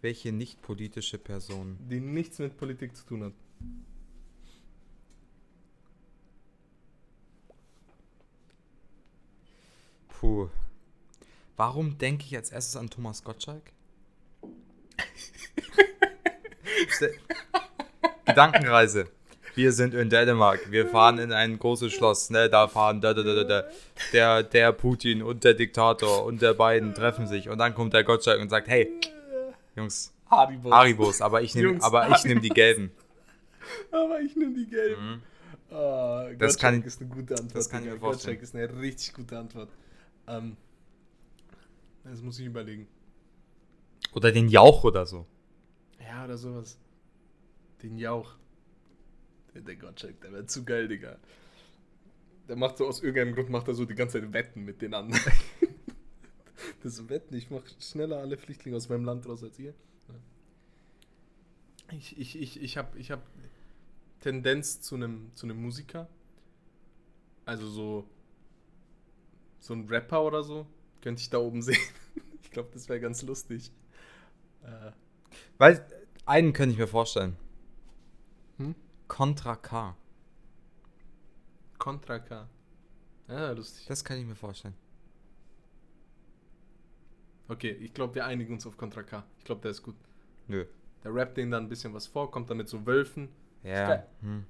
[0.00, 1.78] Welche nicht politische Person?
[1.88, 3.32] die nichts mit Politik zu tun hat?
[10.22, 10.48] Puh.
[11.56, 13.64] Warum denke ich als erstes an Thomas Gottschalk?
[18.24, 19.08] Gedankenreise.
[19.56, 20.70] Wir sind in Dänemark.
[20.70, 22.30] Wir fahren in ein großes Schloss.
[22.30, 23.64] Ne, da fahren da, da, da, da.
[24.12, 27.48] Der, der Putin und der Diktator und der beiden treffen sich.
[27.48, 28.88] Und dann kommt der Gottschalk und sagt, hey,
[29.74, 30.70] Jungs, Haribo.
[30.70, 31.80] Haribos, aber ich nehme
[32.24, 32.92] nehm die gelben.
[33.90, 35.20] Aber ich nehme die gelben.
[35.70, 35.76] Mhm.
[35.76, 37.56] Ah, Das kann ich- ist eine gute Antwort.
[37.56, 38.38] das kann ich mir vorstellen.
[38.38, 39.68] Gottschalk ist eine richtig gute Antwort.
[40.26, 40.56] Ähm,
[42.04, 42.88] das muss ich überlegen.
[44.12, 45.26] Oder den Jauch oder so.
[46.00, 46.78] Ja, oder sowas.
[47.82, 48.34] Den Jauch.
[49.54, 51.18] Der, der Gottschalk, der wäre zu geil, Digga.
[52.48, 54.94] Der macht so aus irgendeinem Grund, macht er so die ganze Zeit Wetten mit den
[54.94, 55.32] anderen.
[56.82, 59.74] das Wetten, ich mache schneller alle Flüchtlinge aus meinem Land raus als ihr.
[61.92, 63.22] Ich, ich, ich, ich habe ich hab
[64.20, 66.08] Tendenz zu einem zu einem Musiker.
[67.44, 68.08] Also so
[69.62, 70.66] so ein Rapper oder so.
[71.02, 71.78] Könnte ich da oben sehen.
[72.42, 73.72] ich glaube, das wäre ganz lustig.
[74.64, 74.90] Äh,
[75.58, 75.86] Weil,
[76.26, 77.36] einen könnte ich mir vorstellen.
[78.58, 78.74] Hm?
[79.08, 79.96] Contra K.
[81.78, 82.48] Contra K.
[83.28, 83.86] Ja, lustig.
[83.86, 84.74] Das kann ich mir vorstellen.
[87.48, 89.24] Okay, ich glaube, wir einigen uns auf Contra K.
[89.38, 89.96] Ich glaube, der ist gut.
[90.48, 90.64] Nö.
[91.04, 93.28] Der rappt denen dann ein bisschen was vor, kommt dann mit so Wölfen.
[93.62, 94.06] Ja.
[94.20, 94.44] Hm.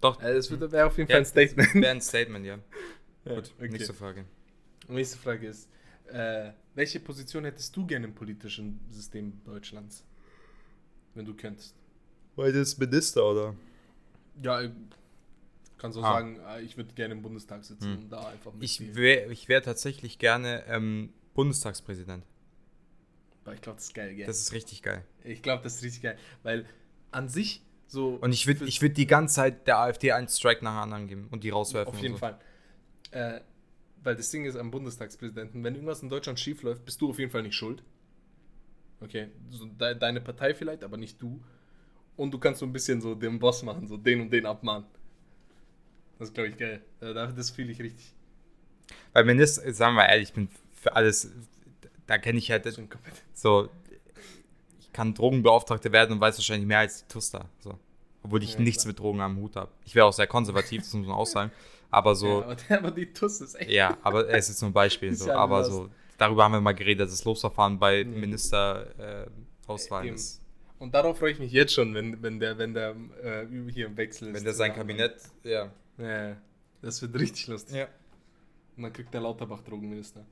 [0.00, 1.74] Doch, Äh, Es wird- wäre auf jeden Ja, Fall ein Statement.
[1.74, 2.58] wäre ein Statement, ja.
[3.24, 3.68] Ja, Gut, okay.
[3.68, 4.24] nächste Frage.
[4.88, 5.68] Nächste Frage ist,
[6.10, 10.04] äh, welche Position hättest du gerne im politischen System Deutschlands?
[11.14, 11.74] Wenn du könntest.
[12.36, 13.54] Weil das Minister, oder?
[14.42, 14.70] Ja, ich
[15.78, 16.14] kann so Ah.
[16.14, 17.98] sagen, äh, ich würde gerne im Bundestag sitzen Hm.
[18.04, 18.94] und da einfach Ich mitspielen.
[18.96, 22.24] wäre ich wär tatsächlich gerne ähm, Bundestagspräsident.
[23.44, 24.26] Weil ich glaube, das ist geil, gell?
[24.26, 25.04] Das ist richtig geil.
[25.24, 26.16] ich glaube, das ist richtig geil.
[26.42, 26.64] Weil
[27.10, 28.14] an sich so...
[28.20, 31.28] Und ich würde ich würd die ganze Zeit der AfD einen Strike nach anderen geben
[31.30, 31.92] und die rauswerfen.
[31.94, 32.18] Auf jeden so.
[32.20, 32.38] Fall.
[33.10, 33.40] Äh,
[34.02, 37.18] weil das Ding ist am Bundestagspräsidenten, wenn irgendwas in Deutschland schief läuft, bist du auf
[37.18, 37.82] jeden Fall nicht schuld.
[39.00, 41.42] Okay, so de deine Partei vielleicht, aber nicht du.
[42.16, 44.86] Und du kannst so ein bisschen so den Boss machen, so den und den abmahnen.
[46.18, 46.82] Das ist, glaube ich, geil.
[47.00, 48.14] Da- Das fühle ich richtig.
[49.12, 51.32] Weil Minister, sagen wir ehrlich, ich bin für alles,
[52.06, 52.66] da kenne ich halt
[53.34, 53.68] So
[54.80, 57.48] ich kann Drogenbeauftragter werden und weiß wahrscheinlich mehr als die Tusta.
[57.60, 57.78] So.
[58.22, 58.90] Obwohl ich Ja, nichts klar.
[58.90, 59.72] mit Drogen am Hut habe.
[59.84, 61.50] Ich wäre auch sehr konservativ, das muss man auch sagen.
[61.92, 63.70] Aber so, Ja, aber, die Tuss ist echt.
[63.70, 65.14] ja, aber es ist nur ein Beispiel.
[65.14, 65.88] So, aber so,
[66.18, 68.18] darüber haben wir mal geredet, das Losverfahren bei Mhm.
[68.20, 70.40] Ministerauswahlen äh, ist.
[70.78, 73.96] Und darauf freue ich mich jetzt schon, wenn, wenn der, wenn der äh, hier im
[73.96, 74.34] Wechsel ist.
[74.34, 75.70] Wenn der sein Kabinett, ja.
[75.98, 76.36] Ja,
[76.80, 77.76] das wird richtig lustig.
[77.76, 77.86] Ja.
[78.76, 80.24] Und dann kriegt der Lauterbach Drogenminister.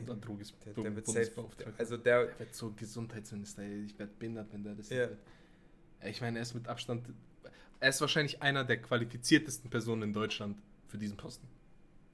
[0.00, 1.72] Und dann Droges Der, Drogen- der wird Bundesbeauftragter.
[1.78, 4.96] also der, Der wird so Gesundheitsminister, ich werde behindert, wenn der das Ja.
[5.08, 5.18] wird.
[6.06, 7.06] Ich meine, er ist mit Abstand,
[7.84, 10.58] er ist wahrscheinlich einer der qualifiziertesten Personen in Deutschland
[10.88, 11.46] für diesen Posten.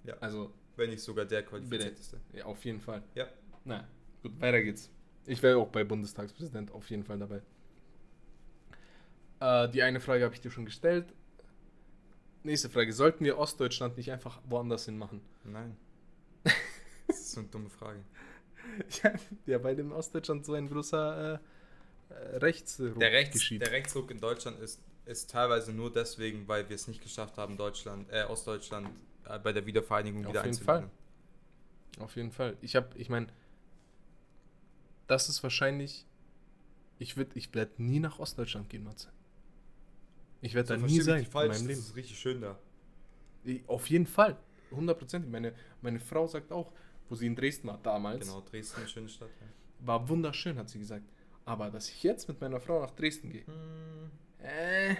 [0.02, 0.16] Ja.
[0.18, 2.18] Also, wenn nicht sogar der qualifizierteste.
[2.32, 3.04] ja, auf jeden Fall.
[3.14, 3.28] Ja.
[3.64, 3.86] Na,
[4.20, 4.90] gut, weiter geht's.
[5.26, 7.40] Ich wäre auch bei Bundestagspräsident auf jeden Fall dabei.
[9.38, 11.14] Äh, die eine Frage habe ich dir schon gestellt.
[12.42, 12.92] Nächste Frage.
[12.92, 15.20] Sollten wir Ostdeutschland nicht einfach woanders hin machen?
[15.44, 15.76] Nein.
[17.06, 18.00] Das ist so eine dumme Frage.
[19.02, 19.12] Ja,
[19.46, 21.40] ja weil in Ostdeutschland so ein großer
[22.10, 23.62] äh, äh, Rechtsruck Der, Rechts, geschieht.
[23.62, 24.80] der Rechtsruck in Deutschland ist,
[25.10, 28.88] ist teilweise nur deswegen, weil wir es nicht geschafft haben, Deutschland, äh, Ostdeutschland
[29.26, 30.90] äh, bei der Wiedervereinigung Auf wieder jeden einzubinden.
[31.98, 32.56] Auf jeden Fall.
[32.60, 33.26] Ich habe, ich meine,
[35.06, 36.06] das ist wahrscheinlich.
[36.98, 39.08] Ich würde, ich werde nie nach Ostdeutschland gehen, Matze.
[40.42, 41.80] Ich werde So, da versteh nie sein nicht in falsch, meinem das Leben.
[41.80, 42.58] ist richtig schön da.
[43.44, 44.36] Ich- Auf jeden Fall.
[44.70, 45.26] 100%.
[45.30, 45.52] Meine,
[45.82, 46.72] meine Frau sagt auch,
[47.08, 49.30] wo sie in Dresden war damals, Genau, Dresden, eine schöne Stadt.
[49.40, 49.86] Ja.
[49.86, 51.04] war wunderschön, hat sie gesagt.
[51.44, 54.10] Aber dass ich jetzt mit meiner Frau nach Dresden gehe, Hm.
[54.42, 54.96] Äh.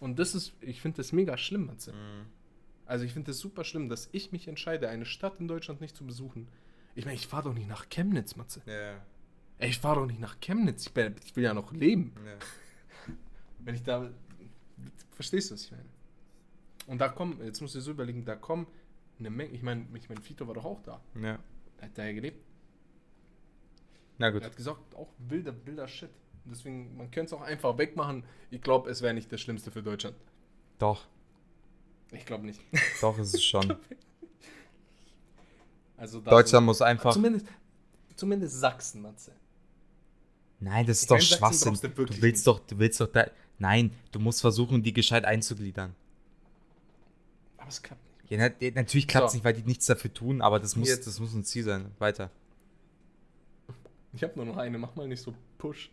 [0.00, 1.92] Und das ist, ich finde das mega schlimm, Matze.
[1.92, 2.26] Hm.
[2.84, 5.96] Also ich finde es super schlimm, dass ich mich entscheide, eine Stadt in Deutschland nicht
[5.96, 6.48] zu besuchen.
[6.94, 8.62] Ich meine, ich fahre doch nicht nach Chemnitz, Matze.
[8.66, 9.02] Ja,
[9.58, 10.86] Ey, ich fahre doch nicht nach Chemnitz.
[10.86, 12.12] Ich, bin, ich will ja noch leben.
[12.24, 12.36] ja.
[13.60, 14.10] Wenn ich da.
[15.14, 15.84] Verstehst du, was ich meine?
[16.86, 18.66] Und da kommen, jetzt musst du dir so überlegen, da kommen
[19.18, 19.50] eine Menge.
[19.52, 21.00] Ich meine, ich mein, Fito war doch auch da.
[21.20, 21.38] ja.
[21.78, 22.42] Er hat da ja gelebt.
[24.18, 24.44] Na Er gut.
[24.44, 26.10] hat gesagt, auch wilder, wilder Shit.
[26.50, 28.24] Deswegen, man könnte es auch einfach wegmachen.
[28.50, 30.16] Ich glaube, es wäre nicht das Schlimmste für Deutschland.
[30.78, 31.06] Doch,
[32.12, 32.60] Ich glaube nicht.
[33.00, 33.74] doch ist es schon.
[35.96, 37.12] Also Deutschland muss einfach.
[37.12, 37.46] Zumindest,
[38.14, 39.32] zumindest Sachsen, Matze.
[40.60, 41.74] Nein, das ist Ich doch Schwachsinn.
[41.74, 42.46] du Du willst nicht.
[42.46, 43.26] doch, du willst doch da.
[43.58, 45.94] Nein, du musst versuchen, die gescheit einzugliedern.
[47.56, 48.30] Aber es klappt nicht.
[48.30, 49.36] Ja, na, natürlich klappt es So.
[49.38, 51.90] nicht, weil die nichts dafür tun, aber das muss, Jetzt- das muss ein Ziel sein.
[51.98, 52.30] Weiter.
[54.12, 55.90] Ich habe nur noch eine, mach mal nicht so Push.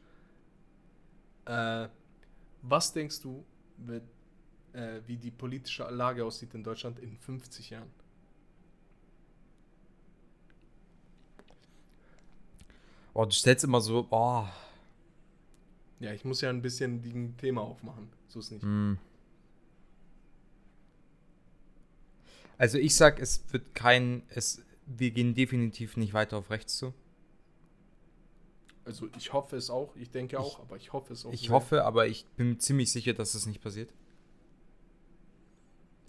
[1.46, 1.90] Äh,
[2.62, 3.46] was denkst du,
[3.78, 4.04] wird,
[4.74, 7.90] äh, wie die politische Lage aussieht in Deutschland in 50 Jahren?
[13.14, 14.48] Oh, du stellst immer so, oh.
[16.00, 18.10] Ja, ich muss ja ein bisschen ein Thema aufmachen.
[18.28, 18.64] So ist nicht.
[18.64, 18.98] Hm.
[22.58, 26.94] Also ich sag, es wird kein, es, wir gehen definitiv nicht weiter auf rechts zu.
[28.86, 31.32] Also ich hoffe es auch, ich denke auch, aber ich hoffe es auch.
[31.32, 31.50] Ich sehr.
[31.52, 33.90] hoffe, aber ich bin ziemlich sicher, dass es nicht passiert.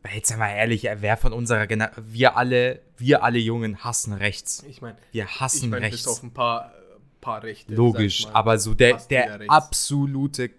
[0.03, 4.13] Weil jetzt einmal ehrlich, äh, wer von unserer Generation, wir alle, wir alle Jungen hassen
[4.13, 4.63] rechts.
[4.69, 6.03] Ich meine, Wir ich hassen meine, rechts.
[6.03, 7.75] bis auf ein paar, äh, paar Rechte.
[7.75, 10.51] Logisch, ich mal, aber so der, der absolute,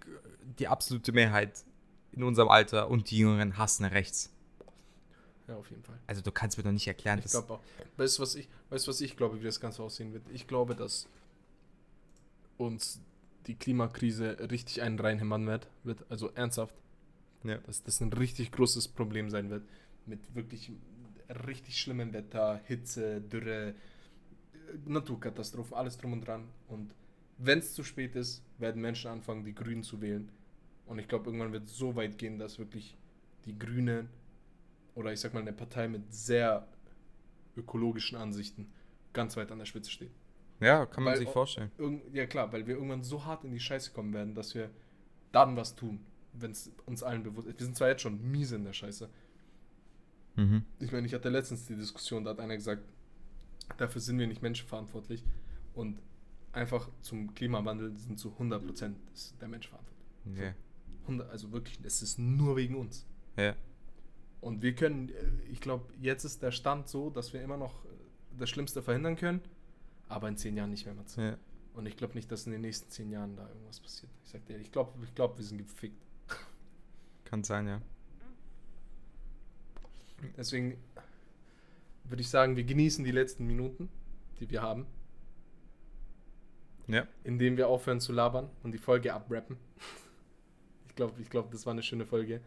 [0.57, 1.63] die absolute Mehrheit
[2.13, 4.31] in unserem Alter und die Jüngeren hassen rechts.
[5.47, 5.99] Ja, auf jeden Fall.
[6.07, 7.59] Also du kannst mir doch nicht erklären, Ich dass glaube auch.
[7.97, 10.23] Weißt du, was ich, weißt, du, was ich glaube, wie das Ganze aussehen wird?
[10.33, 11.07] Ich glaube, dass
[12.57, 13.01] uns
[13.47, 16.05] die Klimakrise richtig einen reinhämmern wird, wird.
[16.09, 16.75] Also ernsthaft.
[17.43, 17.57] Ja.
[17.59, 19.63] Dass das ein richtig großes Problem sein wird.
[20.05, 20.71] Mit wirklich
[21.47, 23.75] richtig schlimmem Wetter, Hitze, Dürre,
[24.85, 26.47] Naturkatastrophen, alles drum und dran.
[26.67, 26.93] Und
[27.37, 30.29] wenn es zu spät ist, werden Menschen anfangen, die Grünen zu wählen.
[30.85, 32.97] Und ich glaube, irgendwann wird es so weit gehen, dass wirklich
[33.45, 34.09] die Grünen
[34.93, 36.67] oder ich sag mal eine Partei mit sehr
[37.57, 38.71] ökologischen Ansichten
[39.13, 40.11] ganz weit an der Spitze steht.
[40.59, 41.71] Ja, kann man Weil- sich vorstellen.
[42.13, 44.69] Ja klar, weil wir irgendwann so hart in die Scheiße kommen werden, dass wir
[45.31, 45.99] dann was tun,
[46.33, 47.59] wenn es uns allen bewusst ist.
[47.59, 49.09] Wir sind zwar jetzt schon miese in der Scheiße.
[50.35, 50.63] Mhm.
[50.79, 52.83] Ich meine, ich hatte letztens die Diskussion, da hat einer gesagt,
[53.77, 55.23] dafür sind wir nicht menschenverantwortlich
[55.73, 55.99] und
[56.51, 60.05] einfach zum Klimawandel sind zu 100% ist der Mensch verantwortlich.
[60.31, 60.53] Okay.
[61.03, 63.05] 100, also wirklich, es ist nur wegen uns.
[63.37, 63.55] Ja.
[64.41, 65.13] Und wir können, äh,
[65.51, 67.87] ich glaube, jetzt ist der Stand so, dass wir immer noch äh,
[68.37, 69.41] das Schlimmste verhindern können,
[70.07, 70.95] aber in zehn Jahren nicht mehr.
[70.95, 71.21] Matze.
[71.21, 71.37] ja.
[71.73, 74.11] Und ich glaube nicht, dass in den nächsten zehn Jahren da irgendwas passiert.
[74.23, 76.01] Ich sag dir, ich glaube, ich glaub, wir sind gefickt.
[77.25, 77.81] Kann sein, ja.
[80.37, 80.77] Deswegen
[82.05, 83.89] würde ich sagen, wir genießen die letzten Minuten,
[84.39, 84.85] die wir haben,
[86.87, 87.07] Ja.
[87.23, 89.57] indem wir aufhören zu labern und die Folge abrappen.
[90.87, 92.39] Ich glaube, ich glaub, das war eine schöne Folge.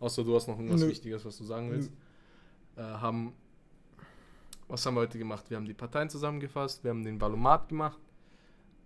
[0.00, 0.88] Außer du hast noch irgendwas Nö.
[0.88, 1.90] Wichtiges, was du sagen willst.
[2.76, 3.32] Äh, haben,
[4.68, 5.48] was haben wir heute gemacht?
[5.48, 8.00] Wir haben die Parteien zusammengefasst, wir haben den Valomat gemacht,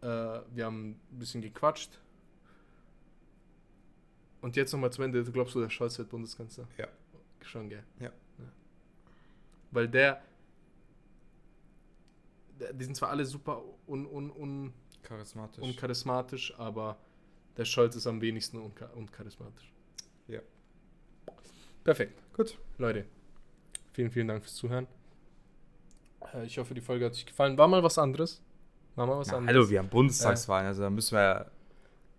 [0.03, 1.99] äh, wir haben ein bisschen gequatscht.
[4.41, 6.67] Und jetzt nochmal zum Ende, glaubst du, der Scholz wird Bundeskanzler?
[6.79, 6.89] Ja.
[7.43, 7.85] Schon, gell?
[7.99, 8.11] Ja.
[9.71, 10.23] Weil der,
[12.59, 15.63] der, die sind zwar alle super un, un, un, Charismatisch.
[15.63, 16.99] uncharismatisch, aber
[17.57, 19.73] der Scholz ist am wenigsten uncha uncharismatisch.
[20.29, 20.41] Ja.
[21.85, 22.21] Perfekt.
[22.35, 22.59] Gut.
[22.79, 23.07] Leute,
[23.93, 24.87] vielen, vielen Dank fürs Zuhören.
[26.35, 27.57] Äh, Ich hoffe, die Folge hat euch gefallen.
[27.59, 28.43] War mal was anderes.
[28.97, 29.57] War mal was Na, anderes.
[29.57, 31.47] hallo, wir haben Bundestagswahlen, also da müssen wir ja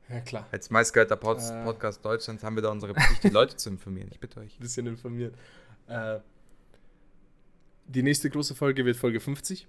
[0.10, 0.48] Ja, klar.
[0.52, 1.64] als meistgehörter Pod Äh.
[1.64, 4.08] Podcast Deutschlands haben wir da unsere Pflicht, die Leute zu informieren.
[4.12, 4.56] Ich bitte euch.
[4.58, 5.36] Ein bisschen informiert.
[5.88, 6.20] Äh,
[7.88, 9.68] die nächste große Folge wird Folge 50.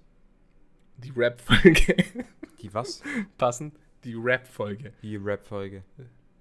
[0.97, 1.95] Die Rap-Folge.
[2.61, 3.01] Die was?
[3.37, 3.75] Passend.
[4.05, 4.93] Die Rap-Folge.
[5.01, 5.83] Die Rap-Folge.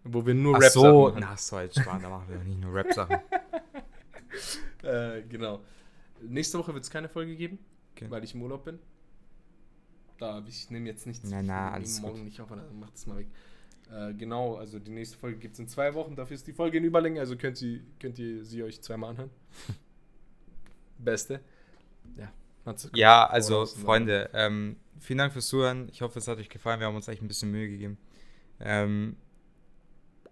[0.04, 1.18] Wo wir nur Ach Rap-Sachen so, machen.
[1.20, 3.18] na so, jetzt sparen, da machen wir nicht nur Rap-Sachen.
[4.82, 5.60] Äh, genau.
[6.22, 7.58] Nächste Woche wird es keine Folge geben,
[8.02, 8.10] Okay.
[8.10, 8.78] weil ich im Urlaub bin.
[10.18, 11.28] Da, ich nehme jetzt nichts.
[11.28, 12.24] Na, na, ich nehme alles morgen gut.
[12.24, 13.26] nicht auf, dann macht es mal weg.
[13.90, 16.14] Äh, genau, also die nächste Folge gibt es in zwei Wochen.
[16.16, 19.30] Dafür ist die Folge in Überlänge, also könnt, sie, könnt ihr sie euch zweimal anhören.
[20.98, 21.40] Beste.
[22.16, 22.32] Ja.
[22.94, 25.88] Ja, also Freunde, ähm, vielen Dank fürs Zuhören.
[25.90, 26.78] Ich hoffe, es hat euch gefallen.
[26.78, 27.98] Wir haben uns echt ein bisschen Mühe gegeben.
[28.60, 29.16] Ähm,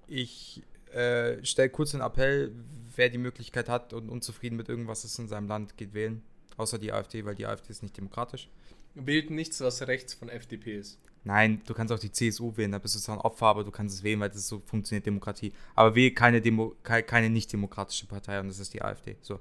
[0.06, 2.54] ich äh, stelle kurz einen Appell,
[2.94, 6.22] wer die Möglichkeit hat und unzufrieden mit irgendwas ist in seinem Land, geht wählen.
[6.60, 8.48] Außer die AfD, weil die AfD ist nicht demokratisch.
[8.94, 10.98] Wählt nichts, was rechts von FDP ist.
[11.24, 13.70] Nein, du kannst auch die CSU wählen, da bist du zwar ein Opfer, aber du
[13.70, 15.52] kannst es wählen, weil das so funktioniert Demokratie.
[15.74, 19.16] Aber wähle keine, Demo keine, nicht-demokratische Partei und das ist die AfD.
[19.20, 19.38] So.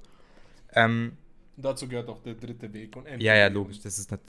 [0.72, 1.16] Ähm,
[1.56, 2.96] Dazu gehört auch der dritte Weg.
[2.96, 4.20] Und ja, ja, logisch, das, ist, das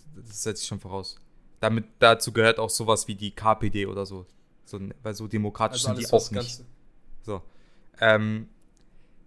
[0.44, 1.18] setze ich schon voraus.
[1.62, 4.26] Damit, dazu gehört auch sowas wie die KPD oder so.
[4.66, 6.58] so weil so demokratisch Also sind die auch nicht.
[6.58, 6.64] ganz-
[7.22, 7.42] So.
[8.00, 8.50] Ähm,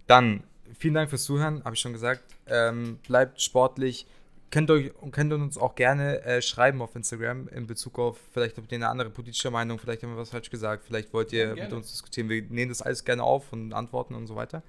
[0.06, 0.42] dann,
[0.78, 2.22] vielen Dank fürs Zuhören, habe ich schon gesagt.
[2.46, 4.06] Ähm, bleibt sportlich.
[4.50, 8.70] Könnt, euch, könnt uns auch gerne äh, schreiben auf Instagram in Bezug auf, vielleicht habt
[8.70, 11.64] ihr eine andere politische Meinung, vielleicht haben wir was falsch gesagt, vielleicht wollt ihr Ja,
[11.64, 12.28] mit uns diskutieren.
[12.28, 14.62] Wir nehmen das alles gerne auf und antworten und so weiter.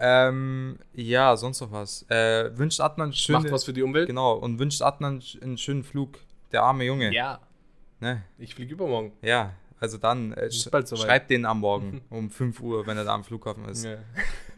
[0.00, 2.08] Ähm, ja, sonst noch was.
[2.08, 4.08] Äh, wünscht Adnan schöne, Macht was für die Umwelt.
[4.08, 6.18] Genau, und wünscht Adnan einen schönen Flug.
[6.52, 7.12] Der arme Junge.
[7.12, 7.40] Ja.
[8.00, 8.22] Ne?
[8.38, 9.12] Ich fliege übermorgen.
[9.22, 13.14] Ja, also dann äh, sch schreibt den am Morgen um 5 Uhr, wenn er da
[13.14, 13.84] am Flughafen ist.
[13.84, 13.98] Ja.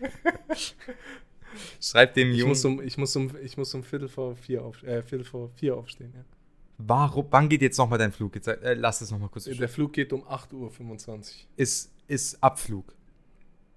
[1.80, 2.50] Schreibt dem Ich, Jungen.
[2.50, 5.50] muss um, ich, muss um, ich muss um Viertel vor vier, auf, äh, Viertel vor
[5.50, 6.12] vier aufstehen.
[6.14, 6.24] Ja.
[6.78, 8.34] Warum, wann geht jetzt nochmal dein Flug?
[8.34, 9.44] Jetzt, äh, lass es nochmal kurz.
[9.44, 11.24] Der Flug geht um 8.25 Uhr.
[11.56, 12.94] Ist, ist Abflug.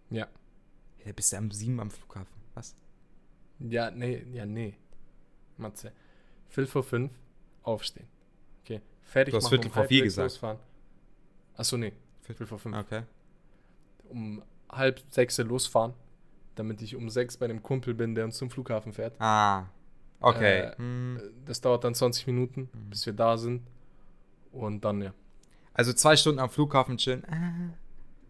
[0.09, 0.27] Ja.
[1.03, 2.33] Ja, bist du um 7 am Flughafen.
[2.53, 2.75] Was?
[3.59, 4.75] Ja, nee, ja, nee.
[5.57, 5.91] Matze.
[6.47, 7.11] Viertel vor fünf
[7.63, 8.07] aufstehen.
[8.63, 8.81] Okay.
[9.01, 10.31] Fertig Du hast machen, Viertel vor halb vier gesagt.
[10.31, 10.59] Losfahren.
[11.55, 11.93] Achso, nee.
[12.21, 12.77] Viertel vor fünf.
[12.77, 13.03] Okay.
[14.09, 15.93] Um halb sechs losfahren,
[16.55, 19.13] damit ich um sechs bei dem Kumpel bin, der uns zum Flughafen fährt.
[19.19, 19.65] Ah.
[20.19, 20.59] Okay.
[20.61, 21.19] Äh, Hm.
[21.45, 22.89] Das dauert dann 20 Minuten, Mhm.
[22.89, 23.61] bis wir da sind.
[24.51, 25.13] Und dann, ja.
[25.73, 27.23] Also zwei Stunden am Flughafen chillen.
[27.29, 27.73] Ah.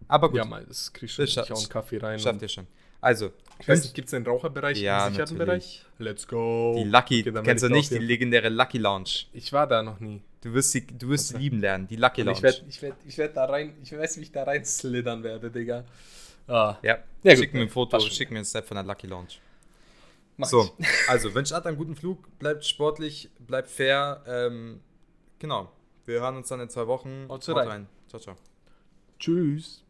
[0.08, 1.26] Aber gut, Ja, mal, das krieg ich schon.
[1.26, 2.20] Das Ich hau einen Kaffee rein.
[2.20, 2.68] schafft ihr schon.
[3.02, 5.86] Also, Ich weiß nicht, gibt es einen Raucherbereich, Ja, einen sicherten Bereich?
[6.00, 6.74] Let's go.
[6.78, 9.26] die Lucky, Okay, kennst du nicht, die legendäre Lucky Lounge.
[9.34, 10.22] Ich war da noch nie.
[10.42, 12.38] Du wirst sie, du wirst sie lieben lernen, die Lucky Und Lounge.
[12.38, 15.22] ich werde ich werd, ich werd da rein, ich weiß, wie ich da rein slidern
[15.24, 15.84] werde, Digga.
[16.48, 17.38] Ah, ja, Ja, gut.
[17.38, 19.30] schick mir ein Foto, schick mir ein Snap von der Lucky Lounge.
[20.38, 20.88] mach So, ich.
[21.10, 24.24] also wünscht Ad einen guten Flug, bleibt sportlich, bleibt fair.
[24.28, 24.82] Ähm,
[25.40, 25.72] genau,
[26.06, 27.28] wir hören uns dann in zwei Wochen.
[27.30, 27.68] Haut rein.
[27.68, 27.88] rein.
[28.08, 28.36] Ciao, ciao.
[29.20, 29.83] Tschüss.